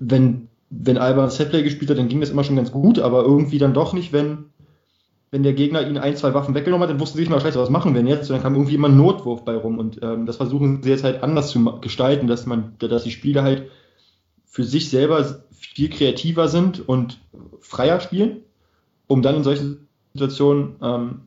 wenn, 0.00 0.48
wenn 0.70 0.98
Alba 0.98 1.30
Setplay 1.30 1.62
gespielt 1.62 1.90
hat, 1.90 1.98
dann 1.98 2.08
ging 2.08 2.20
das 2.20 2.30
immer 2.30 2.44
schon 2.44 2.56
ganz 2.56 2.72
gut, 2.72 2.98
aber 2.98 3.22
irgendwie 3.22 3.58
dann 3.58 3.74
doch 3.74 3.92
nicht, 3.92 4.12
wenn, 4.12 4.46
wenn 5.30 5.42
der 5.42 5.52
Gegner 5.52 5.86
ihnen 5.86 5.98
ein, 5.98 6.16
zwei 6.16 6.34
Waffen 6.34 6.54
weggenommen 6.54 6.82
hat, 6.82 6.90
dann 6.90 7.00
wussten 7.00 7.16
sie 7.16 7.22
nicht 7.22 7.30
mal, 7.30 7.40
scheiße, 7.40 7.58
was 7.58 7.70
machen 7.70 7.94
wir 7.94 8.00
denn 8.00 8.08
jetzt? 8.08 8.30
Und 8.30 8.36
dann 8.36 8.42
kam 8.42 8.54
irgendwie 8.54 8.74
immer 8.74 8.88
ein 8.88 8.96
Notwurf 8.96 9.44
bei 9.44 9.54
rum. 9.54 9.78
Und 9.78 10.00
ähm, 10.02 10.26
das 10.26 10.36
versuchen 10.36 10.82
sie 10.82 10.90
jetzt 10.90 11.04
halt 11.04 11.22
anders 11.22 11.50
zu 11.50 11.80
gestalten, 11.80 12.26
dass 12.26 12.46
man, 12.46 12.74
dass 12.78 13.04
die 13.04 13.10
Spieler 13.10 13.42
halt 13.42 13.70
für 14.46 14.64
sich 14.64 14.90
selber 14.90 15.44
viel 15.50 15.88
kreativer 15.88 16.48
sind 16.48 16.88
und 16.88 17.20
freier 17.60 18.00
spielen 18.00 18.38
um 19.10 19.22
dann 19.22 19.34
in 19.34 19.42
solchen 19.44 19.88
Situationen 20.14 20.76
ähm, 20.80 21.22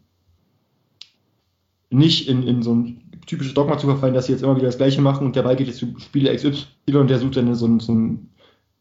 nicht 1.89 2.29
in, 2.29 2.43
in 2.43 2.63
so 2.63 2.73
ein 2.73 3.01
typisches 3.27 3.53
Dogma 3.53 3.77
zu 3.77 3.87
verfallen, 3.87 4.13
dass 4.13 4.27
sie 4.27 4.31
jetzt 4.31 4.41
immer 4.41 4.55
wieder 4.55 4.67
das 4.67 4.77
Gleiche 4.77 5.01
machen 5.01 5.27
und 5.27 5.35
der 5.35 5.43
Ball 5.43 5.57
geht 5.57 5.67
jetzt 5.67 5.79
zu 5.79 5.93
Spieler 5.99 6.33
XY 6.33 6.65
und 6.93 7.09
der 7.09 7.19
sucht 7.19 7.35
dann 7.35 7.53
so, 7.53 7.79
so 7.79 7.91
einen 7.91 8.29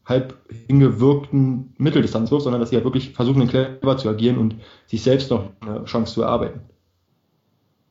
halb 0.04 0.36
hingewirkten 0.66 1.74
Mitteldistanzwurf, 1.78 2.42
sondern 2.42 2.60
dass 2.60 2.70
sie 2.70 2.76
ja 2.76 2.78
halt 2.78 2.86
wirklich 2.86 3.10
versuchen, 3.10 3.46
clever 3.46 3.96
zu 3.96 4.08
agieren 4.08 4.38
und 4.38 4.56
sich 4.86 5.02
selbst 5.02 5.30
noch 5.30 5.50
eine 5.60 5.84
Chance 5.84 6.14
zu 6.14 6.22
erarbeiten. 6.22 6.60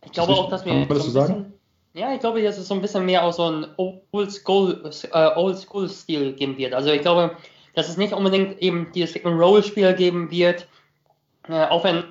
Ich 0.05 0.11
glaube 0.11 0.33
auch, 0.33 0.49
dass 0.49 0.65
wir 0.65 0.85
das 0.85 1.05
so 1.05 1.19
ein 1.19 1.27
bisschen, 1.27 1.53
ja, 1.93 2.13
ich 2.13 2.19
glaube, 2.19 2.41
dass 2.41 2.57
es 2.57 2.67
so 2.67 2.73
ein 2.73 2.81
bisschen 2.81 3.05
mehr 3.05 3.23
aus 3.23 3.37
so 3.37 3.43
ein 3.43 3.65
Old-School-Stil 3.77 5.11
äh, 5.11 5.35
Old 5.35 6.37
geben 6.37 6.57
wird. 6.57 6.73
Also 6.73 6.91
ich 6.91 7.01
glaube, 7.01 7.37
dass 7.75 7.87
es 7.87 7.97
nicht 7.97 8.13
unbedingt 8.13 8.61
eben 8.61 8.91
dieses 8.93 9.23
Roll-Spiel 9.23 9.93
geben 9.93 10.31
wird, 10.31 10.67
äh, 11.47 11.65
auch 11.65 11.83
wenn 11.83 12.03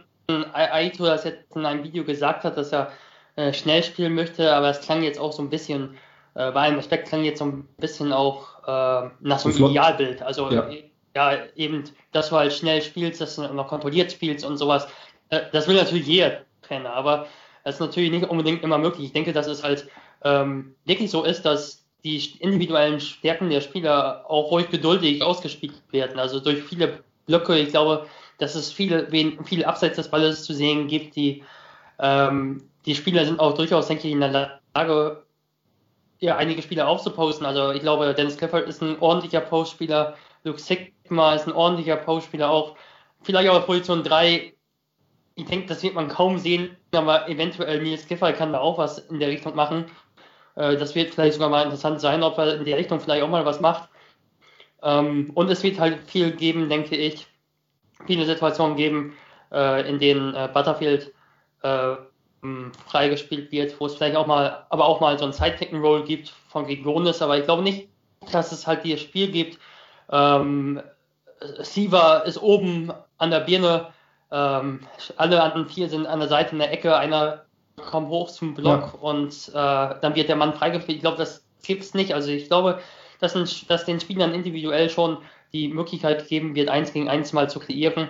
Aito 0.52 1.04
das 1.04 1.24
jetzt 1.24 1.56
in 1.56 1.66
einem 1.66 1.82
Video 1.84 2.04
gesagt 2.04 2.44
hat, 2.44 2.56
dass 2.56 2.72
er 2.72 2.92
äh, 3.36 3.52
schnell 3.52 3.82
spielen 3.82 4.14
möchte, 4.14 4.52
aber 4.54 4.70
es 4.70 4.80
klang 4.80 5.02
jetzt 5.02 5.18
auch 5.18 5.32
so 5.32 5.42
ein 5.42 5.50
bisschen, 5.50 5.96
äh, 6.34 6.52
bei 6.52 6.62
allem 6.62 6.76
Respekt 6.76 7.08
klang 7.08 7.24
jetzt 7.24 7.38
so 7.38 7.46
ein 7.46 7.68
bisschen 7.78 8.12
auch 8.12 8.49
äh, 8.66 9.10
nach 9.20 9.38
so 9.38 9.48
einem 9.48 9.70
Idealbild. 9.70 10.22
Also 10.22 10.50
ja. 10.50 10.68
ja. 11.14 11.38
eben, 11.56 11.84
dass 12.12 12.30
du 12.30 12.36
halt 12.36 12.52
schnell 12.52 12.82
spielst, 12.82 13.20
dass 13.20 13.36
du 13.36 13.42
noch 13.42 13.68
kontrolliert 13.68 14.12
spielst 14.12 14.44
und 14.44 14.56
sowas. 14.56 14.88
Äh, 15.30 15.42
das 15.52 15.68
will 15.68 15.76
natürlich 15.76 16.06
jeder 16.06 16.42
Trainer, 16.62 16.92
aber 16.92 17.26
das 17.64 17.74
ist 17.74 17.80
natürlich 17.80 18.10
nicht 18.10 18.28
unbedingt 18.28 18.62
immer 18.62 18.78
möglich. 18.78 19.06
Ich 19.06 19.12
denke, 19.12 19.32
dass 19.32 19.46
es 19.46 19.62
halt 19.62 19.88
ähm, 20.24 20.74
wirklich 20.84 21.10
so 21.10 21.24
ist, 21.24 21.42
dass 21.42 21.84
die 22.04 22.18
individuellen 22.40 23.00
Stärken 23.00 23.50
der 23.50 23.60
Spieler 23.60 24.24
auch 24.28 24.50
ruhig 24.50 24.70
geduldig 24.70 25.22
ausgespielt 25.22 25.74
werden. 25.90 26.18
Also 26.18 26.40
durch 26.40 26.62
viele 26.62 27.00
Blöcke, 27.26 27.58
ich 27.58 27.70
glaube, 27.70 28.06
dass 28.38 28.54
es 28.54 28.72
viele, 28.72 29.08
viele 29.44 29.66
abseits 29.66 29.96
des 29.96 30.10
Balles 30.10 30.44
zu 30.44 30.54
sehen 30.54 30.88
gibt. 30.88 31.14
Die, 31.16 31.44
ähm, 31.98 32.62
die 32.86 32.94
Spieler 32.94 33.24
sind 33.24 33.38
auch 33.38 33.54
durchaus, 33.54 33.88
denke 33.88 34.08
ich, 34.08 34.14
in 34.14 34.20
der 34.20 34.60
Lage, 34.74 35.22
ja, 36.20 36.36
einige 36.36 36.62
Spieler 36.62 36.88
aufzuposten. 36.88 37.46
Also 37.46 37.72
ich 37.72 37.80
glaube, 37.80 38.14
Dennis 38.14 38.36
Clifford 38.36 38.68
ist 38.68 38.82
ein 38.82 38.98
ordentlicher 39.00 39.40
Postspieler. 39.40 40.16
Luke 40.44 40.60
Sigma 40.60 41.34
ist 41.34 41.46
ein 41.46 41.52
ordentlicher 41.52 41.96
Postspieler 41.96 42.50
auch. 42.50 42.76
Vielleicht 43.22 43.48
auch 43.50 43.56
auf 43.56 43.66
Position 43.66 44.02
3. 44.02 44.54
Ich 45.34 45.44
denke, 45.46 45.66
das 45.66 45.82
wird 45.82 45.94
man 45.94 46.08
kaum 46.08 46.38
sehen, 46.38 46.76
aber 46.92 47.28
eventuell 47.28 47.82
Nils 47.82 48.06
Giffey 48.06 48.32
kann 48.34 48.52
da 48.52 48.60
auch 48.60 48.78
was 48.78 48.98
in 48.98 49.18
der 49.18 49.28
Richtung 49.28 49.54
machen. 49.54 49.86
Äh, 50.56 50.76
das 50.76 50.94
wird 50.94 51.14
vielleicht 51.14 51.34
sogar 51.34 51.48
mal 51.48 51.64
interessant 51.64 52.00
sein, 52.00 52.22
ob 52.22 52.36
er 52.38 52.56
in 52.56 52.64
der 52.64 52.76
Richtung 52.76 53.00
vielleicht 53.00 53.22
auch 53.22 53.28
mal 53.28 53.46
was 53.46 53.60
macht. 53.60 53.88
Ähm, 54.82 55.30
und 55.34 55.50
es 55.50 55.62
wird 55.62 55.80
halt 55.80 56.00
viel 56.04 56.32
geben, 56.32 56.68
denke 56.68 56.96
ich, 56.96 57.26
viele 58.06 58.26
Situationen 58.26 58.76
geben, 58.76 59.16
äh, 59.52 59.88
in 59.88 59.98
denen 59.98 60.34
äh, 60.34 60.48
Butterfield 62.40 62.76
freigespielt 62.86 63.52
wird, 63.52 63.78
wo 63.80 63.86
es 63.86 63.94
vielleicht 63.94 64.16
auch 64.16 64.26
mal, 64.26 64.64
aber 64.70 64.86
auch 64.86 65.00
mal 65.00 65.18
so 65.18 65.24
ein 65.24 65.32
Side-Pick-and-Roll 65.32 66.04
gibt 66.04 66.32
von 66.48 66.66
Grigonis, 66.66 67.22
aber 67.22 67.38
ich 67.38 67.44
glaube 67.44 67.62
nicht, 67.62 67.88
dass 68.32 68.52
es 68.52 68.66
halt 68.66 68.84
dieses 68.84 69.02
Spiel 69.02 69.30
gibt. 69.30 69.58
Ähm, 70.10 70.82
Siva 71.60 72.18
ist 72.18 72.40
oben 72.42 72.92
an 73.18 73.30
der 73.30 73.40
Birne, 73.40 73.88
ähm, 74.30 74.80
alle 75.16 75.42
anderen 75.42 75.68
vier 75.68 75.88
sind 75.88 76.06
an 76.06 76.20
der 76.20 76.28
Seite 76.28 76.52
in 76.52 76.58
der 76.58 76.72
Ecke, 76.72 76.96
einer 76.96 77.44
kommt 77.76 78.08
hoch 78.08 78.30
zum 78.30 78.54
Block 78.54 78.92
ja. 78.92 78.98
und 79.00 79.48
äh, 79.48 79.52
dann 80.00 80.14
wird 80.14 80.28
der 80.28 80.36
Mann 80.36 80.54
freigespielt. 80.54 80.96
Ich 80.96 81.02
glaube, 81.02 81.16
das 81.16 81.44
gibt's 81.64 81.94
nicht. 81.94 82.12
Also 82.12 82.30
ich 82.30 82.46
glaube, 82.46 82.80
dass, 83.20 83.34
ein, 83.34 83.48
dass 83.68 83.86
den 83.86 84.00
Spielern 84.00 84.34
individuell 84.34 84.90
schon 84.90 85.18
die 85.52 85.68
Möglichkeit 85.68 86.28
geben 86.28 86.54
wird, 86.54 86.68
eins 86.68 86.92
gegen 86.92 87.08
eins 87.08 87.32
mal 87.32 87.48
zu 87.48 87.58
kreieren. 87.58 88.08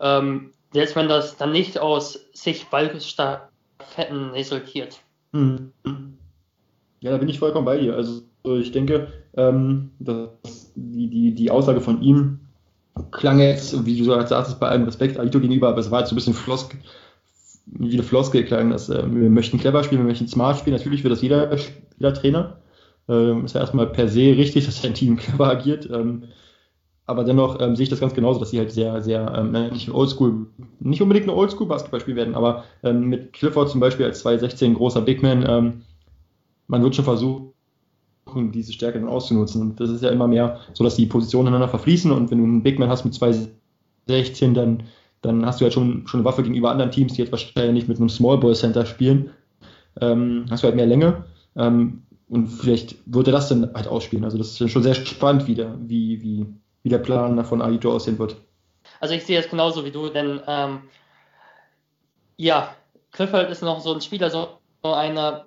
Ähm, 0.00 0.52
selbst 0.72 0.96
wenn 0.96 1.08
das 1.08 1.36
dann 1.36 1.52
nicht 1.52 1.78
aus 1.78 2.26
sich 2.32 2.66
Ballstafetten 3.78 4.30
resultiert. 4.30 5.00
Mhm. 5.32 5.72
Ja, 7.00 7.10
da 7.10 7.18
bin 7.18 7.28
ich 7.28 7.38
vollkommen 7.38 7.66
bei 7.66 7.78
dir. 7.78 7.94
Also 7.94 8.22
ich 8.44 8.72
denke, 8.72 9.08
ähm, 9.36 9.90
dass 9.98 10.72
die, 10.74 11.08
die, 11.08 11.34
die 11.34 11.50
Aussage 11.50 11.80
von 11.80 12.00
ihm 12.02 12.40
klang 13.10 13.38
jetzt, 13.38 13.84
wie 13.84 13.98
du 13.98 14.04
sagst, 14.04 14.60
bei 14.60 14.68
allem 14.68 14.84
Respekt 14.84 15.18
Aito 15.18 15.40
gegenüber, 15.40 15.68
aber 15.68 15.78
es 15.78 15.90
war 15.90 16.00
jetzt 16.00 16.08
so 16.08 16.14
ein 16.14 16.16
bisschen 16.16 16.34
Flosk, 16.34 16.76
wie 17.66 17.92
eine 17.92 18.02
Floskel 18.02 18.44
klang, 18.44 18.70
dass 18.70 18.88
äh, 18.88 19.02
wir 19.02 19.28
möchten 19.28 19.58
clever 19.58 19.82
spielen, 19.84 20.02
wir 20.02 20.08
möchten 20.08 20.28
smart 20.28 20.58
spielen. 20.58 20.76
Natürlich 20.76 21.02
wird 21.02 21.12
das 21.12 21.22
jeder, 21.22 21.54
jeder 21.98 22.14
Trainer. 22.14 22.58
Ähm, 23.08 23.44
ist 23.44 23.54
ja 23.54 23.60
erstmal 23.60 23.88
per 23.88 24.08
se 24.08 24.36
richtig, 24.36 24.66
dass 24.66 24.80
sein 24.80 24.94
Team 24.94 25.16
clever 25.16 25.48
agiert. 25.48 25.88
Ähm, 25.90 26.24
aber 27.06 27.22
dennoch 27.24 27.60
ähm, 27.60 27.76
sehe 27.76 27.84
ich 27.84 27.88
das 27.90 28.00
ganz 28.00 28.14
genauso, 28.14 28.40
dass 28.40 28.50
sie 28.50 28.58
halt 28.58 28.72
sehr, 28.72 29.00
sehr, 29.00 29.32
ähm, 29.36 29.52
nicht 29.70 29.90
Oldschool, 29.90 30.46
nicht 30.80 31.00
unbedingt 31.00 31.28
ein 31.28 31.34
Oldschool-Basketball 31.34 32.00
spielen 32.00 32.16
werden, 32.16 32.34
aber 32.34 32.64
ähm, 32.82 33.04
mit 33.06 33.32
Clifford 33.32 33.70
zum 33.70 33.80
Beispiel 33.80 34.06
als 34.06 34.20
216 34.20 34.74
großer 34.74 35.02
Big 35.02 35.22
Man, 35.22 35.44
ähm, 35.48 35.82
man 36.66 36.82
wird 36.82 36.96
schon 36.96 37.04
versuchen, 37.04 37.52
diese 38.52 38.72
Stärke 38.72 38.98
dann 38.98 39.08
auszunutzen. 39.08 39.62
Und 39.62 39.80
das 39.80 39.88
ist 39.88 40.02
ja 40.02 40.10
immer 40.10 40.26
mehr 40.26 40.58
so, 40.74 40.82
dass 40.82 40.96
die 40.96 41.06
Positionen 41.06 41.46
ineinander 41.46 41.68
verfließen 41.68 42.10
und 42.10 42.30
wenn 42.32 42.38
du 42.38 42.44
einen 42.44 42.62
Big 42.64 42.80
Man 42.80 42.88
hast 42.88 43.04
mit 43.04 43.14
216, 43.14 44.54
dann, 44.54 44.82
dann 45.22 45.46
hast 45.46 45.60
du 45.60 45.64
halt 45.64 45.74
schon, 45.74 46.08
schon 46.08 46.20
eine 46.20 46.24
Waffe 46.24 46.42
gegenüber 46.42 46.72
anderen 46.72 46.90
Teams, 46.90 47.12
die 47.12 47.22
jetzt 47.22 47.30
wahrscheinlich 47.30 47.86
mit 47.86 47.98
einem 47.98 48.08
Small 48.08 48.38
Ball 48.38 48.56
Center 48.56 48.84
spielen. 48.84 49.30
Ähm, 50.00 50.46
hast 50.50 50.64
du 50.64 50.66
halt 50.66 50.76
mehr 50.76 50.86
Länge. 50.86 51.24
Ähm, 51.54 52.02
und 52.28 52.48
vielleicht 52.48 52.96
würde 53.06 53.30
das 53.30 53.48
dann 53.48 53.72
halt 53.72 53.86
ausspielen. 53.86 54.24
Also 54.24 54.38
das 54.38 54.60
ist 54.60 54.70
schon 54.70 54.82
sehr 54.82 54.94
spannend 54.96 55.46
wieder, 55.46 55.78
wie, 55.80 56.20
wie, 56.20 56.46
wie 56.86 56.90
der 56.90 56.98
Plan 56.98 57.44
von 57.44 57.62
Aito 57.62 57.92
aussehen 57.92 58.16
wird. 58.16 58.36
Also 59.00 59.12
ich 59.12 59.26
sehe 59.26 59.40
es 59.40 59.50
genauso 59.50 59.84
wie 59.84 59.90
du, 59.90 60.08
denn 60.08 60.40
ähm, 60.46 60.82
ja, 62.36 62.76
Clifford 63.10 63.50
ist 63.50 63.60
noch 63.60 63.80
so 63.80 63.92
ein 63.92 64.00
Spieler, 64.00 64.30
so 64.30 64.60
einer, 64.84 65.46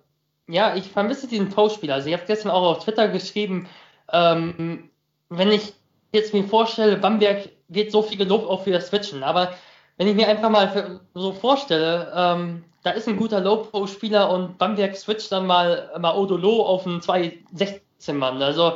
ja, 0.50 0.76
ich 0.76 0.90
vermisse 0.90 1.30
diesen 1.30 1.48
Postspieler. 1.48 1.94
Also 1.94 2.10
ich 2.10 2.14
habe 2.14 2.26
gestern 2.28 2.52
auch 2.52 2.64
auf 2.64 2.84
Twitter 2.84 3.08
geschrieben, 3.08 3.70
ähm, 4.12 4.90
wenn 5.30 5.50
ich 5.50 5.72
jetzt 6.12 6.34
mir 6.34 6.44
vorstelle, 6.44 6.98
Bamberg 6.98 7.48
wird 7.70 7.94
so 7.94 8.02
viel 8.02 8.18
gelobt 8.18 8.46
auch 8.46 8.66
für 8.66 8.72
das 8.72 8.88
Switchen, 8.88 9.24
aber 9.24 9.54
wenn 9.96 10.10
ich 10.10 10.16
mir 10.16 10.28
einfach 10.28 10.50
mal 10.50 11.00
so 11.14 11.32
vorstelle, 11.32 12.12
ähm, 12.14 12.66
da 12.84 12.92
ist 12.92 13.08
ein 13.08 13.16
guter 13.16 13.40
Low-Pro-Spieler 13.40 14.30
und 14.30 14.58
Bamberg 14.58 14.98
switcht 14.98 15.32
dann 15.32 15.48
mal, 15.48 15.90
mal 16.00 16.18
Odolo 16.18 16.66
auf 16.66 16.86
einen 16.86 17.00
216-Mann. 17.00 18.42
Also 18.42 18.74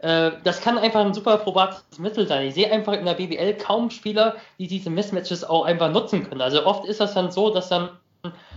äh, 0.00 0.32
das 0.44 0.60
kann 0.60 0.78
einfach 0.78 1.00
ein 1.00 1.14
super 1.14 1.38
probates 1.38 1.98
Mittel 1.98 2.26
sein. 2.26 2.46
Ich 2.46 2.54
sehe 2.54 2.70
einfach 2.70 2.92
in 2.94 3.06
der 3.06 3.14
BBL 3.14 3.54
kaum 3.54 3.90
Spieler, 3.90 4.36
die 4.58 4.66
diese 4.66 4.90
Mismatches 4.90 5.44
auch 5.44 5.64
einfach 5.64 5.90
nutzen 5.90 6.28
können. 6.28 6.40
Also 6.40 6.64
oft 6.66 6.84
ist 6.84 7.00
das 7.00 7.14
dann 7.14 7.30
so, 7.30 7.50
dass 7.50 7.68
dann 7.68 7.90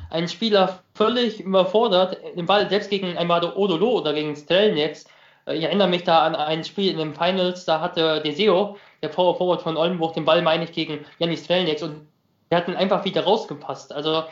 ein 0.09 0.27
Spieler 0.27 0.79
völlig 0.95 1.39
überfordert 1.39 2.17
den 2.35 2.45
Ball 2.45 2.69
selbst 2.69 2.89
gegen 2.89 3.17
einmal 3.17 3.43
Odolo 3.43 3.99
oder 3.99 4.13
gegen 4.13 4.35
Strelnieks. 4.35 5.05
Äh, 5.45 5.55
ich 5.55 5.63
erinnere 5.63 5.87
mich 5.87 6.03
da 6.03 6.25
an 6.25 6.35
ein 6.35 6.63
Spiel 6.63 6.91
in 6.91 6.97
den 6.97 7.13
Finals, 7.13 7.65
da 7.65 7.79
hatte 7.79 8.21
Deseo, 8.21 8.77
der 9.01 9.09
Power 9.09 9.37
Forward 9.37 9.61
von 9.61 9.77
Oldenburg, 9.77 10.13
den 10.13 10.25
Ball, 10.25 10.41
meine 10.41 10.65
ich, 10.65 10.71
gegen 10.71 11.05
Janis 11.19 11.45
Strelnieks 11.45 11.83
und 11.83 12.07
der 12.51 12.59
hat 12.59 12.67
ihn 12.67 12.75
einfach 12.75 13.05
wieder 13.05 13.23
rausgepasst. 13.23 13.93
Also 13.93 14.23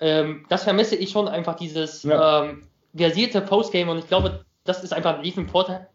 ähm, 0.00 0.46
das 0.48 0.64
vermisse 0.64 0.96
ich 0.96 1.10
schon 1.10 1.28
einfach 1.28 1.56
dieses 1.56 2.02
ja. 2.02 2.44
ähm, 2.44 2.66
versierte 2.94 3.40
Postgame 3.42 3.90
und 3.90 3.98
ich 3.98 4.08
glaube, 4.08 4.44
das 4.64 4.82
ist 4.82 4.92
einfach 4.92 5.14
ein 5.14 5.20
riesen 5.20 5.48
Vorteil. 5.48 5.88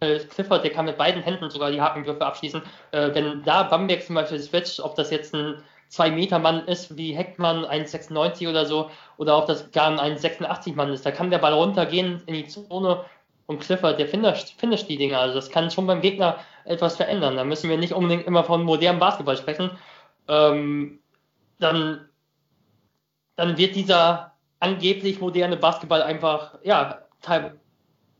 Clifford, 0.00 0.62
der 0.62 0.72
kann 0.72 0.84
mit 0.84 0.98
beiden 0.98 1.22
Händen 1.22 1.48
sogar 1.50 1.70
die 1.70 1.80
Hakenwürfe 1.80 2.24
abschließen. 2.24 2.62
Äh, 2.92 3.14
wenn 3.14 3.42
da 3.44 3.62
Bamberg 3.62 4.02
zum 4.02 4.14
Beispiel 4.14 4.38
switcht, 4.38 4.80
ob 4.80 4.94
das 4.94 5.10
jetzt 5.10 5.34
ein 5.34 5.62
2-Meter-Mann 5.90 6.66
ist 6.66 6.96
wie 6.96 7.14
Heckmann, 7.16 7.64
1,96 7.64 8.48
oder 8.48 8.66
so, 8.66 8.90
oder 9.16 9.38
ob 9.38 9.46
das 9.46 9.70
gar 9.70 9.98
ein 9.98 10.16
1,86-Mann 10.16 10.92
ist, 10.92 11.06
da 11.06 11.10
kann 11.12 11.30
der 11.30 11.38
Ball 11.38 11.54
runtergehen 11.54 12.22
in 12.26 12.34
die 12.34 12.46
Zone 12.46 13.04
und 13.46 13.60
Clifford, 13.60 13.98
der 13.98 14.08
finisht, 14.08 14.58
finisht 14.58 14.88
die 14.88 14.96
Dinger. 14.96 15.20
Also 15.20 15.36
das 15.36 15.50
kann 15.50 15.70
schon 15.70 15.86
beim 15.86 16.00
Gegner 16.00 16.38
etwas 16.64 16.96
verändern. 16.96 17.36
Da 17.36 17.44
müssen 17.44 17.70
wir 17.70 17.78
nicht 17.78 17.92
unbedingt 17.92 18.26
immer 18.26 18.44
von 18.44 18.64
modernem 18.64 18.98
Basketball 18.98 19.36
sprechen. 19.36 19.70
Ähm, 20.28 20.98
dann, 21.60 22.08
dann 23.36 23.56
wird 23.56 23.76
dieser 23.76 24.32
angeblich 24.58 25.20
moderne 25.20 25.56
Basketball 25.56 26.02
einfach, 26.02 26.58
ja, 26.64 27.02
teilweise 27.22 27.60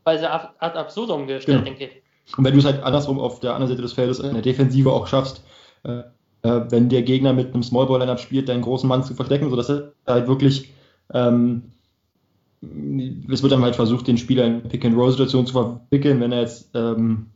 ad 0.07 0.77
absurdum 0.77 1.27
gestellt, 1.27 1.59
ja. 1.59 1.65
denke 1.65 1.85
ich. 1.85 2.37
Und 2.37 2.45
wenn 2.45 2.53
du 2.53 2.59
es 2.59 2.65
halt 2.65 2.83
andersrum 2.83 3.21
auf 3.21 3.41
der 3.41 3.55
anderen 3.55 3.71
Seite 3.71 3.83
des 3.83 3.93
Feldes 3.93 4.19
in 4.19 4.33
der 4.33 4.43
Defensive 4.43 4.93
auch 4.93 5.07
schaffst, 5.07 5.45
äh, 5.85 6.01
äh 6.43 6.63
wenn 6.71 6.89
der 6.89 7.03
Gegner 7.03 7.33
mit 7.33 7.53
einem 7.53 7.63
Smallball 7.63 8.01
Lineup 8.01 8.21
spielt, 8.21 8.49
deinen 8.49 8.63
großen 8.63 8.89
Mann 8.89 9.05
zu 9.05 9.15
verstecken, 9.15 9.51
sodass 9.51 9.69
er 9.69 9.93
halt 10.07 10.27
wirklich 10.27 10.73
ähm, 11.13 11.63
es 13.29 13.43
wird 13.43 13.53
dann 13.53 13.63
halt 13.63 13.77
versucht, 13.77 14.07
den 14.07 14.19
Spieler 14.19 14.45
in 14.45 14.63
Pick-and-Roll-Situationen 14.63 15.47
zu 15.47 15.53
verwickeln, 15.53 16.21
wenn 16.21 16.33
er 16.33 16.41
jetzt 16.41 16.71
ähm, 16.75 17.27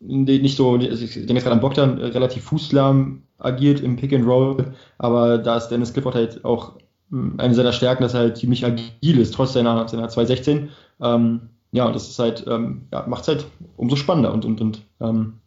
nicht 0.00 0.56
so, 0.56 0.72
also 0.72 1.04
ich 1.04 1.14
denke 1.14 1.34
jetzt 1.34 1.44
gerade 1.44 1.54
an 1.54 1.60
Bogdan, 1.60 2.00
äh, 2.00 2.06
relativ 2.06 2.44
fußlahm 2.44 3.22
agiert 3.38 3.80
im 3.80 3.96
Pick 3.96 4.12
and 4.12 4.26
Roll, 4.26 4.72
aber 4.98 5.38
da 5.38 5.56
ist 5.56 5.68
Dennis 5.68 5.92
Clifford 5.92 6.14
halt 6.14 6.44
auch 6.44 6.78
eine 7.12 7.54
seiner 7.54 7.72
Stärken, 7.72 8.02
dass 8.02 8.14
er 8.14 8.20
halt 8.20 8.38
ziemlich 8.38 8.64
agil 8.64 9.18
ist, 9.18 9.34
trotz 9.34 9.52
seiner, 9.52 9.86
seiner 9.88 10.08
216. 10.08 10.70
Ähm, 11.00 11.50
ja, 11.72 11.86
und 11.86 11.94
das 11.94 12.08
ist 12.08 12.18
halt, 12.18 12.44
ähm, 12.46 12.88
ja, 12.92 13.04
macht 13.06 13.22
es 13.22 13.28
halt 13.28 13.46
umso 13.76 13.96
spannender 13.96 14.32
und, 14.32 14.44
und, 14.44 14.60
und 14.60 14.82
ähm, 15.00 15.38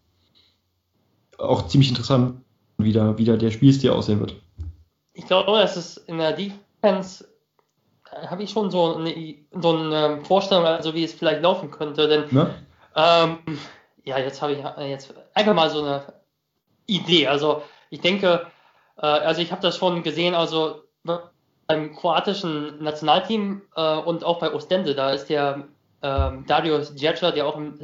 auch 1.38 1.68
ziemlich 1.68 1.90
interessant, 1.90 2.42
wie 2.78 2.92
da, 2.92 3.18
wie 3.18 3.26
da 3.26 3.36
der 3.36 3.52
Spielstil 3.52 3.92
aussehen 3.92 4.20
wird. 4.20 4.36
Ich 5.14 5.28
glaube, 5.28 5.52
dass 5.52 5.76
es 5.76 5.98
in 5.98 6.18
der 6.18 6.34
Defense 6.34 7.26
habe 8.12 8.44
ich 8.44 8.52
schon 8.52 8.72
so 8.72 8.96
eine, 8.96 9.36
so 9.52 9.76
eine 9.76 10.22
Vorstellung, 10.24 10.66
also 10.66 10.94
wie 10.94 11.04
es 11.04 11.14
vielleicht 11.14 11.42
laufen 11.42 11.72
könnte, 11.72 12.08
denn 12.08 12.26
ne? 12.32 12.56
ähm, 12.96 13.38
ja, 14.04 14.18
jetzt 14.20 14.42
habe 14.42 14.54
ich 14.54 14.60
äh, 14.64 14.90
jetzt 14.90 15.14
einfach 15.34 15.54
mal 15.54 15.70
so 15.70 15.82
eine 15.82 16.14
Idee. 16.86 17.28
Also 17.28 17.64
ich 17.90 18.02
denke, 18.02 18.48
äh, 18.98 19.06
also 19.06 19.42
ich 19.42 19.52
habe 19.52 19.62
das 19.62 19.78
schon 19.78 20.04
gesehen, 20.04 20.34
also 20.34 20.85
beim 21.68 21.96
kroatischen 21.96 22.82
Nationalteam 22.84 23.62
äh, 23.76 23.98
und 23.98 24.24
auch 24.24 24.40
bei 24.40 24.54
Ostende, 24.54 24.96
da 24.96 25.12
ist 25.12 25.28
der 25.28 25.68
äh, 26.02 26.32
Darius 26.48 26.94
Djeca, 26.96 27.32
der 27.32 27.48
auch 27.48 27.58
im 27.58 27.78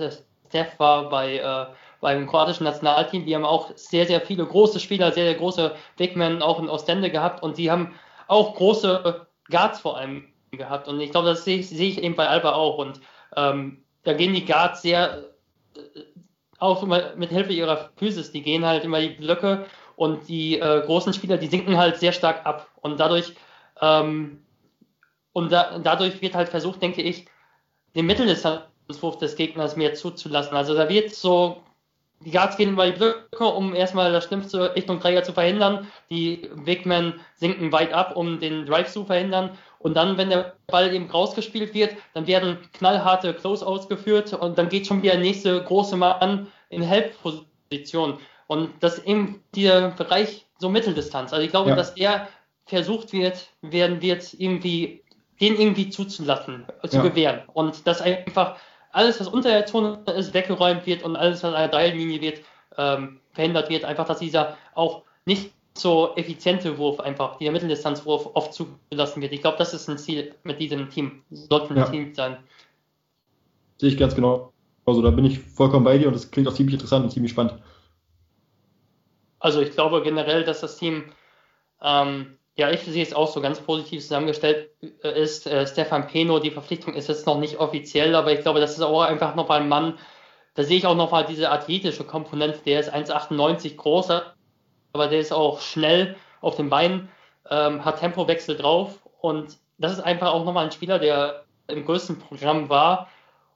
Staff 0.49 0.79
war 0.79 1.09
bei 1.09 1.37
äh, 1.37 1.65
beim 2.01 2.27
kroatischen 2.27 2.63
Nationalteam, 2.65 3.25
die 3.25 3.35
haben 3.35 3.45
auch 3.45 3.69
sehr, 3.75 4.07
sehr 4.07 4.21
viele 4.21 4.45
große 4.45 4.79
Spieler, 4.79 5.11
sehr, 5.11 5.25
sehr 5.25 5.35
große 5.35 5.75
Big 5.97 6.15
Men 6.15 6.41
auch 6.41 6.59
in 6.59 6.67
Ostende 6.67 7.11
gehabt. 7.11 7.43
Und 7.43 7.57
die 7.57 7.69
haben 7.69 7.93
auch 8.27 8.55
große 8.55 9.27
Guards 9.49 9.79
vor 9.79 9.97
allem 9.97 10.27
gehabt. 10.49 10.87
Und 10.87 10.99
ich 10.99 11.11
glaube, 11.11 11.29
das 11.29 11.45
sehe 11.45 11.59
ich, 11.59 11.79
ich 11.79 12.03
eben 12.03 12.15
bei 12.15 12.27
Alba 12.27 12.53
auch. 12.53 12.79
Und 12.79 12.99
ähm, 13.37 13.83
da 14.03 14.13
gehen 14.13 14.33
die 14.33 14.45
Guards 14.45 14.81
sehr 14.81 15.25
auch 16.57 16.83
immer 16.83 17.15
mit 17.15 17.29
Hilfe 17.29 17.53
ihrer 17.53 17.89
Physis, 17.95 18.31
die 18.31 18.41
gehen 18.41 18.65
halt 18.65 18.83
immer 18.83 18.99
die 18.99 19.09
Blöcke. 19.09 19.65
Und 19.95 20.27
die 20.27 20.59
äh, 20.59 20.81
großen 20.83 21.13
Spieler, 21.13 21.37
die 21.37 21.47
sinken 21.47 21.77
halt 21.77 21.97
sehr 21.97 22.11
stark 22.11 22.45
ab. 22.47 22.67
Und 22.81 22.99
dadurch, 22.99 23.35
ähm, 23.81 24.41
und 25.33 25.51
da, 25.51 25.79
dadurch 25.79 26.21
wird 26.21 26.35
halt 26.35 26.49
versucht, 26.49 26.81
denke 26.81 27.01
ich, 27.01 27.25
den 27.95 28.05
Mitteldistanzwurf 28.05 29.17
des 29.17 29.35
Gegners 29.35 29.75
mehr 29.75 29.93
zuzulassen. 29.93 30.55
Also 30.55 30.75
da 30.75 30.89
wird 30.89 31.13
so, 31.13 31.61
die 32.19 32.31
Guards 32.31 32.57
gehen 32.57 32.73
über 32.73 32.85
die 32.85 32.97
Blöcke, 32.97 33.45
um 33.45 33.73
erstmal 33.73 34.11
das 34.11 34.25
Schlimmste 34.25 34.75
Richtung 34.75 34.99
Dreier 34.99 35.23
zu 35.23 35.33
verhindern. 35.33 35.87
Die 36.09 36.49
Bigmen 36.65 37.19
sinken 37.35 37.71
weit 37.71 37.93
ab, 37.93 38.15
um 38.15 38.39
den 38.39 38.65
Drive 38.65 38.91
zu 38.91 39.05
verhindern. 39.05 39.57
Und 39.79 39.95
dann, 39.95 40.17
wenn 40.17 40.29
der 40.29 40.53
Ball 40.67 40.93
eben 40.93 41.09
rausgespielt 41.09 41.73
wird, 41.73 41.95
dann 42.13 42.27
werden 42.27 42.59
knallharte 42.73 43.33
Close-Outs 43.33 43.89
geführt 43.89 44.33
und 44.33 44.57
dann 44.57 44.69
geht 44.69 44.85
schon 44.85 45.01
wieder 45.01 45.13
der 45.13 45.21
nächste 45.21 45.63
große 45.63 45.97
Mann 45.97 46.47
in 46.69 46.83
Help-Position. 46.83 48.19
Und 48.45 48.69
das 48.81 48.99
eben 49.05 49.41
dieser 49.55 49.89
Bereich 49.91 50.45
so 50.59 50.69
Mitteldistanz. 50.69 51.33
Also 51.33 51.43
ich 51.43 51.51
glaube, 51.51 51.71
ja. 51.71 51.75
dass 51.75 51.95
der 51.95 52.27
versucht 52.65 53.13
wird, 53.13 53.49
werden 53.61 54.01
wird 54.01 54.33
irgendwie, 54.33 55.03
den 55.39 55.59
irgendwie 55.59 55.89
zuzulassen, 55.89 56.65
zu 56.87 56.97
ja. 56.97 57.03
gewähren. 57.03 57.41
Und 57.53 57.85
dass 57.87 58.01
einfach 58.01 58.57
alles, 58.91 59.19
was 59.19 59.27
unter 59.27 59.49
der 59.49 59.65
Zone 59.65 59.99
ist, 60.15 60.33
weggeräumt 60.33 60.85
wird 60.85 61.03
und 61.03 61.15
alles, 61.15 61.43
was 61.43 61.53
an 61.53 61.59
der 61.59 61.69
Dreilinie 61.69 62.21
wird, 62.21 62.41
ähm, 62.77 63.19
verhindert 63.33 63.69
wird. 63.69 63.85
Einfach, 63.85 64.07
dass 64.07 64.19
dieser 64.19 64.57
auch 64.73 65.03
nicht 65.25 65.51
so 65.77 66.13
effiziente 66.15 66.77
Wurf 66.77 66.99
einfach, 66.99 67.37
dieser 67.37 67.51
Mitteldistanzwurf 67.51 68.29
oft 68.33 68.53
zugelassen 68.53 69.21
wird. 69.21 69.31
Ich 69.31 69.41
glaube, 69.41 69.57
das 69.57 69.73
ist 69.73 69.89
ein 69.89 69.97
Ziel 69.97 70.35
mit 70.43 70.59
diesem 70.59 70.89
Team. 70.89 71.23
Sollte 71.29 71.73
ein 71.73 71.77
ja. 71.77 71.89
Team 71.89 72.13
sein. 72.13 72.37
Sehe 73.77 73.89
ich 73.89 73.97
ganz 73.97 74.15
genau. 74.15 74.51
Also 74.85 75.01
da 75.01 75.11
bin 75.11 75.25
ich 75.25 75.39
vollkommen 75.39 75.85
bei 75.85 75.97
dir 75.97 76.07
und 76.07 76.13
das 76.13 76.29
klingt 76.31 76.47
auch 76.47 76.53
ziemlich 76.53 76.73
interessant 76.73 77.05
und 77.05 77.11
ziemlich 77.11 77.31
spannend. 77.31 77.55
Also 79.39 79.61
ich 79.61 79.71
glaube 79.71 80.01
generell, 80.03 80.43
dass 80.43 80.61
das 80.61 80.77
Team, 80.77 81.05
ähm, 81.81 82.37
ja, 82.55 82.69
ich 82.69 82.81
sehe 82.81 83.03
es 83.03 83.13
auch 83.13 83.27
so 83.27 83.41
ganz 83.41 83.59
positiv 83.61 84.01
zusammengestellt 84.01 84.69
äh, 85.03 85.21
ist. 85.21 85.47
Äh, 85.47 85.65
Stefan 85.67 86.07
Peno, 86.07 86.39
die 86.39 86.51
Verpflichtung 86.51 86.93
ist 86.93 87.07
jetzt 87.07 87.25
noch 87.25 87.39
nicht 87.39 87.59
offiziell, 87.59 88.15
aber 88.15 88.31
ich 88.33 88.41
glaube, 88.41 88.59
das 88.59 88.71
ist 88.71 88.81
auch 88.81 89.01
einfach 89.01 89.35
nochmal 89.35 89.61
ein 89.61 89.69
Mann, 89.69 89.97
da 90.53 90.63
sehe 90.63 90.77
ich 90.77 90.85
auch 90.85 90.95
nochmal 90.95 91.25
diese 91.25 91.49
athletische 91.49 92.03
Komponente, 92.03 92.59
der 92.65 92.81
ist 92.81 92.93
1,98 92.93 93.77
groß, 93.77 94.09
aber 94.93 95.07
der 95.07 95.19
ist 95.19 95.31
auch 95.31 95.61
schnell 95.61 96.17
auf 96.41 96.55
den 96.57 96.69
Beinen, 96.69 97.09
ähm, 97.49 97.85
hat 97.85 97.99
Tempowechsel 97.99 98.57
drauf 98.57 98.99
und 99.21 99.57
das 99.77 99.93
ist 99.93 100.01
einfach 100.01 100.33
auch 100.33 100.43
nochmal 100.43 100.65
ein 100.65 100.71
Spieler, 100.71 100.99
der 100.99 101.45
im 101.67 101.85
größten 101.85 102.19
Programm 102.19 102.69
war. 102.69 103.09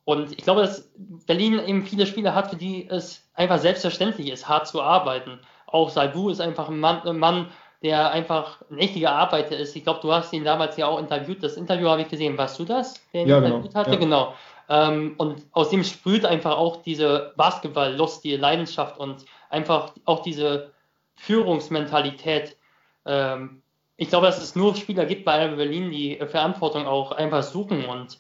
Und 0.06 0.32
ich 0.32 0.44
glaube, 0.44 0.62
dass 0.62 0.90
Berlin 0.98 1.60
eben 1.60 1.86
viele 1.86 2.06
Spieler 2.06 2.34
hat, 2.34 2.50
für 2.50 2.56
die 2.56 2.88
es 2.88 3.28
einfach 3.34 3.60
selbstverständlich 3.60 4.32
ist, 4.32 4.48
hart 4.48 4.68
zu 4.68 4.82
arbeiten. 4.82 5.40
Auch 5.68 5.90
Salbu 5.90 6.30
ist 6.30 6.42
einfach 6.42 6.70
ein 6.70 6.80
Mann, 6.80 7.02
ein 7.02 7.18
Mann, 7.18 7.50
der 7.86 8.12
einfach 8.12 8.62
ein 8.72 8.80
echter 8.80 9.12
Arbeiter 9.12 9.56
ist. 9.56 9.76
Ich 9.76 9.84
glaube, 9.84 10.00
du 10.02 10.12
hast 10.12 10.34
ihn 10.34 10.44
damals 10.44 10.76
ja 10.76 10.88
auch 10.88 10.98
interviewt. 10.98 11.44
Das 11.44 11.56
Interview 11.56 11.88
habe 11.88 12.02
ich 12.02 12.08
gesehen. 12.08 12.36
Warst 12.36 12.58
du 12.58 12.66
das, 12.66 13.00
der 13.14 13.22
ihn 13.22 13.28
ja, 13.28 13.40
genau. 13.40 13.58
interviewt 13.58 13.76
hatte? 13.76 13.92
Ja. 13.92 13.96
Genau. 13.98 14.34
Ähm, 14.68 15.14
und 15.20 15.46
aus 15.52 15.70
dem 15.70 15.84
sprüht 15.84 16.26
einfach 16.26 16.58
auch 16.58 16.82
diese 16.82 17.34
Basketballlust, 17.38 18.24
die 18.24 18.38
Leidenschaft 18.38 18.98
und 18.98 19.26
einfach 19.52 19.94
auch 20.06 20.24
diese 20.24 20.72
Führungsmentalität. 21.14 22.58
Ähm, 23.06 23.62
ich 23.98 24.10
glaube, 24.10 24.26
dass 24.26 24.42
es 24.42 24.56
nur 24.56 24.76
Spieler 24.76 25.06
gibt 25.06 25.24
bei 25.24 25.34
Alba 25.34 25.58
Berlin, 25.58 25.92
die 25.92 26.18
Verantwortung 26.26 26.88
auch 26.88 27.12
einfach 27.12 27.44
suchen 27.44 27.86
und, 27.86 28.18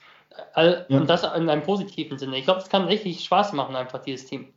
äh, 0.53 0.83
ja. 0.87 0.99
und 0.99 1.09
das 1.09 1.23
in 1.23 1.49
einem 1.49 1.63
positiven 1.63 2.19
Sinne. 2.19 2.37
Ich 2.37 2.45
glaube, 2.45 2.59
es 2.59 2.69
kann 2.69 2.85
richtig 2.85 3.23
Spaß 3.23 3.53
machen, 3.53 3.75
einfach 3.75 4.03
dieses 4.03 4.27
Team. 4.27 4.53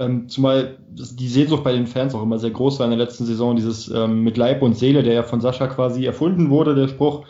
Ähm, 0.00 0.28
zumal 0.28 0.78
die 0.88 1.28
Sehnsucht 1.28 1.62
bei 1.62 1.72
den 1.72 1.86
Fans 1.86 2.14
auch 2.14 2.22
immer 2.22 2.38
sehr 2.38 2.50
groß 2.50 2.78
war 2.78 2.86
in 2.86 2.96
der 2.96 3.04
letzten 3.04 3.26
Saison, 3.26 3.54
dieses 3.54 3.88
ähm, 3.88 4.22
mit 4.24 4.36
Leib 4.36 4.62
und 4.62 4.74
Seele, 4.74 5.02
der 5.02 5.12
ja 5.12 5.22
von 5.22 5.40
Sascha 5.40 5.66
quasi 5.66 6.06
erfunden 6.06 6.50
wurde, 6.50 6.74
der 6.74 6.88
Spruch, 6.88 7.26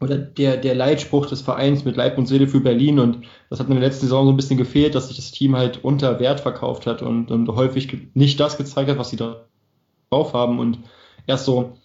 oder 0.00 0.18
der, 0.18 0.56
der 0.56 0.74
Leitspruch 0.74 1.26
des 1.26 1.42
Vereins 1.42 1.84
mit 1.84 1.96
Leib 1.96 2.18
und 2.18 2.26
Seele 2.26 2.46
für 2.46 2.60
Berlin. 2.60 2.98
Und 2.98 3.26
das 3.50 3.60
hat 3.60 3.68
in 3.68 3.74
der 3.74 3.82
letzten 3.82 4.06
Saison 4.06 4.26
so 4.26 4.32
ein 4.32 4.36
bisschen 4.36 4.58
gefehlt, 4.58 4.94
dass 4.94 5.08
sich 5.08 5.16
das 5.16 5.30
Team 5.30 5.56
halt 5.56 5.84
unter 5.84 6.20
Wert 6.20 6.40
verkauft 6.40 6.86
hat 6.86 7.02
und, 7.02 7.30
und 7.30 7.48
häufig 7.48 7.96
nicht 8.14 8.40
das 8.40 8.56
gezeigt 8.56 8.90
hat, 8.90 8.98
was 8.98 9.10
sie 9.10 9.16
drauf 9.16 10.32
haben 10.32 10.58
und 10.58 10.78
erst 11.26 11.44
so 11.44 11.76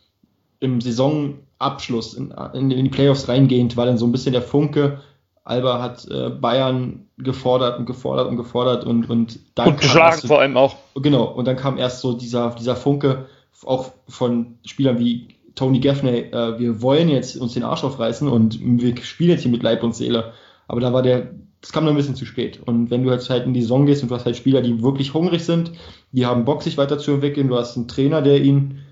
im 0.60 0.82
Saisonabschluss 0.82 2.14
in, 2.14 2.34
in, 2.54 2.72
in 2.72 2.86
die 2.86 2.90
Playoffs 2.90 3.28
reingehend 3.28 3.78
war 3.78 3.86
dann 3.86 3.98
so 3.98 4.06
ein 4.06 4.12
bisschen 4.12 4.34
der 4.34 4.42
Funke. 4.42 5.02
Alba 5.44 5.82
hat 5.82 6.08
äh, 6.10 6.30
Bayern 6.30 7.08
gefordert 7.18 7.80
und 7.80 7.86
gefordert 7.86 8.28
und 8.28 8.38
gefordert 8.38 8.86
und, 8.86 9.10
und 9.10 9.40
dann. 9.56 9.70
Und 9.70 9.82
geschlagen 9.82 10.28
vor 10.28 10.40
allem 10.40 10.58
auch. 10.58 10.76
Genau, 10.96 11.26
und 11.26 11.46
dann 11.46 11.56
kam 11.56 11.78
erst 11.78 12.02
so 12.02 12.14
dieser, 12.14 12.52
dieser 12.52 12.76
Funke 12.76 13.26
auch 13.66 13.92
von 14.08 14.58
Spielern 14.66 15.00
wie 15.00 15.40
Tony 15.56 15.80
Gaffney, 15.80 16.20
äh, 16.32 16.58
wir 16.58 16.82
wollen 16.82 17.10
jetzt 17.10 17.36
uns 17.36 17.54
den 17.54 17.64
Arsch 17.64 17.84
aufreißen 17.84 18.28
und 18.28 18.60
wir 18.62 18.96
spielen 19.04 19.32
jetzt 19.32 19.42
hier 19.42 19.52
mit 19.52 19.64
Leib 19.64 19.84
und 19.84 19.94
Seele. 19.94 20.32
Aber 20.68 20.80
da 20.80 20.94
war 20.94 21.02
der, 21.02 21.32
das 21.62 21.74
kam 21.74 21.84
noch 21.84 21.92
ein 21.92 21.98
bisschen 21.98 22.16
zu 22.16 22.26
spät. 22.26 22.62
Und 22.66 22.90
wenn 22.92 23.04
du 23.04 23.12
jetzt 23.12 23.30
halt 23.30 23.46
in 23.46 23.54
die 23.54 23.62
Saison 23.62 23.86
gehst 23.86 24.02
und 24.02 24.10
du 24.10 24.16
hast 24.16 24.26
halt 24.26 24.38
Spieler, 24.38 24.62
die 24.62 24.82
wirklich 24.82 25.14
hungrig 25.14 25.44
sind, 25.44 25.72
die 26.14 26.26
haben 26.26 26.46
Bock, 26.46 26.64
sich 26.64 26.78
weiterzuentwickeln, 26.78 27.50
du 27.50 27.58
hast 27.58 27.76
einen 27.76 27.90
Trainer, 27.90 28.22
der 28.22 28.42
ihnen 28.42 28.86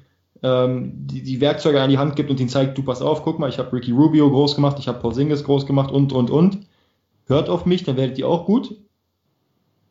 ähm, 0.43 0.91
die, 1.07 1.23
die 1.23 1.41
Werkzeuge 1.41 1.81
an 1.81 1.89
die 1.89 1.97
Hand 1.97 2.15
gibt 2.15 2.29
und 2.29 2.39
ihnen 2.39 2.49
zeigt, 2.49 2.77
du 2.77 2.83
pass 2.83 3.01
auf, 3.01 3.23
guck 3.23 3.39
mal, 3.39 3.49
ich 3.49 3.57
habe 3.57 3.73
Ricky 3.73 3.91
Rubio 3.91 4.29
groß 4.29 4.55
gemacht, 4.55 4.77
ich 4.79 4.87
habe 4.87 4.99
Paul 4.99 5.13
Singles 5.13 5.43
groß 5.43 5.65
gemacht 5.65 5.91
und, 5.91 6.13
und, 6.13 6.29
und. 6.29 6.67
Hört 7.25 7.49
auf 7.49 7.65
mich, 7.65 7.83
dann 7.83 7.97
werdet 7.97 8.17
ihr 8.17 8.27
auch 8.27 8.45
gut. 8.45 8.75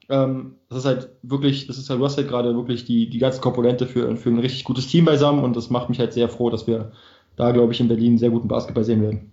Ähm, 0.08 0.54
das 0.68 0.78
ist 0.78 0.84
halt 0.84 1.10
wirklich, 1.22 1.66
das 1.66 1.78
ist 1.78 1.90
halt, 1.90 2.00
du 2.00 2.04
hast 2.04 2.16
halt 2.16 2.28
gerade 2.28 2.54
wirklich 2.54 2.84
die, 2.84 3.08
die 3.08 3.18
ganze 3.18 3.40
Komponente 3.40 3.86
für, 3.86 4.16
für 4.16 4.30
ein 4.30 4.38
richtig 4.38 4.64
gutes 4.64 4.86
Team 4.86 5.04
beisammen 5.04 5.42
und 5.42 5.56
das 5.56 5.70
macht 5.70 5.88
mich 5.88 5.98
halt 5.98 6.12
sehr 6.12 6.28
froh, 6.28 6.50
dass 6.50 6.66
wir 6.66 6.92
da, 7.36 7.50
glaube 7.50 7.72
ich, 7.72 7.80
in 7.80 7.88
Berlin 7.88 8.18
sehr 8.18 8.30
guten 8.30 8.48
Basketball 8.48 8.84
sehen 8.84 9.02
werden. 9.02 9.32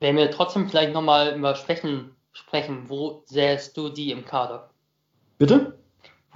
Wenn 0.00 0.16
wir 0.16 0.30
trotzdem 0.30 0.68
vielleicht 0.68 0.92
nochmal 0.92 1.36
über 1.36 1.54
Schwächen 1.54 2.10
sprechen, 2.32 2.84
wo 2.88 3.22
sähst 3.26 3.76
du 3.76 3.88
die 3.88 4.10
im 4.10 4.24
Kader? 4.24 4.70
Bitte? 5.38 5.78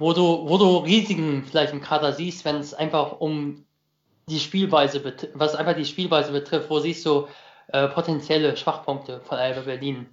Wo 0.01 0.13
du, 0.13 0.49
wo 0.49 0.57
du 0.57 0.77
Risiken 0.77 1.43
vielleicht 1.49 1.73
im 1.73 1.81
Kader 1.81 2.11
siehst, 2.11 2.43
wenn 2.43 2.55
es 2.55 2.73
einfach 2.73 3.19
um 3.19 3.65
die 4.27 4.39
Spielweise, 4.39 5.01
was 5.35 5.53
einfach 5.53 5.75
die 5.75 5.85
Spielweise 5.85 6.31
betrifft, 6.31 6.71
wo 6.71 6.79
siehst 6.79 7.05
du 7.05 7.27
äh, 7.67 7.87
potenzielle 7.87 8.57
Schwachpunkte 8.57 9.21
von 9.23 9.37
Alba 9.37 9.61
Berlin? 9.61 10.07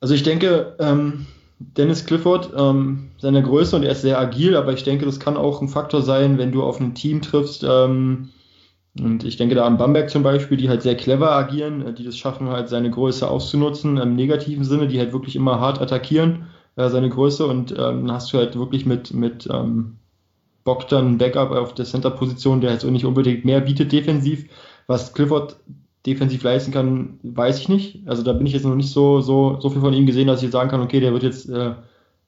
Also 0.00 0.14
ich 0.14 0.22
denke, 0.22 0.76
ähm, 0.80 1.26
Dennis 1.58 2.06
Clifford, 2.06 2.52
ähm, 2.56 3.10
seine 3.18 3.42
Größe 3.42 3.76
und 3.76 3.82
er 3.82 3.92
ist 3.92 4.00
sehr 4.00 4.18
agil, 4.18 4.56
aber 4.56 4.72
ich 4.72 4.84
denke, 4.84 5.04
das 5.04 5.20
kann 5.20 5.36
auch 5.36 5.60
ein 5.60 5.68
Faktor 5.68 6.00
sein, 6.00 6.38
wenn 6.38 6.52
du 6.52 6.62
auf 6.62 6.80
ein 6.80 6.94
Team 6.94 7.20
triffst, 7.20 7.64
ähm, 7.68 8.30
und 8.98 9.24
ich 9.24 9.36
denke 9.36 9.54
da 9.54 9.64
an 9.64 9.76
Bamberg 9.76 10.10
zum 10.10 10.22
Beispiel, 10.22 10.56
die 10.56 10.68
halt 10.68 10.82
sehr 10.82 10.96
clever 10.96 11.30
agieren, 11.32 11.86
äh, 11.86 11.92
die 11.92 12.04
das 12.04 12.16
schaffen, 12.16 12.48
halt 12.48 12.68
seine 12.68 12.90
Größe 12.90 13.28
auszunutzen, 13.28 13.98
im 13.98 14.16
negativen 14.16 14.64
Sinne, 14.64 14.88
die 14.88 14.98
halt 14.98 15.12
wirklich 15.12 15.36
immer 15.36 15.60
hart 15.60 15.80
attackieren, 15.80 16.46
äh, 16.78 16.88
seine 16.88 17.10
Größe. 17.10 17.46
Und 17.46 17.72
ähm, 17.72 18.06
dann 18.06 18.12
hast 18.12 18.32
du 18.32 18.38
halt 18.38 18.56
wirklich 18.56 18.86
mit, 18.86 19.12
mit 19.12 19.48
ähm, 19.52 19.96
Bogdan 20.64 21.18
Backup 21.18 21.50
auf 21.50 21.74
der 21.74 21.84
Center-Position, 21.84 22.60
der 22.60 22.70
halt 22.70 22.80
so 22.80 22.90
nicht 22.90 23.04
unbedingt 23.04 23.44
mehr 23.44 23.60
bietet 23.60 23.92
defensiv. 23.92 24.48
Was 24.86 25.12
Clifford 25.12 25.56
defensiv 26.06 26.42
leisten 26.42 26.72
kann, 26.72 27.18
weiß 27.22 27.58
ich 27.58 27.68
nicht. 27.68 28.06
Also 28.06 28.22
da 28.22 28.32
bin 28.32 28.46
ich 28.46 28.52
jetzt 28.52 28.64
noch 28.64 28.76
nicht 28.76 28.90
so, 28.90 29.20
so, 29.20 29.58
so 29.60 29.70
viel 29.70 29.80
von 29.80 29.92
ihm 29.92 30.06
gesehen, 30.06 30.28
dass 30.28 30.38
ich 30.38 30.44
jetzt 30.44 30.52
sagen 30.52 30.70
kann, 30.70 30.80
okay, 30.80 31.00
der 31.00 31.12
wird 31.12 31.24
jetzt 31.24 31.48
äh, 31.48 31.74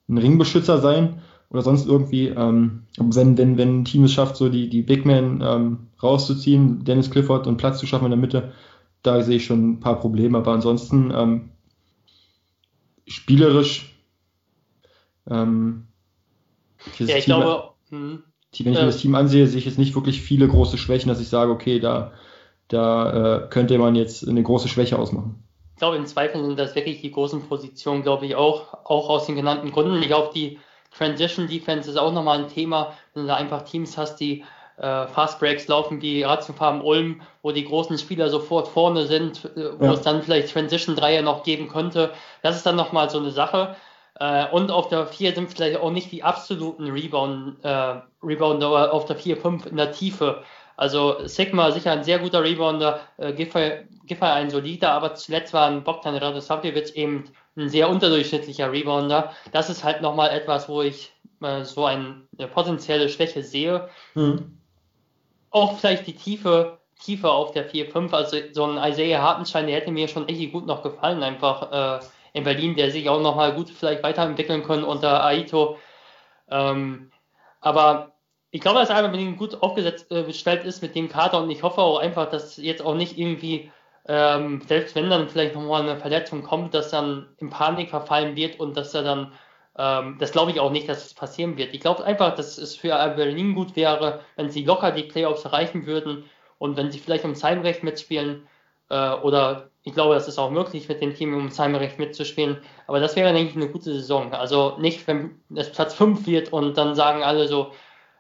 ein 0.09 0.19
Ringbeschützer 0.19 0.79
sein 0.79 1.23
oder 1.51 1.63
sonst 1.63 1.87
irgendwie. 1.87 2.29
Ähm, 2.29 2.83
wenn, 2.99 3.39
wenn, 3.39 3.57
wenn 3.57 3.81
ein 3.81 3.85
Team 3.85 4.05
es 4.05 4.13
schafft, 4.13 4.37
so 4.37 4.49
die, 4.49 4.69
die 4.69 4.83
Big 4.83 5.07
Men 5.07 5.43
ähm, 5.47 5.79
rauszuziehen, 6.03 6.85
Dennis 6.85 7.11
Clifford 7.11 7.47
und 7.47 7.57
Platz 7.57 7.79
zu 7.79 7.87
schaffen 7.87 8.07
in 8.07 8.11
der 8.11 8.19
Mitte, 8.19 8.53
da 9.03 9.23
sehe 9.23 9.37
ich 9.37 9.47
schon 9.47 9.71
ein 9.71 9.81
paar 9.81 10.01
Probleme. 10.01 10.39
Aber 10.39 10.53
ansonsten 10.53 11.13
ähm, 11.15 11.51
spielerisch 13.07 13.90
ähm, 15.31 15.87
ja, 16.99 17.17
ich 17.17 17.25
Team, 17.25 17.37
glaube, 17.37 17.71
hm, 17.91 18.23
wenn 18.59 18.73
ich 18.73 18.79
mir 18.79 18.87
das 18.87 18.99
Team 18.99 19.15
ansehe, 19.15 19.47
sehe 19.47 19.59
ich 19.59 19.67
jetzt 19.67 19.79
nicht 19.79 19.95
wirklich 19.95 20.21
viele 20.23 20.49
große 20.49 20.79
Schwächen, 20.79 21.09
dass 21.09 21.21
ich 21.21 21.29
sage, 21.29 21.53
okay, 21.53 21.79
da, 21.79 22.13
da 22.69 23.45
äh, 23.45 23.49
könnte 23.49 23.79
man 23.79 23.95
jetzt 23.95 24.27
eine 24.27 24.43
große 24.43 24.69
Schwäche 24.69 24.99
ausmachen. 24.99 25.43
Ich 25.75 25.81
glaube, 25.81 25.97
im 25.97 26.07
Zweifel 26.07 26.45
sind 26.45 26.59
das 26.59 26.75
wirklich 26.75 27.01
die 27.01 27.11
großen 27.11 27.43
Positionen, 27.43 28.03
glaube 28.03 28.27
ich, 28.27 28.35
auch, 28.35 28.75
auch 28.85 29.09
aus 29.09 29.27
den 29.27 29.37
genannten 29.37 29.71
Gründen. 29.71 30.01
Ich 30.03 30.09
glaube, 30.09 30.31
die 30.35 30.59
Transition 30.97 31.49
Defense 31.49 31.89
ist 31.89 31.97
auch 31.97 32.13
nochmal 32.13 32.39
ein 32.39 32.49
Thema, 32.49 32.93
wenn 33.15 33.23
du 33.23 33.29
da 33.29 33.37
einfach 33.37 33.63
Teams 33.63 33.97
hast, 33.97 34.17
die 34.17 34.45
äh, 34.77 35.07
Fast 35.07 35.39
Breaks 35.39 35.69
laufen 35.69 36.03
wie 36.03 36.23
Ratiofarm 36.23 36.83
Ulm, 36.83 37.23
wo 37.43 37.53
die 37.53 37.65
großen 37.65 37.99
Spieler 37.99 38.29
sofort 38.31 38.69
vorne 38.69 39.07
sind, 39.07 39.45
äh, 39.57 39.79
wo 39.79 39.87
ja. 39.87 39.93
es 39.93 40.03
dann 40.03 40.23
vielleicht 40.23 40.53
Transition 40.53 40.97
Dreier 40.97 41.23
noch 41.23 41.45
geben 41.45 41.69
könnte. 41.69 42.11
Das 42.43 42.57
ist 42.57 42.67
dann 42.67 42.77
nochmal 42.77 43.11
so 43.11 43.19
eine 43.19 43.31
Sache. 43.31 43.77
Äh, 44.21 44.47
und 44.51 44.71
auf 44.71 44.89
der 44.89 45.07
4 45.07 45.35
sind 45.35 45.51
vielleicht 45.51 45.81
auch 45.81 45.91
nicht 45.91 46.13
die 46.13 46.23
absoluten 46.23 46.91
Rebound, 46.91 47.57
äh, 47.65 48.01
Rebounder 48.23 48.93
auf 48.93 49.07
der 49.07 49.17
4, 49.17 49.39
5 49.39 49.67
in 49.67 49.77
der 49.79 49.93
Tiefe. 49.93 50.45
Also 50.77 51.27
Sigma 51.27 51.71
sicher 51.73 51.93
ein 51.93 52.05
sehr 52.05 52.19
guter 52.19 52.43
Rebounder, 52.43 53.01
äh, 53.17 53.33
Giffey, 53.33 53.87
Giffey 54.07 54.27
ein 54.27 54.51
solider, 54.51 54.93
aber 54.93 55.15
zuletzt 55.15 55.53
war 55.55 55.67
ein 55.69 55.83
Bogdan 55.85 56.17
Radosavljevic 56.17 56.95
eben 56.97 57.25
ein 57.57 57.69
sehr 57.71 57.89
unterdurchschnittlicher 57.89 58.71
Rebounder. 58.71 59.33
Das 59.53 59.71
ist 59.71 59.85
halt 59.85 60.03
nochmal 60.03 60.31
etwas, 60.31 60.69
wo 60.69 60.83
ich 60.83 61.13
äh, 61.43 61.65
so 61.65 61.87
ein, 61.87 62.27
eine 62.39 62.49
potenzielle 62.49 63.09
Schwäche 63.09 63.43
sehe. 63.43 63.89
Mhm. 64.15 64.59
Auch 65.51 65.79
vielleicht 65.79 66.07
die 66.07 66.15
Tiefe, 66.15 66.79
Tiefe 67.03 67.31
auf 67.31 67.53
der 67.53 67.71
4-5, 67.71 68.13
also 68.13 68.37
so 68.53 68.65
ein 68.65 68.91
Isaiah 68.91 69.23
Hartenstein, 69.23 69.67
der 69.67 69.77
hätte 69.77 69.91
mir 69.91 70.09
schon 70.09 70.29
echt 70.29 70.53
gut 70.53 70.67
noch 70.67 70.83
gefallen, 70.83 71.23
einfach 71.23 72.01
äh, 72.01 72.05
in 72.33 72.45
Berlin, 72.45 72.77
der 72.77 72.91
sich 72.91 73.09
auch 73.09 73.21
nochmal 73.21 73.55
gut 73.55 73.71
vielleicht 73.71 74.03
weiterentwickeln 74.03 74.63
können 74.63 74.85
unter 74.85 75.25
Aito. 75.25 75.79
Ähm, 76.49 77.11
aber 77.61 78.13
ich 78.51 78.61
glaube, 78.61 78.81
dass 78.81 78.91
Alba 78.91 79.09
Berlin 79.09 79.37
gut 79.37 79.63
aufgesetzt 79.63 80.11
äh, 80.11 80.25
gestellt 80.25 80.65
ist 80.65 80.83
mit 80.83 80.95
dem 80.95 81.09
Kader 81.09 81.43
und 81.43 81.51
ich 81.51 81.63
hoffe 81.63 81.81
auch 81.81 81.99
einfach, 81.99 82.29
dass 82.31 82.57
jetzt 82.57 82.83
auch 82.83 82.95
nicht 82.95 83.19
irgendwie, 83.19 83.71
ähm, 84.09 84.63
selbst 84.67 84.95
wenn 84.95 85.11
dann 85.11 85.29
vielleicht 85.29 85.55
nochmal 85.55 85.83
eine 85.83 85.97
Verletzung 85.99 86.43
kommt, 86.43 86.75
dass 86.75 86.91
dann 86.91 87.29
in 87.39 87.51
Panik 87.51 87.91
verfallen 87.91 88.37
wird 88.37 88.59
und 88.61 88.77
dass 88.77 88.95
er 88.95 89.03
dann 89.03 89.33
Ähm, 89.79 90.19
das 90.19 90.33
glaube 90.33 90.51
ich 90.51 90.61
auch 90.61 90.73
nicht, 90.73 90.89
dass 90.89 91.07
es 91.07 91.15
passieren 91.15 91.57
wird. 91.57 91.73
Ich 91.75 91.81
glaube 91.81 92.05
einfach, 92.05 92.35
dass 92.35 92.59
es 92.59 92.77
für 92.77 92.91
Berlin 93.17 93.55
gut 93.55 93.77
wäre, 93.77 94.21
wenn 94.37 94.51
sie 94.51 94.65
locker 94.65 94.91
die 94.91 95.05
Playoffs 95.05 95.45
erreichen 95.45 95.87
würden 95.87 96.25
und 96.59 96.77
wenn 96.77 96.91
sie 96.91 96.99
vielleicht 96.99 97.25
ums 97.25 97.45
Heimrecht 97.45 97.83
mitspielen 97.85 98.49
äh, 98.91 99.13
oder 99.23 99.70
ich 99.83 99.95
glaube, 99.95 100.15
das 100.15 100.29
ist 100.29 100.39
auch 100.39 100.51
möglich, 100.51 100.89
mit 100.89 101.01
dem 101.01 101.15
Team 101.15 101.35
ums 101.35 101.59
Heimrecht 101.59 101.99
mitzuspielen. 101.99 102.59
Aber 102.87 103.01
das 103.01 103.17
wäre, 103.17 103.33
denke 103.33 103.51
ich, 103.51 103.57
eine 103.57 103.69
gute 103.69 103.93
Saison. 103.95 104.33
Also 104.33 104.77
nicht, 104.79 105.07
wenn 105.07 105.41
es 105.55 105.73
Platz 105.73 105.95
5 105.95 106.27
wird 106.27 106.53
und 106.53 106.77
dann 106.77 106.95
sagen 106.95 107.23
alle 107.23 107.49
so, 107.49 107.73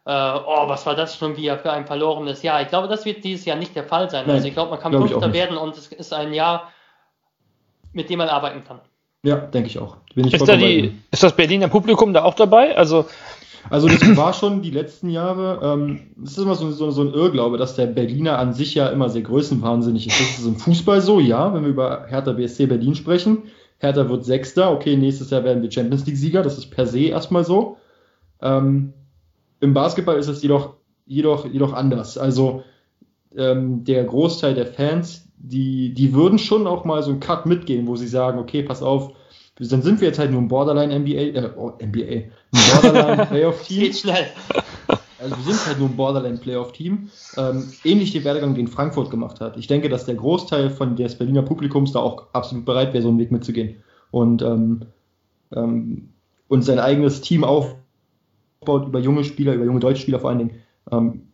äh, 0.06 0.10
oh, 0.10 0.68
was 0.68 0.86
war 0.86 0.94
das 0.94 1.16
schon 1.16 1.36
wieder 1.36 1.58
für 1.58 1.70
ein 1.70 1.86
verlorenes 1.86 2.42
Jahr. 2.42 2.62
Ich 2.62 2.68
glaube, 2.68 2.88
das 2.88 3.04
wird 3.04 3.22
dieses 3.24 3.44
Jahr 3.44 3.56
nicht 3.56 3.76
der 3.76 3.84
Fall 3.84 4.08
sein. 4.08 4.24
Nein, 4.26 4.36
also 4.36 4.48
ich 4.48 4.54
glaube, 4.54 4.70
man 4.70 4.80
kann 4.80 4.92
Fünfter 4.92 5.32
werden 5.32 5.58
und 5.58 5.76
es 5.76 5.88
ist 5.88 6.14
ein 6.14 6.32
Jahr, 6.32 6.72
mit 7.92 8.08
dem 8.08 8.18
man 8.18 8.28
arbeiten 8.28 8.64
kann. 8.64 8.80
Ja, 9.22 9.36
denke 9.36 9.68
ich 9.68 9.78
auch. 9.78 9.98
Ich 10.14 10.32
ist, 10.32 10.48
da 10.48 10.56
die, 10.56 10.98
ist 11.10 11.22
das 11.22 11.36
Berliner 11.36 11.68
Publikum 11.68 12.14
da 12.14 12.24
auch 12.24 12.34
dabei? 12.34 12.74
Also 12.74 13.06
also 13.68 13.88
das 13.88 14.16
war 14.16 14.32
schon 14.32 14.62
die 14.62 14.70
letzten 14.70 15.10
Jahre, 15.10 15.60
ähm, 15.62 16.00
das 16.16 16.32
ist 16.32 16.38
immer 16.38 16.54
so, 16.54 16.70
so, 16.70 16.90
so, 16.90 17.02
ein 17.02 17.12
Irrglaube, 17.12 17.58
dass 17.58 17.76
der 17.76 17.86
Berliner 17.86 18.38
an 18.38 18.54
sich 18.54 18.74
ja 18.74 18.88
immer 18.88 19.10
sehr 19.10 19.22
größenwahnsinnig 19.22 20.06
ist. 20.06 20.20
Das 20.20 20.38
ist 20.38 20.46
im 20.46 20.56
Fußball 20.56 21.00
so, 21.00 21.20
ja, 21.20 21.52
wenn 21.52 21.62
wir 21.62 21.70
über 21.70 22.06
Hertha 22.08 22.32
BSC 22.32 22.66
Berlin 22.66 22.94
sprechen. 22.94 23.44
Hertha 23.78 24.08
wird 24.08 24.24
Sechster, 24.24 24.72
okay, 24.72 24.96
nächstes 24.96 25.30
Jahr 25.30 25.44
werden 25.44 25.62
wir 25.62 25.70
Champions 25.70 26.06
League-Sieger, 26.06 26.42
das 26.42 26.58
ist 26.58 26.70
per 26.70 26.86
se 26.86 27.04
erstmal 27.04 27.44
so. 27.44 27.76
Ähm, 28.40 28.92
Im 29.60 29.74
Basketball 29.74 30.16
ist 30.16 30.28
es 30.28 30.42
jedoch, 30.42 30.74
jedoch, 31.06 31.46
jedoch 31.46 31.72
anders. 31.72 32.18
Also 32.18 32.62
ähm, 33.36 33.84
der 33.84 34.04
Großteil 34.04 34.54
der 34.54 34.66
Fans, 34.66 35.28
die, 35.36 35.94
die 35.94 36.14
würden 36.14 36.38
schon 36.38 36.66
auch 36.66 36.84
mal 36.84 37.02
so 37.02 37.10
einen 37.10 37.20
Cut 37.20 37.46
mitgehen, 37.46 37.86
wo 37.86 37.96
sie 37.96 38.08
sagen, 38.08 38.38
okay, 38.38 38.62
pass 38.62 38.82
auf, 38.82 39.12
dann 39.68 39.82
sind 39.82 40.00
wir 40.00 40.08
jetzt 40.08 40.18
halt 40.18 40.30
nur 40.30 40.40
ein 40.40 40.48
Borderline 40.48 40.98
NBA, 40.98 41.38
äh, 41.38 41.50
oh, 41.56 41.72
NBA, 41.82 42.02
ein 42.02 42.32
Borderline 42.82 43.26
Playoff 43.30 43.62
Team. 43.66 43.80
Geht 43.80 43.96
schnell. 43.96 44.26
Also 45.18 45.36
wir 45.36 45.52
sind 45.52 45.66
halt 45.66 45.78
nur 45.78 45.88
ein 45.88 45.96
Borderline 45.96 46.38
Playoff 46.38 46.72
Team. 46.72 47.10
Ähm, 47.36 47.70
ähnlich 47.84 48.12
den 48.12 48.24
Werdegang, 48.24 48.54
den 48.54 48.68
Frankfurt 48.68 49.10
gemacht 49.10 49.40
hat. 49.40 49.56
Ich 49.58 49.66
denke, 49.66 49.88
dass 49.88 50.06
der 50.06 50.14
Großteil 50.14 50.70
von 50.70 50.96
des 50.96 51.16
Berliner 51.16 51.42
Publikums 51.42 51.92
da 51.92 52.00
auch 52.00 52.28
absolut 52.32 52.64
bereit 52.64 52.94
wäre, 52.94 53.02
so 53.02 53.10
einen 53.10 53.18
Weg 53.18 53.30
mitzugehen. 53.30 53.76
Und, 54.10 54.40
ähm, 54.40 54.86
ähm, 55.54 56.08
und 56.48 56.62
sein 56.62 56.78
eigenes 56.78 57.20
Team 57.20 57.44
aufbaut 57.44 58.86
über 58.86 58.98
junge 58.98 59.24
Spieler, 59.24 59.54
über 59.54 59.66
junge 59.66 59.80
deutsche 59.80 60.02
Spieler 60.02 60.20
vor 60.20 60.30
allen 60.30 60.38
Dingen. 60.38 60.54
Ähm, 60.90 61.28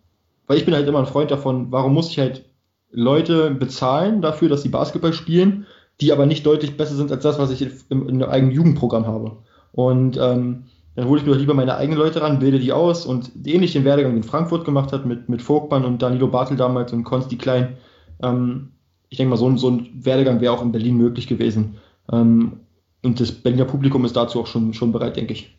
weil 0.48 0.58
ich 0.58 0.64
bin 0.64 0.74
halt 0.74 0.88
immer 0.88 0.98
ein 0.98 1.06
Freund 1.06 1.30
davon, 1.30 1.70
warum 1.70 1.94
muss 1.94 2.10
ich 2.10 2.18
halt 2.18 2.44
Leute 2.90 3.50
bezahlen 3.50 4.20
dafür, 4.20 4.48
dass 4.48 4.62
sie 4.62 4.68
Basketball 4.68 5.12
spielen, 5.12 5.66
die 6.00 6.12
aber 6.12 6.26
nicht 6.26 6.44
deutlich 6.44 6.76
besser 6.76 6.94
sind 6.94 7.10
als 7.10 7.22
das, 7.22 7.38
was 7.38 7.50
ich 7.50 7.66
im, 7.88 8.08
in 8.08 8.22
einem 8.22 8.30
eigenen 8.30 8.54
Jugendprogramm 8.54 9.06
habe. 9.06 9.38
Und 9.72 10.18
ähm, 10.20 10.64
dann 10.94 11.08
hole 11.08 11.20
ich 11.20 11.26
mir 11.26 11.34
lieber 11.34 11.54
meine 11.54 11.76
eigenen 11.76 11.98
Leute 11.98 12.22
ran, 12.22 12.38
bilde 12.38 12.58
die 12.58 12.72
aus 12.72 13.04
und 13.04 13.30
ähnlich 13.44 13.72
den 13.72 13.84
Werdegang, 13.84 14.14
den 14.14 14.22
Frankfurt 14.22 14.64
gemacht 14.64 14.92
hat 14.92 15.04
mit, 15.04 15.28
mit 15.28 15.42
Vogtmann 15.42 15.84
und 15.84 16.00
Danilo 16.00 16.28
Bartel 16.28 16.56
damals 16.56 16.92
und 16.92 17.04
Konsti 17.04 17.36
Klein. 17.36 17.76
Ähm, 18.22 18.72
ich 19.08 19.18
denke 19.18 19.30
mal, 19.30 19.36
so 19.36 19.48
ein, 19.48 19.58
so 19.58 19.70
ein 19.70 19.90
Werdegang 19.94 20.40
wäre 20.40 20.52
auch 20.52 20.62
in 20.62 20.72
Berlin 20.72 20.96
möglich 20.96 21.26
gewesen. 21.26 21.76
Ähm, 22.10 22.60
und 23.02 23.20
das 23.20 23.30
Berliner 23.30 23.66
Publikum 23.66 24.04
ist 24.04 24.16
dazu 24.16 24.40
auch 24.40 24.46
schon, 24.46 24.74
schon 24.74 24.92
bereit, 24.92 25.16
denke 25.16 25.34
ich. 25.34 25.55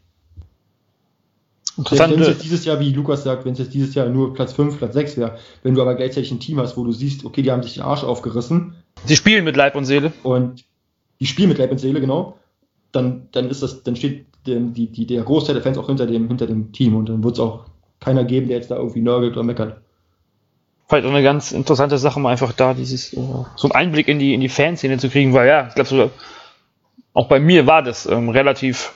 Wenn 1.78 2.22
es 2.22 2.28
jetzt 2.28 2.44
dieses 2.44 2.66
Jahr, 2.66 2.80
wie 2.80 2.92
Lukas 2.92 3.24
sagt, 3.24 3.46
wenn 3.46 3.54
es 3.54 3.60
jetzt 3.60 3.74
dieses 3.74 3.94
Jahr 3.94 4.10
nur 4.10 4.34
Platz 4.34 4.54
5, 4.54 4.80
Platz 4.80 4.94
6 4.94 5.18
wäre, 5.18 5.38
wenn 5.62 5.76
du 5.76 5.82
aber 5.82 5.96
gleichzeitig 5.96 6.32
ein 6.32 6.40
Team 6.40 6.60
hast, 6.60 6.76
wo 6.76 6.84
du 6.84 6.92
siehst, 6.92 7.24
okay, 7.24 7.44
die 7.44 7.52
haben 7.52 7.62
sich 7.62 7.76
den 7.76 7.84
Arsch 7.84 8.04
aufgerissen. 8.04 8.76
Sie 9.06 9.16
spielen 9.16 9.46
mit 9.46 9.56
Leib 9.56 9.76
und 9.76 9.86
Seele. 9.86 10.12
Und 10.24 10.66
die 11.20 11.28
spielen 11.28 11.50
mit 11.50 11.60
Leib 11.60 11.72
und 11.72 11.78
Seele, 11.78 12.02
genau. 12.02 12.38
Dann, 12.92 13.28
dann 13.32 13.50
ist 13.50 13.62
das, 13.62 13.84
dann 13.84 13.96
steht 13.96 14.26
der, 14.48 14.60
die, 14.60 14.88
die, 14.88 15.06
der 15.06 15.24
Großteil 15.24 15.54
der 15.54 15.64
Fans 15.64 15.78
auch 15.78 15.88
hinter 15.88 16.08
dem, 16.08 16.28
hinter 16.28 16.48
dem 16.48 16.72
Team 16.72 16.96
und 16.96 17.10
dann 17.10 17.24
wird 17.24 17.36
es 17.36 17.40
auch 17.40 17.66
keiner 18.00 18.24
geben, 18.24 18.48
der 18.48 18.58
jetzt 18.58 18.72
da 18.72 18.78
irgendwie 18.78 19.02
nörgelt 19.02 19.34
oder 19.34 19.44
meckert. 19.44 19.82
Vielleicht 20.88 21.06
auch 21.06 21.12
eine 21.12 21.24
ganz 21.24 21.52
interessante 21.52 21.98
Sache, 21.98 22.20
mal 22.20 22.32
einfach 22.32 22.54
da 22.54 22.74
dieses, 22.74 23.14
äh, 23.14 23.18
so 23.56 23.68
einen 23.68 23.74
Einblick 23.74 24.08
in 24.08 24.20
die, 24.20 24.34
in 24.34 24.42
die 24.42 24.50
Fanszene 24.50 24.98
zu 24.98 25.10
kriegen, 25.10 25.34
weil 25.34 25.48
ja, 25.48 25.68
ich 25.68 25.76
glaube 25.76 25.90
so, 25.90 26.12
auch 27.14 27.28
bei 27.28 27.40
mir 27.40 27.68
war 27.68 27.84
das 27.84 28.06
ähm, 28.06 28.30
relativ 28.30 28.94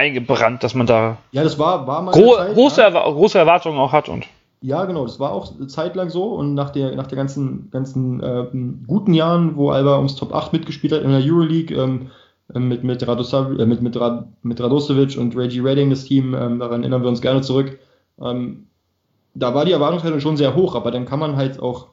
eingebrannt, 0.00 0.62
dass 0.62 0.74
man 0.74 0.86
da 0.86 1.18
ja, 1.32 1.44
das 1.44 1.58
war, 1.58 1.86
war 1.86 2.02
mal 2.02 2.12
gro 2.12 2.36
Zeit, 2.36 2.54
große, 2.54 2.80
ja. 2.80 2.90
große 2.90 3.38
Erwartungen 3.38 3.78
auch 3.78 3.92
hat. 3.92 4.08
Und 4.08 4.26
ja, 4.62 4.84
genau, 4.84 5.04
das 5.04 5.20
war 5.20 5.32
auch 5.32 5.52
zeitlang 5.68 6.10
so 6.10 6.24
und 6.34 6.54
nach 6.54 6.70
der, 6.70 6.96
nach 6.96 7.06
der 7.06 7.16
ganzen, 7.16 7.70
ganzen 7.70 8.22
äh, 8.22 8.46
guten 8.86 9.14
Jahren, 9.14 9.56
wo 9.56 9.70
Alba 9.70 9.96
ums 9.96 10.16
Top 10.16 10.34
8 10.34 10.52
mitgespielt 10.52 10.92
hat 10.92 11.02
in 11.02 11.10
der 11.10 11.22
Euroleague, 11.22 11.76
ähm, 11.76 12.10
ähm 12.54 12.68
mit, 12.68 12.82
mit, 12.82 13.06
Radosav, 13.06 13.58
äh, 13.58 13.66
mit, 13.66 13.82
mit, 13.82 13.98
Rad, 13.98 14.26
mit 14.42 14.60
Radosevic 14.60 15.16
und 15.18 15.36
Reggie 15.36 15.60
Redding, 15.60 15.90
das 15.90 16.04
Team, 16.04 16.34
ähm, 16.34 16.58
daran 16.58 16.82
erinnern 16.82 17.02
wir 17.02 17.08
uns 17.08 17.20
gerne 17.20 17.42
zurück. 17.42 17.78
Ähm, 18.20 18.66
da 19.34 19.54
war 19.54 19.64
die 19.64 19.72
Erwartungshaltung 19.72 20.20
schon 20.20 20.36
sehr 20.36 20.54
hoch, 20.54 20.74
aber 20.74 20.90
dann 20.90 21.06
kann 21.06 21.20
man 21.20 21.36
halt 21.36 21.60
auch 21.60 21.86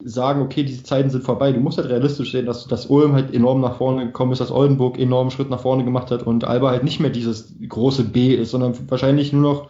sagen, 0.00 0.42
okay, 0.42 0.64
diese 0.64 0.82
Zeiten 0.82 1.10
sind 1.10 1.24
vorbei. 1.24 1.52
Du 1.52 1.60
musst 1.60 1.78
halt 1.78 1.88
realistisch 1.88 2.32
sehen, 2.32 2.46
dass, 2.46 2.66
dass 2.66 2.86
Ulm 2.86 3.12
halt 3.12 3.32
enorm 3.32 3.60
nach 3.60 3.76
vorne 3.76 4.06
gekommen 4.06 4.32
ist, 4.32 4.40
dass 4.40 4.50
Oldenburg 4.50 4.98
enorm 4.98 5.30
Schritt 5.30 5.50
nach 5.50 5.60
vorne 5.60 5.84
gemacht 5.84 6.10
hat 6.10 6.22
und 6.22 6.44
Alba 6.44 6.70
halt 6.70 6.84
nicht 6.84 7.00
mehr 7.00 7.10
dieses 7.10 7.54
große 7.68 8.04
B 8.04 8.34
ist, 8.34 8.50
sondern 8.50 8.74
wahrscheinlich 8.90 9.32
nur 9.32 9.42
noch 9.42 9.68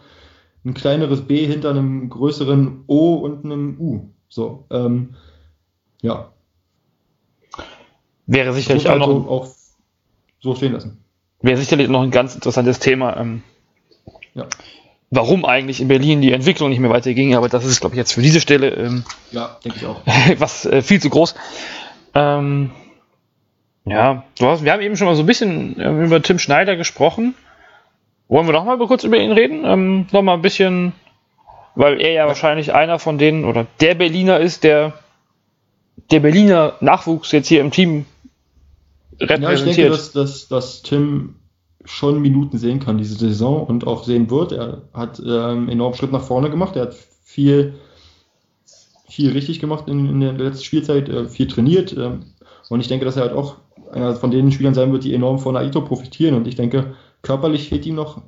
ein 0.65 0.73
kleineres 0.73 1.21
B 1.21 1.45
hinter 1.45 1.69
einem 1.69 2.09
größeren 2.09 2.83
O 2.87 3.15
und 3.15 3.45
einem 3.45 3.79
U. 3.79 4.09
So, 4.27 4.65
ähm, 4.71 5.15
ja. 6.01 6.31
Wäre 8.25 8.53
sicherlich 8.53 8.89
auch 8.89 8.97
noch 8.97 9.07
so, 9.07 9.29
auch 9.29 9.47
so 10.39 10.55
stehen 10.55 10.73
lassen. 10.73 10.97
Wäre 11.41 11.57
sicherlich 11.57 11.87
noch 11.87 12.01
ein 12.01 12.11
ganz 12.11 12.33
interessantes 12.33 12.79
Thema. 12.79 13.15
Ähm, 13.17 13.43
ja 14.33 14.47
warum 15.09 15.45
eigentlich 15.45 15.81
in 15.81 15.87
Berlin 15.87 16.21
die 16.21 16.31
Entwicklung 16.31 16.69
nicht 16.69 16.79
mehr 16.79 16.89
weiterging, 16.89 17.35
aber 17.35 17.49
das 17.49 17.65
ist, 17.65 17.79
glaube 17.79 17.95
ich, 17.95 17.97
jetzt 17.97 18.13
für 18.13 18.21
diese 18.21 18.41
Stelle 18.41 18.69
ähm, 18.69 19.03
ja, 19.31 19.57
denke 19.63 19.77
ich 19.79 19.85
auch. 19.85 20.01
was 20.37 20.65
äh, 20.65 20.81
viel 20.81 21.01
zu 21.01 21.09
groß. 21.09 21.35
Ähm, 22.13 22.71
ja, 23.85 24.23
du 24.39 24.47
hast, 24.47 24.63
wir 24.63 24.71
haben 24.71 24.81
eben 24.81 24.97
schon 24.97 25.07
mal 25.07 25.15
so 25.15 25.23
ein 25.23 25.27
bisschen 25.27 25.79
ähm, 25.79 26.03
über 26.03 26.21
Tim 26.21 26.39
Schneider 26.39 26.75
gesprochen. 26.75 27.35
Wollen 28.27 28.47
wir 28.47 28.53
noch 28.53 28.65
mal 28.65 28.77
kurz 28.79 29.03
über 29.03 29.17
ihn 29.17 29.31
reden? 29.31 29.63
Ähm, 29.63 30.07
noch 30.11 30.23
mal 30.23 30.33
ein 30.33 30.41
bisschen, 30.41 30.93
weil 31.75 32.01
er 32.01 32.11
ja 32.11 32.27
wahrscheinlich 32.27 32.73
einer 32.73 32.97
von 32.97 33.19
denen 33.19 33.45
oder 33.45 33.67
der 33.79 33.93
Berliner 33.93 34.39
ist, 34.39 34.63
der 34.63 34.93
der 36.11 36.19
Berliner 36.19 36.75
Nachwuchs 36.81 37.31
jetzt 37.31 37.47
hier 37.47 37.61
im 37.61 37.71
Team 37.71 38.05
repräsentiert. 39.19 39.41
Ja, 39.41 39.53
ich 39.53 39.75
denke, 39.75 39.89
dass, 39.89 40.11
dass, 40.11 40.47
dass 40.47 40.81
Tim 40.81 41.35
schon 41.85 42.21
Minuten 42.21 42.57
sehen 42.57 42.79
kann 42.79 42.97
diese 42.97 43.15
Saison 43.15 43.65
und 43.65 43.87
auch 43.87 44.03
sehen 44.03 44.29
wird. 44.29 44.51
Er 44.51 44.81
hat 44.93 45.21
ähm, 45.25 45.69
enorm 45.69 45.93
Schritt 45.93 46.11
nach 46.11 46.23
vorne 46.23 46.49
gemacht. 46.49 46.75
Er 46.75 46.83
hat 46.83 46.95
viel, 47.23 47.75
viel 49.07 49.31
richtig 49.31 49.59
gemacht 49.59 49.87
in, 49.87 50.09
in 50.09 50.19
der 50.19 50.33
letzten 50.33 50.63
Spielzeit, 50.63 51.09
äh, 51.09 51.25
viel 51.25 51.47
trainiert. 51.47 51.95
Äh, 51.95 52.17
und 52.69 52.79
ich 52.79 52.87
denke, 52.87 53.05
dass 53.05 53.15
er 53.15 53.23
halt 53.23 53.33
auch 53.33 53.55
einer 53.91 54.15
von 54.15 54.31
den 54.31 54.51
Spielern 54.51 54.73
sein 54.73 54.91
wird, 54.91 55.03
die 55.03 55.13
enorm 55.13 55.39
von 55.39 55.55
Aito 55.55 55.81
profitieren. 55.81 56.35
Und 56.35 56.47
ich 56.47 56.55
denke, 56.55 56.95
körperlich 57.21 57.69
fehlt 57.69 57.85
ihm 57.85 57.95
noch 57.95 58.21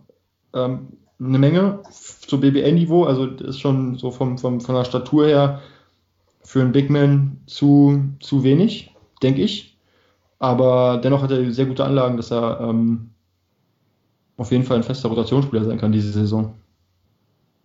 ähm, 0.53 0.89
eine 1.20 1.39
Menge 1.39 1.80
zu 1.91 2.39
BBL-Niveau. 2.39 3.05
Also 3.05 3.26
ist 3.26 3.60
schon 3.60 3.95
so 3.95 4.12
vom, 4.12 4.38
vom, 4.38 4.62
von 4.62 4.76
der 4.76 4.86
Statur 4.86 5.26
her 5.28 5.62
für 6.43 6.62
einen 6.62 6.72
Big 6.72 6.89
Man 6.89 7.41
zu, 7.47 8.03
zu 8.20 8.43
wenig, 8.43 8.95
denke 9.22 9.41
ich. 9.41 9.78
Aber 10.39 11.01
dennoch 11.03 11.24
hat 11.24 11.32
er 11.32 11.51
sehr 11.51 11.66
gute 11.66 11.84
Anlagen, 11.84 12.18
dass 12.18 12.32
er 12.32 12.62
ähm, 12.62 13.10
auf 14.38 14.51
jeden 14.51 14.63
Fall 14.63 14.77
ein 14.77 14.83
fester 14.83 15.09
Rotationsspieler 15.09 15.65
sein 15.65 15.79
kann 15.79 15.91
diese 15.91 16.11
Saison. 16.11 16.53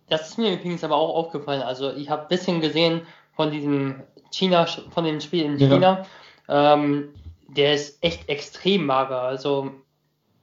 Das 0.09 0.29
ist 0.29 0.37
mir 0.37 0.53
übrigens 0.53 0.83
aber 0.83 0.95
auch 0.95 1.15
aufgefallen. 1.15 1.61
Also 1.61 1.91
ich 1.93 2.09
habe 2.09 2.23
ein 2.23 2.27
bisschen 2.27 2.61
gesehen 2.61 3.01
von 3.35 3.51
diesem 3.51 4.01
China, 4.31 4.65
von 4.65 5.05
dem 5.05 5.21
Spiel 5.21 5.43
in 5.43 5.57
China. 5.57 6.05
Ja. 6.47 6.73
Ähm, 6.73 7.09
der 7.47 7.73
ist 7.75 8.03
echt 8.03 8.27
extrem 8.29 8.85
mager. 8.85 9.21
Also 9.21 9.71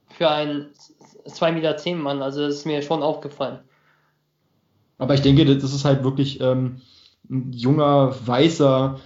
für 0.09 0.29
einen 0.29 0.67
2,10 1.27 1.51
Meter 1.51 1.95
Mann, 1.95 2.21
also 2.21 2.41
das 2.41 2.55
ist 2.55 2.65
mir 2.65 2.81
schon 2.81 3.03
aufgefallen. 3.03 3.59
Aber 4.97 5.13
ich 5.13 5.21
denke, 5.21 5.45
das 5.45 5.73
ist 5.73 5.85
halt 5.85 6.03
wirklich 6.03 6.39
ähm, 6.41 6.81
ein 7.29 7.51
junger, 7.53 8.15
weißer, 8.25 8.99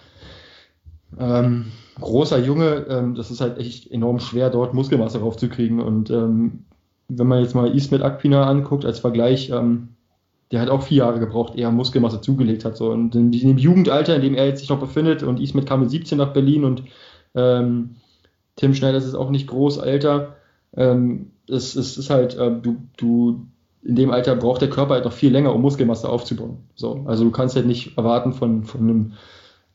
ähm, 1.18 1.72
großer 2.00 2.40
Junge. 2.40 2.86
Ähm, 2.90 3.16
das 3.16 3.32
ist 3.32 3.42
halt 3.42 3.58
echt 3.58 3.90
enorm 3.92 4.20
schwer, 4.20 4.50
dort 4.50 4.74
Muskelmasse 4.74 5.20
raufzukriegen. 5.20 5.80
Und 5.80 6.10
ähm, 6.10 6.66
wenn 7.08 7.28
man 7.28 7.42
jetzt 7.42 7.56
mal 7.56 7.76
Ismet 7.76 8.02
Akpina 8.02 8.46
anguckt 8.46 8.86
als 8.86 9.00
Vergleich, 9.00 9.50
ähm, 9.50 9.90
der 10.52 10.62
hat 10.62 10.70
auch 10.70 10.84
vier 10.84 10.98
Jahre 10.98 11.20
gebraucht, 11.20 11.56
eher 11.56 11.72
Muskelmasse 11.72 12.22
zugelegt 12.22 12.66
hat. 12.66 12.78
So. 12.78 12.92
Und 12.92 13.16
in 13.16 13.32
dem 13.32 13.58
Jugendalter, 13.58 14.16
in 14.16 14.22
dem 14.22 14.36
er 14.36 14.48
jetzt 14.48 14.60
sich 14.60 14.70
noch 14.70 14.80
befindet, 14.80 15.24
und 15.24 15.40
Ismet 15.40 15.66
kam 15.66 15.82
mit 15.82 15.90
17 15.90 16.18
nach 16.18 16.34
Berlin 16.34 16.64
und 16.64 16.84
ähm, 17.34 17.96
Tim 18.56 18.74
Schneider 18.74 18.98
ist 18.98 19.16
auch 19.16 19.32
nicht 19.32 19.48
groß 19.48 19.78
älter. 19.78 20.36
Ähm, 20.76 21.32
es, 21.48 21.76
es 21.76 21.98
ist 21.98 22.10
halt, 22.10 22.38
äh, 22.38 22.52
du, 22.62 22.78
du, 22.98 23.48
in 23.84 23.96
dem 23.96 24.12
Alter 24.12 24.36
braucht 24.36 24.62
der 24.62 24.70
Körper 24.70 24.96
halt 24.96 25.06
noch 25.06 25.14
viel 25.14 25.32
länger, 25.32 25.54
um 25.54 25.62
Muskelmasse 25.62 26.10
aufzubauen. 26.10 26.60
So. 26.76 27.04
Also 27.06 27.24
du 27.24 27.32
kannst 27.32 27.56
halt 27.56 27.68
nicht 27.68 27.98
erwarten 27.98 28.34
von, 28.34 28.64
von 28.64 28.82
einem 28.82 29.14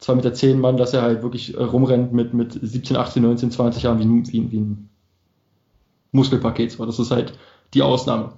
2,10 0.00 0.14
Meter 0.46 0.58
Mann, 0.58 0.76
dass 0.76 0.94
er 0.94 1.02
halt 1.02 1.22
wirklich 1.22 1.56
äh, 1.56 1.62
rumrennt 1.62 2.12
mit, 2.12 2.32
mit 2.32 2.58
17, 2.60 2.96
18, 2.96 3.22
19, 3.22 3.50
20 3.50 3.82
Jahren 3.82 3.98
wie, 3.98 4.32
wie, 4.32 4.50
wie 4.52 4.60
ein 4.60 4.89
Muskelpakets 6.12 6.78
war. 6.78 6.86
Das 6.86 6.98
ist 6.98 7.10
halt 7.10 7.32
die 7.74 7.82
Ausnahme. 7.82 8.34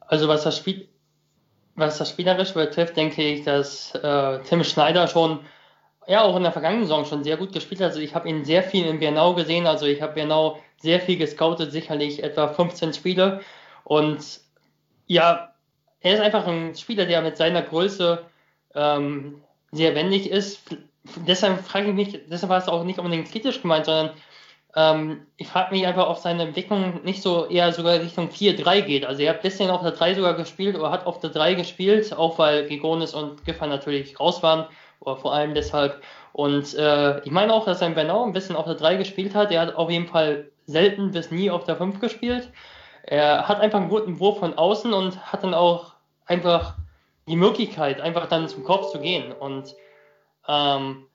Also 0.00 0.28
was 0.28 0.44
das 0.44 0.56
Spiel, 0.56 0.88
was 1.74 1.98
das 1.98 2.10
spielerisch 2.10 2.54
betrifft, 2.54 2.96
denke 2.96 3.22
ich, 3.22 3.44
dass 3.44 3.94
äh, 3.94 4.40
Tim 4.44 4.64
Schneider 4.64 5.08
schon 5.08 5.40
ja 6.06 6.22
auch 6.22 6.36
in 6.36 6.42
der 6.42 6.52
vergangenen 6.52 6.84
Saison 6.84 7.04
schon 7.04 7.24
sehr 7.24 7.36
gut 7.36 7.52
gespielt 7.52 7.80
hat. 7.80 7.88
Also 7.88 8.00
ich 8.00 8.14
habe 8.14 8.28
ihn 8.28 8.44
sehr 8.44 8.62
viel 8.62 8.86
in 8.86 9.00
Bernau 9.00 9.34
gesehen. 9.34 9.66
Also 9.66 9.86
ich 9.86 10.02
habe 10.02 10.14
Bernau 10.14 10.58
sehr 10.80 11.00
viel 11.00 11.16
gescoutet, 11.16 11.72
sicherlich 11.72 12.22
etwa 12.22 12.48
15 12.48 12.94
Spiele. 12.94 13.40
Und 13.84 14.40
ja, 15.06 15.52
er 16.00 16.14
ist 16.14 16.20
einfach 16.20 16.46
ein 16.46 16.74
Spieler, 16.74 17.06
der 17.06 17.22
mit 17.22 17.36
seiner 17.36 17.62
Größe 17.62 18.24
ähm, 18.74 19.42
sehr 19.72 19.94
wendig 19.94 20.30
ist. 20.30 20.60
Deshalb 21.26 21.64
frage 21.64 21.88
ich 21.88 21.94
mich, 21.94 22.20
deshalb 22.30 22.50
war 22.50 22.58
es 22.58 22.68
auch 22.68 22.84
nicht 22.84 22.98
unbedingt 22.98 23.30
kritisch 23.30 23.62
gemeint, 23.62 23.86
sondern 23.86 24.10
ähm, 24.76 25.26
ich 25.38 25.48
frage 25.48 25.74
mich 25.74 25.86
einfach, 25.86 26.08
ob 26.08 26.18
seine 26.18 26.42
Entwicklung 26.42 27.02
nicht 27.02 27.22
so 27.22 27.46
eher 27.46 27.72
sogar 27.72 27.94
Richtung 27.94 28.28
4-3 28.28 28.82
geht. 28.82 29.06
Also 29.06 29.22
er 29.22 29.30
hat 29.30 29.42
bisher 29.42 29.72
auf 29.72 29.80
der 29.80 29.92
3 29.92 30.14
sogar 30.14 30.34
gespielt 30.34 30.76
oder 30.76 30.90
hat 30.90 31.06
auf 31.06 31.18
der 31.18 31.30
3 31.30 31.54
gespielt, 31.54 32.14
auch 32.14 32.38
weil 32.38 32.68
Gigonis 32.68 33.14
und 33.14 33.44
Giffey 33.46 33.66
natürlich 33.66 34.20
raus 34.20 34.42
waren, 34.42 34.66
oder 35.00 35.16
vor 35.16 35.32
allem 35.32 35.54
deshalb. 35.54 36.02
Und 36.34 36.74
äh, 36.74 37.20
ich 37.24 37.30
meine 37.30 37.54
auch, 37.54 37.64
dass 37.64 37.80
er 37.80 37.88
in 37.88 37.94
Bernau 37.94 38.24
ein 38.24 38.34
bisschen 38.34 38.54
auf 38.54 38.66
der 38.66 38.74
3 38.74 38.96
gespielt 38.96 39.34
hat. 39.34 39.50
Er 39.50 39.62
hat 39.62 39.76
auf 39.76 39.90
jeden 39.90 40.08
Fall 40.08 40.50
selten 40.66 41.10
bis 41.10 41.30
nie 41.30 41.50
auf 41.50 41.64
der 41.64 41.76
5 41.76 41.98
gespielt. 41.98 42.52
Er 43.02 43.48
hat 43.48 43.60
einfach 43.60 43.80
einen 43.80 43.88
guten 43.88 44.20
Wurf 44.20 44.40
von 44.40 44.58
außen 44.58 44.92
und 44.92 45.32
hat 45.32 45.42
dann 45.42 45.54
auch 45.54 45.94
einfach 46.26 46.74
die 47.26 47.36
Möglichkeit, 47.36 48.00
einfach 48.00 48.26
dann 48.28 48.48
zum 48.48 48.64
Kopf 48.64 48.90
zu 48.92 49.00
gehen. 49.00 49.32
Und 49.32 49.74
ähm, 50.46 51.06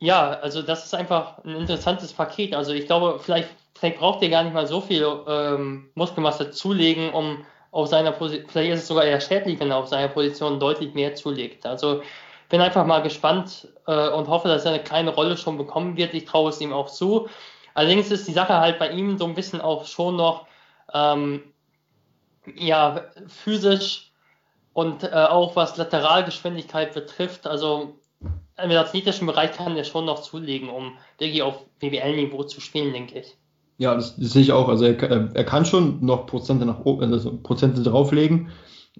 ja, 0.00 0.30
also 0.30 0.62
das 0.62 0.86
ist 0.86 0.94
einfach 0.94 1.44
ein 1.44 1.54
interessantes 1.56 2.12
Paket. 2.12 2.54
Also 2.54 2.72
ich 2.72 2.86
glaube, 2.86 3.18
vielleicht, 3.20 3.50
vielleicht 3.78 3.98
braucht 3.98 4.22
ihr 4.22 4.30
gar 4.30 4.42
nicht 4.42 4.54
mal 4.54 4.66
so 4.66 4.80
viel 4.80 5.06
ähm, 5.28 5.90
Muskelmasse 5.94 6.50
zulegen, 6.50 7.12
um 7.12 7.44
auf 7.70 7.88
seiner 7.88 8.12
Position, 8.12 8.48
vielleicht 8.48 8.72
ist 8.72 8.80
es 8.80 8.88
sogar 8.88 9.04
eher 9.04 9.20
schädlich, 9.20 9.60
wenn 9.60 9.70
er 9.70 9.76
auf 9.76 9.88
seiner 9.88 10.08
Position 10.08 10.58
deutlich 10.58 10.94
mehr 10.94 11.14
zulegt. 11.14 11.66
Also 11.66 12.02
bin 12.48 12.62
einfach 12.62 12.84
mal 12.86 13.02
gespannt 13.02 13.68
äh, 13.86 14.08
und 14.08 14.26
hoffe, 14.28 14.48
dass 14.48 14.64
er 14.64 14.72
eine 14.72 14.82
kleine 14.82 15.10
Rolle 15.10 15.36
schon 15.36 15.58
bekommen 15.58 15.96
wird. 15.96 16.14
Ich 16.14 16.24
traue 16.24 16.50
es 16.50 16.60
ihm 16.60 16.72
auch 16.72 16.88
zu. 16.88 17.28
Allerdings 17.74 18.10
ist 18.10 18.26
die 18.26 18.32
Sache 18.32 18.58
halt 18.58 18.78
bei 18.78 18.90
ihm 18.90 19.18
so 19.18 19.26
ein 19.26 19.34
bisschen 19.34 19.60
auch 19.60 19.86
schon 19.86 20.16
noch 20.16 20.46
ähm, 20.92 21.44
ja 22.56 23.04
physisch 23.28 24.10
und 24.72 25.04
äh, 25.04 25.10
auch 25.10 25.56
was 25.56 25.76
Lateralgeschwindigkeit 25.76 26.94
betrifft. 26.94 27.46
Also 27.46 27.99
im 28.64 28.70
athletischen 28.70 29.26
Bereich 29.26 29.52
kann 29.52 29.76
er 29.76 29.84
schon 29.84 30.04
noch 30.04 30.22
zulegen, 30.22 30.68
um 30.68 30.92
wirklich 31.18 31.42
auf 31.42 31.64
BWL-Niveau 31.80 32.44
zu 32.44 32.60
spielen, 32.60 32.92
denke 32.92 33.20
ich. 33.20 33.36
Ja, 33.78 33.94
das, 33.94 34.16
das, 34.16 34.32
sehe 34.32 34.42
ich 34.42 34.52
auch. 34.52 34.68
Also 34.68 34.84
er, 34.84 35.34
er 35.34 35.44
kann 35.44 35.64
schon 35.64 36.04
noch 36.04 36.26
Prozente 36.26 36.66
nach 36.66 36.84
also 36.84 37.38
Prozente 37.42 37.82
drauflegen. 37.82 38.50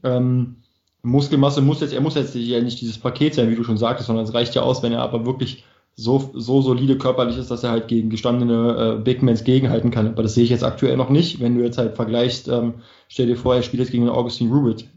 Ähm, 0.02 0.56
Muskelmasse 1.02 1.60
muss 1.60 1.80
jetzt, 1.80 1.92
er 1.92 2.00
muss 2.00 2.14
jetzt 2.14 2.34
ja 2.34 2.60
nicht 2.60 2.80
dieses 2.80 2.98
Paket 2.98 3.34
sein, 3.34 3.50
wie 3.50 3.56
du 3.56 3.64
schon 3.64 3.76
sagtest, 3.76 4.06
sondern 4.06 4.24
es 4.24 4.34
reicht 4.34 4.54
ja 4.54 4.62
aus, 4.62 4.82
wenn 4.82 4.92
er 4.92 5.02
aber 5.02 5.26
wirklich 5.26 5.64
so, 5.96 6.30
so 6.34 6.62
solide 6.62 6.96
körperlich 6.96 7.36
ist, 7.36 7.50
dass 7.50 7.62
er 7.62 7.72
halt 7.72 7.88
gegen 7.88 8.10
gestandene 8.10 8.96
äh, 8.98 9.02
Bigmans 9.02 9.44
gegenhalten 9.44 9.90
kann. 9.90 10.08
Aber 10.08 10.22
das 10.22 10.34
sehe 10.34 10.44
ich 10.44 10.50
jetzt 10.50 10.64
aktuell 10.64 10.96
noch 10.96 11.10
nicht. 11.10 11.40
Wenn 11.40 11.56
du 11.56 11.64
jetzt 11.64 11.78
halt 11.78 11.96
vergleichst, 11.96 12.48
ähm, 12.48 12.74
stell 13.08 13.26
dir 13.26 13.36
vor, 13.36 13.54
er 13.54 13.62
spielt 13.62 13.80
jetzt 13.80 13.92
gegen 13.92 14.08
Augustin 14.08 14.50
Rubit. 14.50 14.88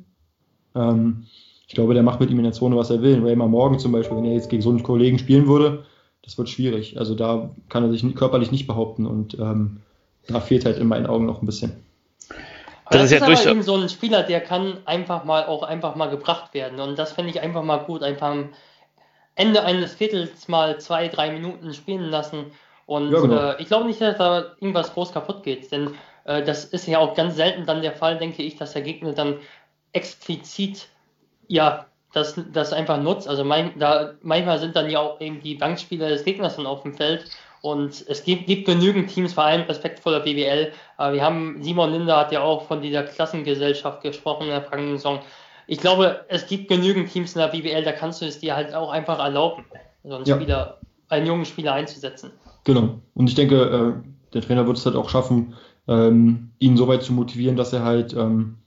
Ähm, 0.75 1.25
ich 1.73 1.75
glaube, 1.75 1.95
der 1.95 2.03
macht 2.03 2.19
mit 2.19 2.29
ihm 2.29 2.37
in 2.37 2.43
der 2.43 2.53
Zone, 2.53 2.77
was 2.77 2.91
er 2.91 3.01
will. 3.01 3.25
Raymar 3.25 3.47
Morgan 3.47 3.79
zum 3.79 3.93
Beispiel, 3.93 4.15
wenn 4.15 4.25
er 4.25 4.33
jetzt 4.33 4.51
gegen 4.51 4.61
so 4.61 4.69
einen 4.69 4.83
Kollegen 4.83 5.17
spielen 5.17 5.47
würde, 5.47 5.85
das 6.21 6.37
wird 6.37 6.47
schwierig. 6.47 6.99
Also 6.99 7.15
da 7.15 7.49
kann 7.67 7.83
er 7.83 7.89
sich 7.89 8.15
körperlich 8.15 8.51
nicht 8.51 8.67
behaupten 8.67 9.07
und 9.07 9.39
ähm, 9.39 9.81
da 10.27 10.39
fehlt 10.39 10.65
halt 10.65 10.77
in 10.77 10.87
meinen 10.87 11.07
Augen 11.07 11.25
noch 11.25 11.41
ein 11.41 11.47
bisschen. 11.47 11.83
Das, 12.29 13.01
das 13.01 13.03
ist, 13.05 13.11
ja 13.13 13.25
aber 13.25 13.49
eben 13.49 13.63
so 13.63 13.75
ein 13.75 13.89
Spieler, 13.89 14.21
der 14.21 14.41
kann 14.41 14.77
einfach 14.85 15.23
mal 15.23 15.47
auch 15.47 15.63
einfach 15.63 15.95
mal 15.95 16.11
gebracht 16.11 16.53
werden. 16.53 16.79
Und 16.79 16.99
das 16.99 17.13
finde 17.13 17.31
ich 17.31 17.41
einfach 17.41 17.63
mal 17.63 17.77
gut. 17.77 18.03
Einfach 18.03 18.27
am 18.27 18.49
Ende 19.33 19.63
eines 19.63 19.95
Viertels 19.95 20.47
mal 20.47 20.79
zwei, 20.79 21.07
drei 21.07 21.31
Minuten 21.31 21.73
spielen 21.73 22.11
lassen. 22.11 22.51
Und 22.85 23.11
ja, 23.11 23.19
genau. 23.19 23.49
äh, 23.49 23.55
ich 23.59 23.65
glaube 23.65 23.85
nicht, 23.85 23.99
dass 23.99 24.19
da 24.19 24.43
irgendwas 24.61 24.93
groß 24.93 25.11
kaputt 25.11 25.41
geht. 25.41 25.71
Denn 25.71 25.95
äh, 26.25 26.43
das 26.43 26.65
ist 26.65 26.85
ja 26.85 26.99
auch 26.99 27.15
ganz 27.15 27.35
selten 27.35 27.65
dann 27.65 27.81
der 27.81 27.93
Fall, 27.93 28.19
denke 28.19 28.43
ich, 28.43 28.57
dass 28.57 28.73
der 28.73 28.83
Gegner 28.83 29.13
dann 29.13 29.37
explizit 29.91 30.89
ja 31.53 31.85
das, 32.13 32.39
das 32.51 32.73
einfach 32.73 33.01
nutzt. 33.01 33.27
Also 33.27 33.43
mein, 33.43 33.77
da, 33.79 34.13
manchmal 34.21 34.59
sind 34.59 34.75
dann 34.75 34.89
ja 34.89 34.99
auch 34.99 35.19
eben 35.21 35.41
die 35.41 35.55
Bankspieler 35.55 36.09
des 36.09 36.23
Gegners 36.23 36.55
dann 36.55 36.65
auf 36.65 36.83
dem 36.83 36.93
Feld 36.93 37.25
und 37.61 38.03
es 38.07 38.23
gibt, 38.23 38.47
gibt 38.47 38.65
genügend 38.65 39.09
Teams, 39.09 39.33
vor 39.33 39.45
allem 39.45 39.61
respektvoller 39.61 40.19
BWL. 40.19 40.71
Äh, 40.99 41.13
wir 41.13 41.23
haben, 41.23 41.61
Simon 41.61 41.91
Linder 41.91 42.17
hat 42.17 42.31
ja 42.31 42.41
auch 42.41 42.67
von 42.67 42.81
dieser 42.81 43.03
Klassengesellschaft 43.03 44.01
gesprochen 44.01 44.43
in 44.43 44.49
der 44.49 44.61
vergangenen 44.61 44.97
Saison. 44.97 45.19
Ich 45.65 45.79
glaube, 45.79 46.25
es 46.27 46.45
gibt 46.47 46.67
genügend 46.67 47.11
Teams 47.11 47.35
in 47.35 47.39
der 47.39 47.47
BWL, 47.47 47.83
da 47.83 47.93
kannst 47.93 48.21
du 48.21 48.25
es 48.25 48.39
dir 48.39 48.55
halt 48.55 48.73
auch 48.73 48.91
einfach 48.91 49.19
erlauben, 49.19 49.65
so 50.03 50.15
einen 50.15 50.25
ja. 50.25 50.35
Spieler, 50.35 50.77
einen 51.07 51.25
jungen 51.25 51.45
Spieler 51.45 51.73
einzusetzen. 51.73 52.31
Genau. 52.65 52.99
Und 53.13 53.29
ich 53.29 53.35
denke, 53.35 53.55
äh, 53.55 54.33
der 54.33 54.41
Trainer 54.41 54.67
wird 54.67 54.77
es 54.77 54.85
halt 54.85 54.95
auch 54.95 55.09
schaffen, 55.09 55.53
ähm, 55.87 56.51
ihn 56.59 56.77
so 56.77 56.87
weit 56.87 57.03
zu 57.03 57.13
motivieren, 57.13 57.55
dass 57.55 57.73
er 57.73 57.83
halt, 57.83 58.13
ähm, 58.13 58.57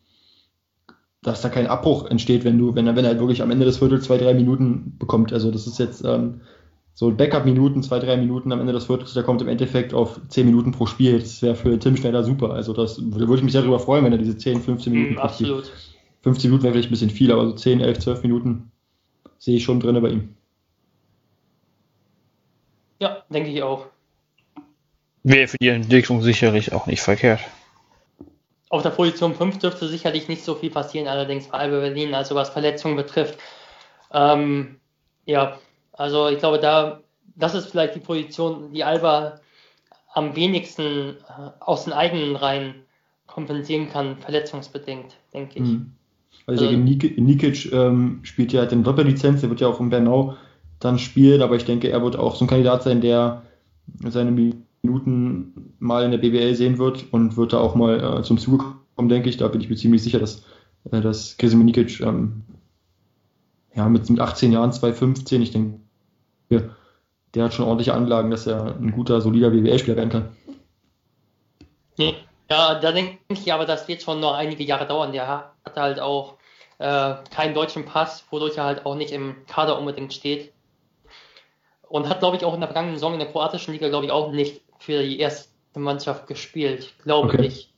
dass 1.26 1.42
da 1.42 1.48
kein 1.48 1.66
Abbruch 1.66 2.08
entsteht, 2.08 2.44
wenn 2.44 2.56
du, 2.56 2.74
wenn 2.74 2.86
er, 2.86 2.94
wenn 2.94 3.04
er 3.04 3.10
halt 3.10 3.20
wirklich 3.20 3.42
am 3.42 3.50
Ende 3.50 3.64
des 3.64 3.78
Viertels 3.78 4.04
zwei, 4.04 4.16
drei 4.16 4.32
Minuten 4.32 4.96
bekommt. 4.98 5.32
Also 5.32 5.50
das 5.50 5.66
ist 5.66 5.78
jetzt, 5.78 6.04
ähm, 6.04 6.40
so 6.94 7.10
Backup-Minuten, 7.10 7.82
zwei, 7.82 7.98
drei 7.98 8.16
Minuten 8.16 8.52
am 8.52 8.60
Ende 8.60 8.72
des 8.72 8.86
Viertels, 8.86 9.12
der 9.12 9.22
kommt 9.22 9.42
im 9.42 9.48
Endeffekt 9.48 9.92
auf 9.92 10.18
zehn 10.28 10.46
Minuten 10.46 10.72
pro 10.72 10.86
Spiel. 10.86 11.18
Das 11.18 11.42
wäre 11.42 11.54
für 11.54 11.78
Tim 11.78 11.96
Schneider 11.96 12.24
super. 12.24 12.54
Also 12.54 12.72
das, 12.72 12.96
da 12.96 13.02
würde 13.02 13.34
ich 13.34 13.42
mich 13.42 13.52
sehr 13.52 13.60
darüber 13.60 13.80
freuen, 13.80 14.04
wenn 14.04 14.12
er 14.12 14.18
diese 14.18 14.38
10, 14.38 14.62
15 14.62 14.92
Minuten 14.92 15.14
mm, 15.14 15.18
Absolut. 15.18 15.72
15 16.22 16.48
Minuten 16.48 16.62
wäre 16.64 16.72
vielleicht 16.72 16.88
ein 16.88 16.92
bisschen 16.92 17.10
viel, 17.10 17.32
aber 17.32 17.46
so 17.46 17.52
10, 17.52 17.80
11, 17.80 17.98
12 17.98 18.22
Minuten 18.22 18.70
sehe 19.38 19.56
ich 19.56 19.64
schon 19.64 19.80
drin 19.80 20.00
bei 20.00 20.08
ihm. 20.08 20.28
Ja, 23.00 23.24
denke 23.28 23.50
ich 23.50 23.62
auch. 23.62 23.86
Wäre 25.22 25.48
für 25.48 25.58
die 25.58 25.68
Entwicklung 25.68 26.22
sicherlich 26.22 26.72
auch 26.72 26.86
nicht 26.86 27.02
verkehrt. 27.02 27.40
Auf 28.68 28.82
der 28.82 28.90
Position 28.90 29.34
5 29.34 29.58
dürfte 29.58 29.86
sicherlich 29.86 30.28
nicht 30.28 30.44
so 30.44 30.54
viel 30.54 30.70
passieren, 30.70 31.06
allerdings 31.06 31.48
bei 31.48 31.58
Alba 31.58 31.80
Berlin, 31.80 32.14
also 32.14 32.34
was 32.34 32.50
Verletzungen 32.50 32.96
betrifft. 32.96 33.38
Ähm, 34.12 34.76
ja, 35.24 35.58
also 35.92 36.28
ich 36.28 36.38
glaube, 36.38 36.58
da, 36.58 37.00
das 37.36 37.54
ist 37.54 37.70
vielleicht 37.70 37.94
die 37.94 38.00
Position, 38.00 38.72
die 38.72 38.82
Alba 38.82 39.40
am 40.14 40.34
wenigsten 40.34 41.16
äh, 41.28 41.50
aus 41.60 41.84
den 41.84 41.92
eigenen 41.92 42.36
Reihen 42.36 42.74
kompensieren 43.26 43.88
kann, 43.88 44.16
verletzungsbedingt, 44.16 45.16
denke 45.32 45.58
ich. 45.58 45.68
Mhm. 45.68 45.92
Also, 46.46 46.66
also 46.66 46.76
Nik 46.76 47.18
Nikic 47.18 47.72
ähm, 47.72 48.20
spielt 48.22 48.52
ja 48.52 48.60
halt 48.60 48.72
in 48.72 48.82
Doppellizenz, 48.82 49.40
der 49.40 49.50
wird 49.50 49.60
ja 49.60 49.68
auch 49.68 49.80
in 49.80 49.90
Bernau 49.90 50.36
dann 50.80 50.98
spielen, 50.98 51.42
aber 51.42 51.56
ich 51.56 51.64
denke, 51.64 51.90
er 51.90 52.02
wird 52.02 52.16
auch 52.16 52.36
so 52.36 52.44
ein 52.44 52.48
Kandidat 52.48 52.82
sein, 52.82 53.00
der 53.00 53.42
seine 54.08 54.30
Minuten 54.86 55.74
mal 55.78 56.04
in 56.04 56.10
der 56.10 56.18
BBL 56.18 56.54
sehen 56.54 56.78
wird 56.78 57.12
und 57.12 57.36
wird 57.36 57.52
da 57.52 57.58
auch 57.58 57.74
mal 57.74 58.18
äh, 58.18 58.22
zum 58.22 58.38
Zuge 58.38 58.64
kommen, 58.94 59.08
denke 59.08 59.28
ich. 59.28 59.36
Da 59.36 59.48
bin 59.48 59.60
ich 59.60 59.68
mir 59.68 59.76
ziemlich 59.76 60.02
sicher, 60.02 60.18
dass, 60.18 60.44
äh, 60.90 61.00
dass 61.00 61.36
Nikic 61.40 62.00
ähm, 62.00 62.42
ja, 63.74 63.88
mit, 63.88 64.08
mit 64.08 64.20
18 64.20 64.52
Jahren, 64.52 64.70
2,15, 64.70 65.40
ich 65.42 65.50
denke, 65.52 65.80
der 66.48 67.44
hat 67.44 67.52
schon 67.52 67.66
ordentliche 67.66 67.92
Anlagen, 67.92 68.30
dass 68.30 68.46
er 68.46 68.76
ein 68.76 68.92
guter, 68.92 69.20
solider 69.20 69.50
BWL-Spieler 69.50 69.96
werden 69.96 70.10
kann. 70.10 70.36
Ja, 72.48 72.74
da 72.76 72.92
denke 72.92 73.18
ich 73.28 73.52
aber, 73.52 73.66
das 73.66 73.88
wird 73.88 74.02
schon 74.02 74.20
noch 74.20 74.34
einige 74.34 74.64
Jahre 74.64 74.86
dauern. 74.86 75.12
Der 75.12 75.28
hat 75.28 75.76
halt 75.76 76.00
auch 76.00 76.36
äh, 76.78 77.14
keinen 77.34 77.54
deutschen 77.54 77.84
Pass, 77.84 78.24
wodurch 78.30 78.56
er 78.56 78.64
halt 78.64 78.86
auch 78.86 78.94
nicht 78.94 79.10
im 79.10 79.34
Kader 79.46 79.78
unbedingt 79.78 80.14
steht. 80.14 80.52
Und 81.88 82.08
hat, 82.08 82.20
glaube 82.20 82.36
ich, 82.36 82.44
auch 82.44 82.54
in 82.54 82.60
der 82.60 82.68
vergangenen 82.68 82.96
Saison 82.96 83.12
in 83.12 83.18
der 83.18 83.30
kroatischen 83.30 83.72
Liga, 83.72 83.88
glaube 83.88 84.06
ich, 84.06 84.12
auch 84.12 84.32
nicht 84.32 84.62
für 84.78 85.02
die 85.02 85.18
erste 85.18 85.50
Mannschaft 85.74 86.26
gespielt. 86.26 86.94
Glaube 87.02 87.28
okay. 87.28 87.46
ich. 87.46 87.72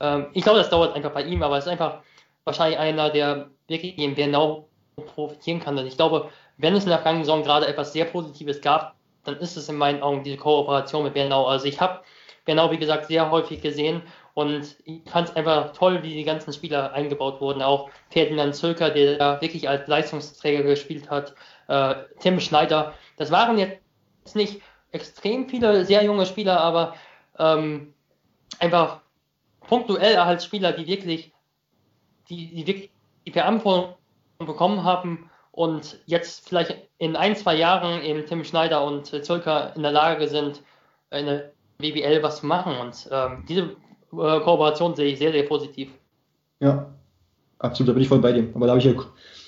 Ähm, 0.00 0.28
ich 0.32 0.42
glaube, 0.42 0.58
das 0.58 0.70
dauert 0.70 0.94
einfach 0.94 1.12
bei 1.12 1.24
ihm, 1.24 1.42
aber 1.42 1.58
es 1.58 1.64
ist 1.64 1.70
einfach 1.70 2.00
wahrscheinlich 2.44 2.78
einer, 2.78 3.10
der 3.10 3.50
wirklich 3.66 3.98
im 3.98 4.14
Bernau 4.14 4.68
profitieren 5.14 5.60
kann. 5.60 5.78
Und 5.78 5.86
ich 5.86 5.96
glaube, 5.96 6.30
wenn 6.56 6.74
es 6.74 6.84
in 6.84 6.90
der 6.90 6.98
vergangenen 6.98 7.24
Saison 7.24 7.42
gerade 7.42 7.66
etwas 7.66 7.92
sehr 7.92 8.04
Positives 8.04 8.60
gab, 8.60 8.94
dann 9.24 9.36
ist 9.38 9.56
es 9.56 9.68
in 9.68 9.76
meinen 9.76 10.02
Augen 10.02 10.24
diese 10.24 10.36
Kooperation 10.36 11.04
mit 11.04 11.14
Bernau. 11.14 11.46
Also 11.46 11.66
ich 11.66 11.80
habe 11.80 12.00
Bernau, 12.44 12.70
wie 12.70 12.78
gesagt, 12.78 13.06
sehr 13.06 13.30
häufig 13.30 13.60
gesehen 13.60 14.02
und 14.34 14.76
ich 14.84 15.02
fand 15.10 15.28
es 15.28 15.36
einfach 15.36 15.72
toll, 15.72 16.02
wie 16.02 16.14
die 16.14 16.24
ganzen 16.24 16.52
Spieler 16.52 16.92
eingebaut 16.92 17.40
wurden. 17.40 17.60
Auch 17.60 17.90
Ferdinand 18.10 18.54
Zölker, 18.54 18.90
der 18.90 19.18
da 19.18 19.40
wirklich 19.40 19.68
als 19.68 19.86
Leistungsträger 19.86 20.62
gespielt 20.62 21.10
hat, 21.10 21.34
äh, 21.66 21.94
Tim 22.20 22.40
Schneider. 22.40 22.94
Das 23.16 23.30
waren 23.30 23.58
jetzt 23.58 24.34
nicht 24.34 24.62
extrem 24.92 25.48
viele 25.48 25.84
sehr 25.84 26.04
junge 26.04 26.26
Spieler, 26.26 26.60
aber 26.60 26.94
ähm, 27.38 27.92
einfach 28.58 29.00
punktuell 29.60 30.16
als 30.16 30.44
Spieler, 30.44 30.72
die 30.72 30.86
wirklich 30.86 31.32
die, 32.28 32.54
die 32.54 32.66
wirklich 32.66 32.90
die 33.26 33.32
Verantwortung 33.32 33.94
bekommen 34.38 34.84
haben 34.84 35.30
und 35.52 35.98
jetzt 36.06 36.48
vielleicht 36.48 36.76
in 36.98 37.16
ein, 37.16 37.36
zwei 37.36 37.56
Jahren 37.56 38.02
eben 38.02 38.24
Tim 38.26 38.44
Schneider 38.44 38.84
und 38.84 39.06
Zölker 39.06 39.74
in 39.74 39.82
der 39.82 39.92
Lage 39.92 40.28
sind, 40.28 40.62
in 41.10 41.26
der 41.26 41.52
BBL 41.78 42.22
was 42.22 42.40
zu 42.40 42.46
machen. 42.46 42.76
Und 42.76 43.08
ähm, 43.10 43.44
diese 43.48 43.62
äh, 43.62 44.40
Kooperation 44.40 44.94
sehe 44.94 45.12
ich 45.12 45.18
sehr, 45.18 45.32
sehr 45.32 45.42
positiv. 45.44 45.90
Ja, 46.60 46.92
absolut, 47.58 47.88
da 47.88 47.92
bin 47.92 48.02
ich 48.02 48.08
voll 48.08 48.20
bei 48.20 48.32
dir. 48.32 48.48
Aber 48.54 48.66
da 48.66 48.72
habe 48.72 48.80
ich 48.80 48.86
ja 48.86 48.94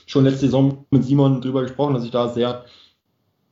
schon 0.07 0.25
letzte 0.25 0.47
Saison 0.47 0.85
mit 0.91 1.05
Simon 1.05 1.41
drüber 1.41 1.63
gesprochen, 1.63 1.95
dass 1.95 2.05
ich 2.05 2.11
da 2.11 2.29
sehr, 2.29 2.65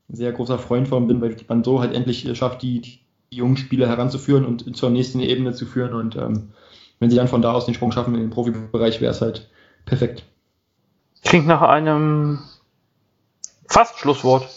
sehr 0.09 0.33
großer 0.33 0.59
Freund 0.59 0.89
von 0.89 1.07
bin, 1.07 1.21
weil 1.21 1.37
man 1.49 1.65
so 1.65 1.81
halt 1.81 1.95
endlich 1.95 2.29
schafft, 2.37 2.63
die, 2.63 2.81
die 2.81 3.01
jungen 3.31 3.57
Spieler 3.57 3.89
heranzuführen 3.89 4.45
und 4.45 4.77
zur 4.77 4.91
nächsten 4.91 5.21
Ebene 5.21 5.53
zu 5.53 5.67
führen. 5.67 5.93
Und 5.95 6.17
ähm, 6.17 6.51
wenn 6.99 7.11
sie 7.11 7.17
dann 7.17 7.29
von 7.29 7.43
da 7.43 7.53
aus 7.53 7.67
den 7.67 7.75
Sprung 7.75 7.93
schaffen 7.93 8.15
in 8.15 8.21
den 8.21 8.31
Profibereich, 8.31 9.01
wäre 9.01 9.13
es 9.13 9.21
halt 9.21 9.49
perfekt. 9.85 10.25
Klingt 11.25 11.47
nach 11.47 11.63
einem 11.63 12.39
fast 13.69 13.99
Schlusswort. 13.99 14.49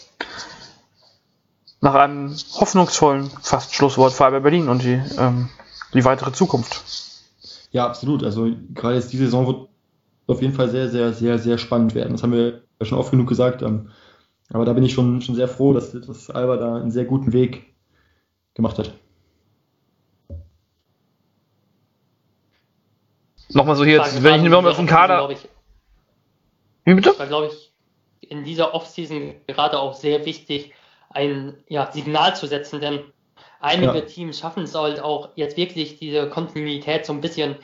Nach 1.80 1.94
einem 1.94 2.34
hoffnungsvollen 2.54 3.28
fast 3.42 3.74
Schlusswort 3.74 4.12
für 4.12 4.24
Alba 4.24 4.38
Berlin 4.38 4.68
und 4.68 4.82
die, 4.82 5.00
ähm, 5.18 5.48
die 5.92 6.04
weitere 6.04 6.32
Zukunft. 6.32 6.82
Ja, 7.72 7.86
absolut. 7.86 8.22
Also 8.22 8.48
gerade 8.72 8.94
jetzt 8.94 9.12
diese 9.12 9.24
Saison 9.24 9.46
wird 9.46 9.68
auf 10.28 10.40
jeden 10.40 10.54
Fall 10.54 10.70
sehr, 10.70 10.88
sehr, 10.88 11.12
sehr, 11.12 11.38
sehr 11.38 11.58
spannend 11.58 11.94
werden. 11.94 12.12
Das 12.12 12.22
haben 12.22 12.32
wir 12.32 12.62
ja 12.78 12.86
schon 12.86 12.98
oft 12.98 13.10
genug 13.10 13.28
gesagt. 13.28 13.62
Ähm, 13.62 13.90
aber 14.52 14.64
da 14.64 14.72
bin 14.72 14.84
ich 14.84 14.92
schon, 14.92 15.22
schon 15.22 15.34
sehr 15.34 15.48
froh, 15.48 15.72
dass, 15.72 15.92
dass 15.92 16.30
Alba 16.30 16.56
da 16.56 16.76
einen 16.76 16.90
sehr 16.90 17.04
guten 17.04 17.32
Weg 17.32 17.74
gemacht 18.54 18.78
hat. 18.78 18.92
Nochmal 23.54 23.76
so 23.76 23.84
hier, 23.84 23.96
jetzt, 23.96 24.22
wenn 24.22 24.44
ich 24.44 24.50
nur 24.50 24.66
auf 24.66 24.76
dem 24.76 24.86
Kader. 24.86 25.28
Ich, 25.30 25.48
Wie 26.84 26.94
bitte? 26.94 27.18
War, 27.18 27.26
glaube 27.26 27.48
ich, 27.48 27.72
in 28.28 28.44
dieser 28.44 28.74
Offseason 28.74 29.34
gerade 29.46 29.78
auch 29.78 29.94
sehr 29.94 30.24
wichtig, 30.24 30.72
ein 31.10 31.54
ja, 31.68 31.90
Signal 31.92 32.34
zu 32.34 32.46
setzen, 32.46 32.80
denn 32.80 33.00
einige 33.60 33.94
ja. 33.94 34.00
Teams 34.00 34.38
schaffen 34.38 34.62
es 34.64 34.74
halt 34.74 35.00
auch 35.00 35.30
jetzt 35.34 35.58
wirklich 35.58 35.98
diese 35.98 36.30
Kontinuität 36.30 37.04
so 37.04 37.12
ein 37.12 37.20
bisschen 37.20 37.56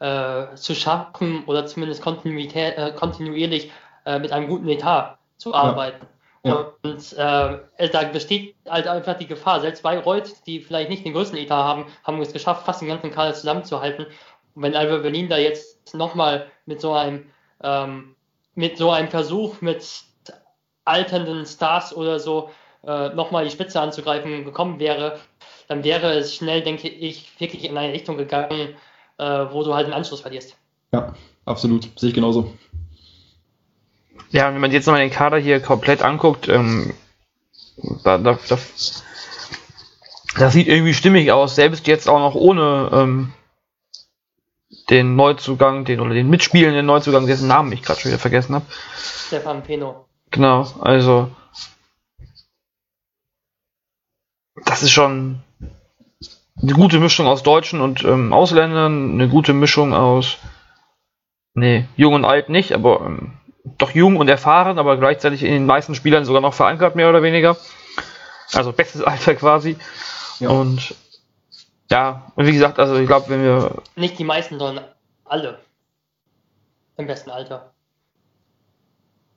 äh, 0.00 0.54
zu 0.54 0.74
schaffen 0.74 1.44
oder 1.46 1.66
zumindest 1.66 2.02
Kontinuität, 2.02 2.76
äh, 2.76 2.92
kontinuierlich 2.94 3.70
äh, 4.04 4.18
mit 4.18 4.32
einem 4.32 4.48
guten 4.48 4.68
Etat 4.68 5.18
zu 5.38 5.54
arbeiten. 5.54 6.02
Ja. 6.02 6.19
Und 6.42 7.12
äh, 7.12 7.88
da 7.90 8.02
besteht 8.12 8.54
halt 8.68 8.86
einfach 8.86 9.18
die 9.18 9.26
Gefahr, 9.26 9.60
selbst 9.60 9.82
bei 9.82 9.98
Reut, 9.98 10.32
die 10.46 10.60
vielleicht 10.60 10.88
nicht 10.88 11.04
den 11.04 11.12
größten 11.12 11.38
Etat 11.38 11.64
haben, 11.64 11.86
haben 12.04 12.20
es 12.22 12.32
geschafft, 12.32 12.64
fast 12.64 12.80
den 12.80 12.88
ganzen 12.88 13.10
Kader 13.10 13.34
zusammenzuhalten. 13.34 14.06
Und 14.54 14.62
wenn 14.62 14.74
Alba 14.74 14.98
Berlin 14.98 15.28
da 15.28 15.36
jetzt 15.36 15.94
nochmal 15.94 16.46
mit 16.66 16.80
so 16.80 16.92
einem 16.92 17.26
ähm, 17.62 18.16
mit 18.54 18.76
so 18.78 18.90
einem 18.90 19.08
Versuch 19.08 19.60
mit 19.60 19.84
alternden 20.84 21.46
Stars 21.46 21.94
oder 21.94 22.18
so 22.18 22.50
äh, 22.86 23.10
nochmal 23.10 23.44
die 23.44 23.50
Spitze 23.50 23.80
anzugreifen 23.80 24.44
gekommen 24.44 24.80
wäre, 24.80 25.18
dann 25.68 25.84
wäre 25.84 26.14
es 26.14 26.34
schnell, 26.34 26.62
denke 26.62 26.88
ich, 26.88 27.28
wirklich 27.38 27.64
in 27.64 27.76
eine 27.76 27.92
Richtung 27.92 28.16
gegangen, 28.16 28.74
äh, 29.18 29.46
wo 29.50 29.62
du 29.62 29.74
halt 29.74 29.86
den 29.86 29.94
Anschluss 29.94 30.20
verlierst. 30.20 30.56
Ja, 30.92 31.14
absolut. 31.44 31.88
Sehe 31.96 32.08
ich 32.08 32.14
genauso. 32.14 32.52
Ja, 34.30 34.52
wenn 34.52 34.60
man 34.60 34.70
jetzt 34.70 34.86
nochmal 34.86 35.02
den 35.02 35.10
Kader 35.10 35.38
hier 35.38 35.60
komplett 35.60 36.02
anguckt, 36.02 36.48
ähm, 36.48 36.94
da, 38.04 38.18
da, 38.18 38.38
da, 38.48 38.58
das 40.38 40.52
sieht 40.52 40.68
irgendwie 40.68 40.94
stimmig 40.94 41.32
aus, 41.32 41.56
selbst 41.56 41.86
jetzt 41.86 42.08
auch 42.08 42.20
noch 42.20 42.34
ohne 42.34 42.90
ähm, 42.92 43.32
den 44.88 45.16
Neuzugang, 45.16 45.84
den 45.84 46.00
oder 46.00 46.14
den 46.14 46.30
mitspielenden 46.30 46.86
Neuzugang, 46.86 47.26
dessen 47.26 47.48
Namen 47.48 47.72
ich 47.72 47.82
gerade 47.82 48.00
schon 48.00 48.10
wieder 48.10 48.20
vergessen 48.20 48.54
habe. 48.54 48.66
Stefan 48.96 49.62
Peno. 49.62 50.06
Genau, 50.30 50.66
also 50.80 51.30
das 54.64 54.82
ist 54.84 54.92
schon 54.92 55.42
eine 56.62 56.72
gute 56.72 57.00
Mischung 57.00 57.26
aus 57.26 57.42
Deutschen 57.42 57.80
und 57.80 58.04
ähm, 58.04 58.32
Ausländern, 58.32 59.12
eine 59.12 59.28
gute 59.28 59.52
Mischung 59.52 59.92
aus, 59.92 60.38
nee, 61.54 61.86
jung 61.96 62.14
und 62.14 62.24
alt 62.24 62.48
nicht, 62.48 62.72
aber 62.72 63.00
ähm, 63.06 63.39
doch 63.78 63.90
jung 63.92 64.16
und 64.16 64.28
erfahren, 64.28 64.78
aber 64.78 64.96
gleichzeitig 64.96 65.42
in 65.42 65.52
den 65.52 65.66
meisten 65.66 65.94
Spielern 65.94 66.24
sogar 66.24 66.40
noch 66.40 66.54
verankert, 66.54 66.96
mehr 66.96 67.08
oder 67.08 67.22
weniger. 67.22 67.56
Also 68.52 68.72
bestes 68.72 69.02
Alter 69.04 69.34
quasi. 69.34 69.76
Ja. 70.38 70.50
Und 70.50 70.94
ja, 71.90 72.30
und 72.36 72.46
wie 72.46 72.52
gesagt, 72.52 72.78
also 72.78 72.96
ich 72.96 73.06
glaube, 73.06 73.28
wenn 73.28 73.42
wir. 73.42 73.82
Nicht 73.96 74.18
die 74.18 74.24
meisten, 74.24 74.58
sondern 74.58 74.84
alle. 75.24 75.58
Im 76.96 77.06
besten 77.06 77.30
Alter. 77.30 77.72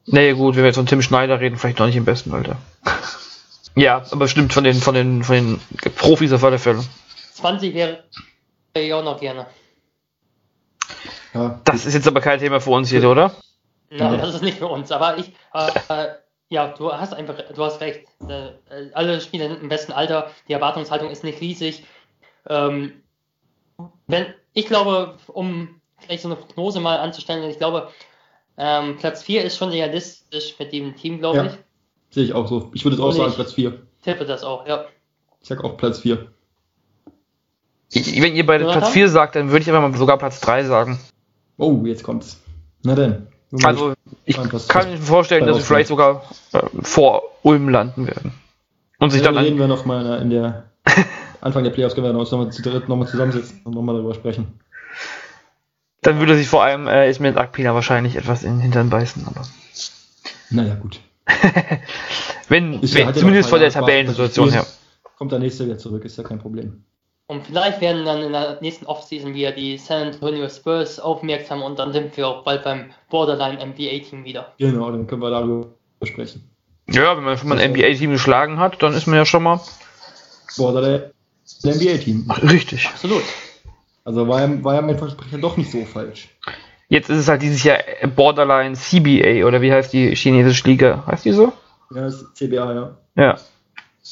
Nee, 0.05 0.33
gut, 0.33 0.55
wenn 0.55 0.63
wir 0.63 0.67
jetzt 0.67 0.75
von 0.75 0.85
Tim 0.85 1.01
Schneider 1.01 1.39
reden, 1.39 1.57
vielleicht 1.57 1.79
noch 1.79 1.85
nicht 1.85 1.95
im 1.95 2.05
besten 2.05 2.33
Alter. 2.33 2.57
ja, 3.75 4.03
aber 4.11 4.27
stimmt 4.27 4.53
von 4.53 4.63
den, 4.63 4.75
von 4.75 4.93
den, 4.93 5.23
von 5.23 5.35
den 5.35 5.61
Profis 5.95 6.33
auf 6.33 6.43
alle 6.43 6.59
Fälle. 6.59 6.83
20 7.35 7.73
wäre 7.73 8.03
ich 8.75 8.93
auch 8.93 9.03
noch 9.03 9.19
gerne. 9.19 9.47
Ja. 11.33 11.59
Das 11.63 11.85
ist 11.85 11.93
jetzt 11.93 12.07
aber 12.07 12.21
kein 12.21 12.39
Thema 12.39 12.59
für 12.59 12.71
uns 12.71 12.89
hier, 12.89 13.09
oder? 13.09 13.33
Nein, 13.97 14.19
das 14.19 14.35
ist 14.35 14.43
nicht 14.43 14.57
für 14.57 14.67
uns, 14.67 14.91
aber 14.91 15.17
ich, 15.17 15.33
äh, 15.53 16.07
ja, 16.49 16.67
du 16.67 16.91
hast 16.91 17.13
einfach, 17.13 17.35
du 17.53 17.63
hast 17.63 17.81
recht. 17.81 18.05
Äh, 18.27 18.51
alle 18.93 19.19
Spieler 19.21 19.59
im 19.59 19.69
besten 19.69 19.91
Alter, 19.91 20.29
die 20.47 20.53
Erwartungshaltung 20.53 21.09
ist 21.09 21.23
nicht 21.23 21.41
riesig. 21.41 21.83
Ähm, 22.47 23.03
wenn, 24.07 24.27
ich 24.53 24.67
glaube, 24.67 25.17
um 25.27 25.81
vielleicht 25.97 26.23
so 26.23 26.29
eine 26.29 26.35
Prognose 26.35 26.79
mal 26.79 26.97
anzustellen, 26.99 27.49
ich 27.49 27.57
glaube, 27.57 27.89
ähm, 28.57 28.97
Platz 28.97 29.23
4 29.23 29.43
ist 29.43 29.57
schon 29.57 29.69
realistisch 29.69 30.55
mit 30.59 30.71
dem 30.73 30.95
Team, 30.95 31.19
glaube 31.19 31.37
ja, 31.37 31.45
ich. 31.45 31.53
Sehe 32.11 32.23
ich 32.25 32.33
auch 32.33 32.47
so. 32.47 32.69
Ich 32.73 32.83
würde 32.85 32.95
es 32.95 33.01
auch 33.01 33.07
Und 33.07 33.13
sagen, 33.13 33.33
Platz 33.33 33.53
4. 33.53 33.81
Tippe 34.03 34.25
das 34.25 34.43
auch, 34.43 34.67
ja. 34.67 34.85
Ich 35.41 35.47
sag 35.47 35.63
auch 35.63 35.75
Platz 35.77 35.99
4. 35.99 36.27
wenn 37.91 38.35
ihr 38.35 38.45
bei 38.45 38.59
Platz 38.59 38.89
4 38.89 39.09
sagt, 39.09 39.35
dann 39.35 39.49
würde 39.49 39.63
ich 39.63 39.69
einfach 39.69 39.81
mal 39.81 39.97
sogar 39.97 40.17
Platz 40.17 40.39
3 40.41 40.65
sagen. 40.65 40.99
Oh, 41.57 41.81
jetzt 41.85 42.03
kommt's. 42.03 42.41
Na 42.83 42.95
denn. 42.95 43.27
Also, 43.61 43.93
ich 44.25 44.37
kann 44.67 44.89
mir 44.89 44.97
vorstellen, 44.97 45.45
dass 45.45 45.57
sie 45.57 45.63
vielleicht 45.63 45.89
sogar 45.89 46.23
äh, 46.53 46.59
vor 46.81 47.23
Ulm 47.43 47.69
landen 47.69 48.07
werden. 48.07 48.33
Und 48.99 49.11
sich 49.11 49.21
ja, 49.21 49.31
dann. 49.31 49.43
reden 49.43 49.59
wir 49.59 49.67
nochmal 49.67 50.21
in 50.21 50.29
der 50.29 50.63
Anfang 51.41 51.63
der 51.63 51.71
Playoffs 51.71 51.93
können 51.93 52.07
wir 52.07 52.19
uns 52.19 52.31
nochmal 52.31 52.51
zu 52.51 52.61
dritt 52.61 52.89
nochmal 52.89 53.07
zusammensetzen 53.07 53.61
und 53.63 53.75
nochmal 53.75 53.95
darüber 53.95 54.13
sprechen. 54.15 54.59
Dann 56.01 56.19
würde 56.19 56.35
sich 56.35 56.47
vor 56.47 56.63
allem 56.63 56.87
äh, 56.87 57.09
Ismail 57.09 57.37
Akpina 57.37 57.73
wahrscheinlich 57.73 58.15
etwas 58.15 58.43
in 58.43 58.53
den 58.53 58.59
Hintern 58.59 58.89
beißen, 58.89 59.25
aber. 59.27 59.43
Naja, 60.49 60.75
gut. 60.75 60.99
wenn, 62.49 62.81
wenn 62.81 63.13
zumindest 63.13 63.49
vor 63.49 63.59
der 63.59 63.71
Tabellensituation 63.71 64.51
her. 64.51 64.65
Kommt 65.17 65.31
der 65.31 65.39
nächste 65.39 65.65
wieder 65.65 65.77
zurück, 65.77 66.03
ist 66.03 66.17
ja 66.17 66.23
kein 66.23 66.39
Problem. 66.39 66.83
Und 67.27 67.45
vielleicht 67.47 67.79
werden 67.79 68.05
dann 68.05 68.21
in 68.21 68.33
der 68.33 68.59
nächsten 68.61 68.85
Offseason 68.85 69.33
wieder 69.33 69.51
die 69.51 69.77
San 69.77 70.07
Antonio 70.07 70.49
Spurs 70.49 70.99
aufmerksam 70.99 71.63
und 71.63 71.79
dann 71.79 71.93
sind 71.93 72.15
wir 72.17 72.27
auch 72.27 72.43
bald 72.43 72.63
beim 72.63 72.91
Borderline 73.09 73.65
NBA-Team 73.65 74.25
wieder. 74.25 74.53
Genau, 74.57 74.91
dann 74.91 75.07
können 75.07 75.21
wir 75.21 75.29
darüber 75.29 75.67
sprechen. 76.03 76.49
Ja, 76.89 77.15
wenn 77.15 77.23
man 77.23 77.37
schon 77.37 77.47
mal 77.47 77.59
ein 77.59 77.71
NBA-Team 77.71 78.11
geschlagen 78.11 78.59
hat, 78.59 78.83
dann 78.83 78.93
ist 78.93 79.07
man 79.07 79.15
ja 79.15 79.25
schon 79.25 79.43
mal 79.43 79.61
Borderline 80.57 81.11
NBA-Team. 81.63 82.29
Richtig. 82.43 82.87
Absolut. 82.87 83.23
Also 84.03 84.27
war 84.27 84.41
ja, 84.41 84.63
war 84.63 84.75
ja 84.75 84.81
mein 84.81 84.97
Versprechen 84.97 85.41
doch 85.41 85.55
nicht 85.55 85.71
so 85.71 85.85
falsch. 85.85 86.27
Jetzt 86.89 87.09
ist 87.09 87.19
es 87.19 87.27
halt 87.29 87.41
dieses 87.41 87.63
Jahr 87.63 87.79
Borderline 88.15 88.75
CBA 88.75 89.47
oder 89.47 89.61
wie 89.61 89.71
heißt 89.71 89.93
die 89.93 90.13
chinesische 90.15 90.67
Liga? 90.67 91.03
Heißt 91.07 91.23
die 91.23 91.31
so? 91.31 91.53
Ja, 91.95 92.01
das 92.01 92.15
ist 92.15 92.35
CBA, 92.35 92.73
ja. 92.73 92.97
Ja. 93.15 93.37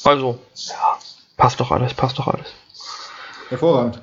Also, 0.04 0.38
ja, 0.54 0.98
passt 1.36 1.60
doch 1.60 1.70
alles, 1.70 1.92
passt 1.92 2.18
doch 2.18 2.26
alles. 2.26 2.46
Hervorragend. 3.52 4.00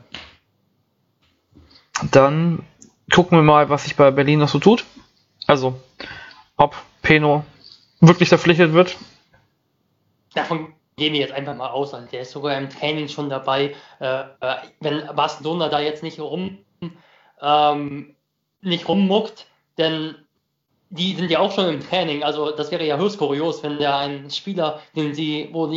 Dann 2.12 2.64
gucken 3.12 3.38
wir 3.38 3.44
mal, 3.44 3.70
was 3.70 3.84
sich 3.84 3.96
bei 3.96 4.12
Berlin 4.12 4.40
noch 4.40 4.48
so 4.48 4.60
tut. 4.60 4.86
Also, 5.48 5.80
ob 6.56 6.76
Peno 7.02 7.44
wirklich 8.00 8.30
verpflichtet 8.30 8.74
wird. 8.74 8.96
Davon 10.36 10.74
gehen 10.98 11.14
wir 11.14 11.20
jetzt 11.22 11.34
einfach 11.34 11.56
mal 11.56 11.70
aus. 11.70 11.94
Also 11.94 12.08
der 12.08 12.22
ist 12.22 12.32
sogar 12.32 12.56
im 12.58 12.70
Training 12.70 13.08
schon 13.08 13.30
dabei. 13.30 13.76
Äh, 14.00 14.22
äh, 14.40 14.56
wenn 14.82 15.16
Barcelona 15.16 15.68
da 15.70 15.80
jetzt 15.80 16.04
nicht 16.04 16.20
rum 16.20 16.60
ähm, 17.42 18.16
nicht 18.62 18.88
rummuckt, 18.88 19.48
denn 19.78 20.16
die 20.90 21.16
sind 21.16 21.32
ja 21.32 21.40
auch 21.40 21.52
schon 21.52 21.70
im 21.70 21.80
Training. 21.80 22.24
Also 22.24 22.52
das 22.52 22.70
wäre 22.72 22.86
ja 22.86 22.98
höchst 22.98 23.18
kurios, 23.18 23.64
wenn 23.64 23.80
der 23.80 23.98
ein 23.98 24.30
Spieler, 24.30 24.82
den 24.96 25.14
sie, 25.14 25.50
wo 25.52 25.68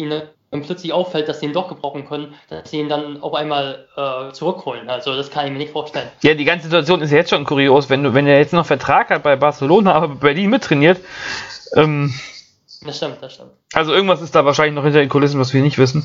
ihnen 0.52 0.62
plötzlich 0.62 0.92
auffällt, 0.92 1.28
dass 1.28 1.40
sie 1.40 1.46
ihn 1.46 1.52
doch 1.52 1.68
gebrauchen 1.68 2.06
können, 2.06 2.34
dass 2.48 2.70
sie 2.70 2.78
ihn 2.78 2.88
dann 2.88 3.22
auf 3.22 3.34
einmal 3.34 3.86
äh, 3.96 4.32
zurückholen. 4.32 4.90
Also 4.90 5.16
das 5.16 5.30
kann 5.30 5.46
ich 5.46 5.52
mir 5.52 5.58
nicht 5.58 5.72
vorstellen. 5.72 6.08
Ja, 6.22 6.34
die 6.34 6.44
ganze 6.44 6.64
Situation 6.64 7.00
ist 7.00 7.10
jetzt 7.10 7.30
schon 7.30 7.44
kurios, 7.44 7.88
wenn 7.88 8.02
du, 8.02 8.14
wenn 8.14 8.26
er 8.26 8.38
jetzt 8.38 8.52
noch 8.52 8.66
Vertrag 8.66 9.10
hat 9.10 9.22
bei 9.22 9.36
Barcelona, 9.36 9.94
aber 9.94 10.08
bei 10.08 10.14
Berlin 10.14 10.50
mittrainiert. 10.50 11.00
Ähm, 11.74 12.12
das 12.84 12.98
stimmt, 12.98 13.16
das 13.20 13.34
stimmt. 13.34 13.50
Also 13.72 13.92
irgendwas 13.92 14.20
ist 14.20 14.34
da 14.34 14.44
wahrscheinlich 14.44 14.74
noch 14.74 14.84
hinter 14.84 15.00
den 15.00 15.08
Kulissen, 15.08 15.40
was 15.40 15.54
wir 15.54 15.62
nicht 15.62 15.78
wissen. 15.78 16.04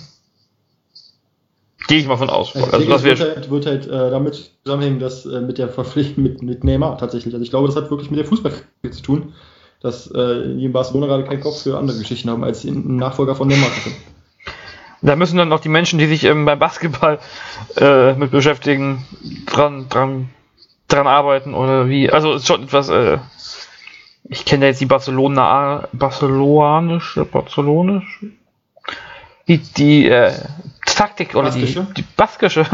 Gehe 1.88 2.00
ich 2.00 2.08
mal 2.08 2.18
von 2.18 2.30
aus. 2.30 2.56
Also, 2.56 2.72
also 2.72 2.90
das 2.90 3.04
wird 3.04 3.20
halt, 3.20 3.50
wird 3.50 3.66
halt 3.66 3.86
äh, 3.86 4.10
damit 4.10 4.52
zusammenhängen, 4.64 5.00
dass 5.00 5.26
äh, 5.26 5.42
mit 5.42 5.58
der 5.58 5.70
Verpflichtung 5.70 6.24
mit, 6.24 6.42
mit 6.42 6.64
Neymar 6.64 6.98
tatsächlich. 6.98 7.34
Also 7.34 7.44
ich 7.44 7.50
glaube, 7.50 7.68
das 7.68 7.76
hat 7.76 7.90
wirklich 7.90 8.12
mit 8.12 8.20
der 8.20 8.26
Fußball 8.26 8.54
zu 8.92 9.02
tun, 9.02 9.34
dass 9.82 10.08
äh, 10.12 10.56
die 10.56 10.66
in 10.66 10.74
Barcelona 10.74 11.08
gerade 11.08 11.24
keinen 11.24 11.42
Kopf 11.42 11.64
für 11.64 11.78
andere 11.78 11.98
Geschichten 11.98 12.30
haben, 12.30 12.44
als 12.44 12.66
einen 12.66 12.98
Nachfolger 12.98 13.36
von 13.36 13.48
Neymar 13.48 13.70
zu 13.70 13.82
finden. 13.82 14.17
Da 15.02 15.16
müssen 15.16 15.38
dann 15.38 15.50
noch 15.50 15.60
die 15.60 15.70
Menschen, 15.70 16.00
die 16.00 16.08
sich 16.08 16.24
ähm, 16.24 16.46
beim 16.46 16.60
Basketball 16.60 17.20
äh, 17.76 18.14
mit 18.14 18.32
beschäftigen, 18.32 19.06
dran, 19.46 19.90
dran, 19.90 20.30
dran 20.88 21.08
arbeiten 21.08 21.54
oder 21.54 21.88
wie. 21.88 22.10
Also 22.10 22.34
ist 22.34 22.48
schon 22.48 22.64
etwas. 22.64 22.90
Äh, 22.90 23.20
ich 24.30 24.44
kenne 24.44 24.66
ja 24.66 24.70
jetzt 24.70 24.82
die 24.82 24.86
Barcelona, 24.86 25.88
barcelonische, 25.94 27.26
barcelonische, 27.26 28.32
die 29.48 29.60
die 29.60 30.10
äh, 30.10 30.34
Taktik 30.86 31.36
oder 31.36 31.50
Baskische? 31.50 31.88
die, 31.90 32.02
die 32.02 32.08
baskische, 32.16 32.66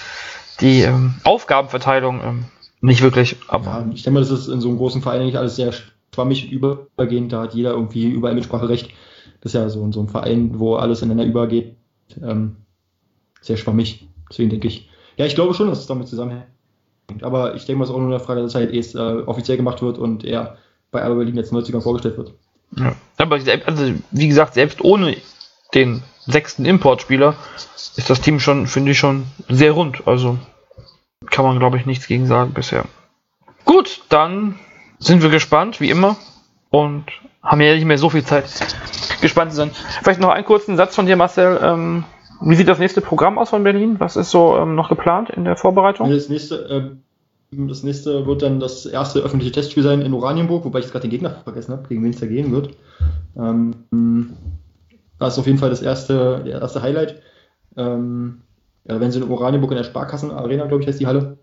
die 0.60 0.82
ähm, 0.82 1.14
Aufgabenverteilung 1.24 2.22
ähm, 2.22 2.44
nicht 2.80 3.02
wirklich. 3.02 3.36
Aber 3.48 3.64
Ja, 3.66 3.86
ich 3.92 4.02
denke 4.02 4.20
mal, 4.20 4.20
das 4.20 4.30
ist 4.30 4.48
in 4.48 4.60
so 4.60 4.68
einem 4.68 4.78
großen 4.78 5.02
Verein 5.02 5.22
eigentlich 5.22 5.38
alles 5.38 5.56
sehr 5.56 5.72
schwammig 6.14 6.50
übergehend. 6.50 7.32
Da 7.32 7.42
hat 7.42 7.54
jeder 7.54 7.70
irgendwie 7.70 8.06
überall 8.06 8.34
Mitspracherecht. 8.34 8.90
Das 9.40 9.54
ist 9.54 9.60
ja 9.60 9.68
so 9.68 9.84
in 9.84 9.92
so 9.92 10.00
einem 10.00 10.08
Verein, 10.08 10.58
wo 10.58 10.76
alles 10.76 11.02
ineinander 11.02 11.30
übergeht, 11.30 11.76
ähm, 12.22 12.56
sehr 13.40 13.56
schwammig. 13.56 14.08
Deswegen 14.30 14.50
denke 14.50 14.68
ich, 14.68 14.88
ja, 15.16 15.26
ich 15.26 15.34
glaube 15.34 15.54
schon, 15.54 15.68
dass 15.68 15.80
es 15.80 15.86
damit 15.86 16.08
zusammenhängt. 16.08 16.46
Aber 17.22 17.54
ich 17.54 17.66
denke 17.66 17.78
mal, 17.78 17.84
es 17.84 17.90
ist 17.90 17.94
auch 17.94 18.00
nur 18.00 18.08
eine 18.08 18.20
Frage 18.20 18.40
der 18.40 18.48
Zeit, 18.48 18.72
ehe 18.72 18.80
es 18.80 18.94
äh, 18.94 18.98
offiziell 18.98 19.56
gemacht 19.56 19.82
wird 19.82 19.98
und 19.98 20.24
er 20.24 20.56
bei 20.90 21.02
Alba 21.02 21.16
Berlin 21.16 21.36
jetzt 21.36 21.52
90ern 21.52 21.82
vorgestellt 21.82 22.16
wird. 22.16 22.32
Ja. 22.76 22.94
Aber 23.18 23.36
also, 23.36 23.94
wie 24.10 24.28
gesagt, 24.28 24.54
selbst 24.54 24.82
ohne 24.82 25.16
den 25.74 26.02
sechsten 26.26 26.64
Importspieler 26.64 27.36
ist 27.96 28.08
das 28.08 28.20
Team 28.20 28.40
schon, 28.40 28.66
finde 28.66 28.92
ich, 28.92 28.98
schon 28.98 29.26
sehr 29.48 29.72
rund. 29.72 30.06
Also 30.06 30.38
kann 31.30 31.44
man, 31.44 31.58
glaube 31.58 31.76
ich, 31.78 31.86
nichts 31.86 32.06
gegen 32.06 32.26
sagen 32.26 32.52
bisher. 32.54 32.86
Gut, 33.64 34.02
dann 34.08 34.58
sind 34.98 35.22
wir 35.22 35.30
gespannt, 35.30 35.80
wie 35.80 35.90
immer. 35.90 36.16
Und 36.70 37.04
haben 37.44 37.60
ja 37.60 37.74
nicht 37.74 37.84
mehr 37.84 37.98
so 37.98 38.10
viel 38.10 38.24
Zeit, 38.24 38.44
gespannt 39.20 39.52
zu 39.52 39.58
sein. 39.58 39.70
Vielleicht 40.02 40.20
noch 40.20 40.30
einen 40.30 40.44
kurzen 40.44 40.76
Satz 40.76 40.94
von 40.94 41.06
dir, 41.06 41.16
Marcel. 41.16 41.60
Ähm, 41.62 42.04
wie 42.40 42.54
sieht 42.54 42.68
das 42.68 42.78
nächste 42.78 43.00
Programm 43.00 43.38
aus 43.38 43.50
von 43.50 43.62
Berlin? 43.62 43.96
Was 43.98 44.16
ist 44.16 44.30
so 44.30 44.56
ähm, 44.56 44.74
noch 44.74 44.88
geplant 44.88 45.30
in 45.30 45.44
der 45.44 45.56
Vorbereitung? 45.56 46.10
Das 46.10 46.28
nächste, 46.28 46.56
ähm, 46.70 47.68
das 47.68 47.82
nächste 47.82 48.26
wird 48.26 48.42
dann 48.42 48.60
das 48.60 48.86
erste 48.86 49.20
öffentliche 49.20 49.52
Testspiel 49.52 49.82
sein 49.82 50.00
in 50.00 50.12
Oranienburg, 50.14 50.64
wobei 50.64 50.80
ich 50.80 50.86
jetzt 50.86 50.92
gerade 50.92 51.06
den 51.06 51.10
Gegner 51.10 51.30
vergessen 51.44 51.72
habe, 51.72 51.88
gegen 51.88 52.02
wen 52.02 52.10
es 52.10 52.20
da 52.20 52.26
gehen 52.26 52.50
wird. 52.50 52.70
Ähm, 53.36 54.36
das 55.18 55.34
ist 55.34 55.38
auf 55.38 55.46
jeden 55.46 55.58
Fall 55.58 55.70
das 55.70 55.82
erste, 55.82 56.42
der 56.44 56.60
erste 56.60 56.82
Highlight. 56.82 57.22
Ähm, 57.76 58.42
ja, 58.86 59.00
wenn 59.00 59.10
sie 59.10 59.20
in 59.20 59.30
Oranienburg 59.30 59.70
in 59.70 59.76
der 59.76 59.84
Sparkassen-Arena, 59.84 60.66
glaube 60.66 60.82
ich, 60.82 60.88
heißt 60.88 61.00
die 61.00 61.06
Halle, 61.06 61.38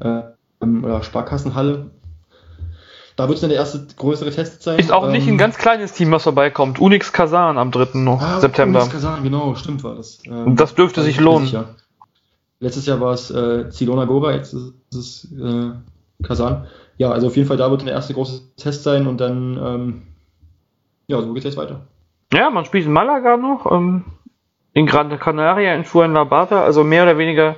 äh, 0.00 0.22
ähm, 0.62 0.84
oder 0.84 1.02
Sparkassenhalle, 1.02 1.90
da 3.20 3.28
wird 3.28 3.36
es 3.36 3.40
dann 3.42 3.50
der 3.50 3.58
erste 3.58 3.86
größere 3.96 4.30
Test 4.30 4.62
sein. 4.62 4.78
Ist 4.78 4.90
auch 4.92 5.06
nicht 5.08 5.26
Ähm, 5.26 5.34
ein 5.34 5.38
ganz 5.38 5.58
kleines 5.58 5.92
Team, 5.92 6.10
was 6.10 6.22
vorbeikommt. 6.22 6.80
Unix 6.80 7.12
Kazan 7.12 7.58
am 7.58 7.70
3. 7.70 7.98
noch 7.98 8.20
Ah, 8.22 8.40
September. 8.40 8.80
Unis 8.80 8.92
Kazan, 8.92 9.22
genau, 9.22 9.54
stimmt 9.54 9.84
war 9.84 9.94
das. 9.94 10.20
Ähm, 10.26 10.46
Und 10.46 10.60
das 10.60 10.74
dürfte 10.74 11.02
sich 11.02 11.10
ich 11.12 11.16
nicht 11.18 11.24
lohnen. 11.24 11.44
sicher. 11.46 11.74
Letztes 12.60 12.86
Jahr 12.86 13.00
war 13.00 13.12
es 13.12 13.30
äh, 13.30 13.68
Zilona 13.70 14.06
Gora, 14.06 14.32
jetzt 14.32 14.54
ist 14.54 14.72
es 14.94 15.28
äh, 15.38 15.70
Kazan. 16.22 16.66
Ja, 16.98 17.10
also 17.10 17.26
auf 17.26 17.36
jeden 17.36 17.46
Fall 17.48 17.56
da 17.58 17.70
wird 17.70 17.82
der 17.86 17.92
erste 17.92 18.14
große 18.14 18.40
Test 18.56 18.82
sein 18.84 19.06
und 19.06 19.20
dann, 19.20 19.58
ähm, 19.62 20.02
ja, 21.06 21.20
so 21.20 21.28
geht 21.34 21.44
es 21.44 21.44
jetzt 21.54 21.56
weiter. 21.56 21.82
Ja, 22.32 22.48
man 22.50 22.64
spielt 22.64 22.86
in 22.86 22.92
Malaga 22.92 23.36
noch, 23.36 23.70
ähm, 23.70 24.04
in 24.72 24.86
Gran 24.86 25.18
Canaria, 25.18 25.74
in 25.74 25.84
Fuenlabrada, 25.84 26.62
also 26.62 26.84
mehr 26.84 27.02
oder 27.02 27.18
weniger 27.18 27.56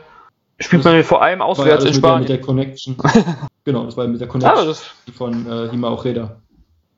spielt 0.58 0.84
man 0.84 1.02
vor 1.04 1.22
allem 1.22 1.42
auswärts 1.42 1.84
in 1.84 1.88
mit 1.90 1.94
der, 1.94 1.98
Spanien. 1.98 2.20
mit 2.20 2.28
der 2.28 2.40
Connection. 2.40 2.96
genau, 3.64 3.84
das 3.84 3.96
war 3.96 4.06
mit 4.06 4.20
der 4.20 4.28
Ah, 4.28 4.30
Connection 4.30 4.66
das 4.66 4.82
von 5.16 5.50
äh, 5.50 5.70
Hima 5.70 5.90
Ochreda. 5.90 6.36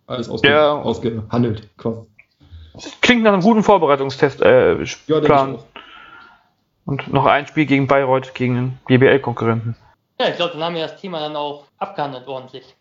Alles 0.07 0.29
ausge 0.29 0.49
Ja. 0.51 0.73
ausgehandelt, 0.73 1.69
quasi. 1.79 2.03
klingt 3.01 3.23
nach 3.23 3.33
einem 3.33 3.43
guten 3.43 3.62
Vorbereitungstest 3.62 4.43
äh, 4.43 4.73
Ja, 4.83 4.85
denke 5.09 5.21
Plan. 5.27 5.55
ich 5.55 5.61
auch. 5.61 5.65
Und 6.87 7.12
noch 7.12 7.25
ein 7.25 7.47
Spiel 7.47 7.65
gegen 7.65 7.87
Bayreuth, 7.87 8.35
gegen 8.35 8.55
den 8.57 8.79
BBL-Konkurrenten. 8.87 9.75
Ja, 10.21 10.29
ich 10.29 10.37
glaube, 10.37 10.53
dann 10.53 10.62
haben 10.65 10.75
wir 10.75 10.83
das 10.83 11.01
Thema 11.01 11.19
dann 11.21 11.35
auch 11.35 11.65
abgehandelt 11.79 12.29
ordentlich. 12.29 12.77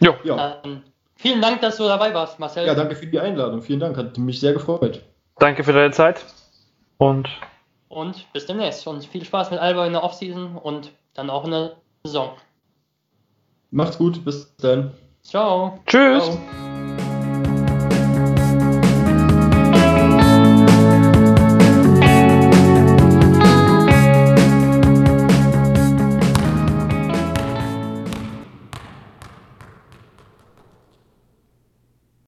Jo, 0.00 0.14
Ja. 0.24 0.58
Dann 0.62 0.82
vielen 1.16 1.40
Dank, 1.40 1.62
dass 1.62 1.78
du 1.78 1.84
dabei 1.84 2.12
warst, 2.12 2.38
Marcel. 2.38 2.66
ja, 2.66 2.74
danke 2.74 2.94
für 2.94 3.06
die 3.06 3.18
Einladung. 3.18 3.62
Vielen 3.62 3.80
Dank, 3.80 3.96
hat 3.96 4.18
mich 4.18 4.40
sehr 4.40 4.52
gefreut. 4.52 5.02
danke 5.38 5.64
für 5.64 5.72
deine 5.72 5.92
Zeit. 5.92 6.22
Und 6.98 7.28
Und 7.88 8.30
bis 8.34 8.44
demnächst. 8.44 8.86
Und 8.86 9.04
viel 9.06 9.24
Spaß 9.24 9.50
mit 9.50 9.60
Alba 9.60 9.86
in 9.86 9.92
der 9.94 10.02
Offseason 10.04 10.56
und 10.58 10.92
dann 11.14 11.30
auch 11.30 11.44
in 11.46 11.52
der 11.52 11.72
Saison. 12.04 12.32
Macht's 13.70 13.98
gut, 13.98 14.24
bis 14.24 14.54
dann. 14.56 14.92
Ciao. 15.22 15.80
tschüss. 15.86 16.24
Ciao. 16.24 16.95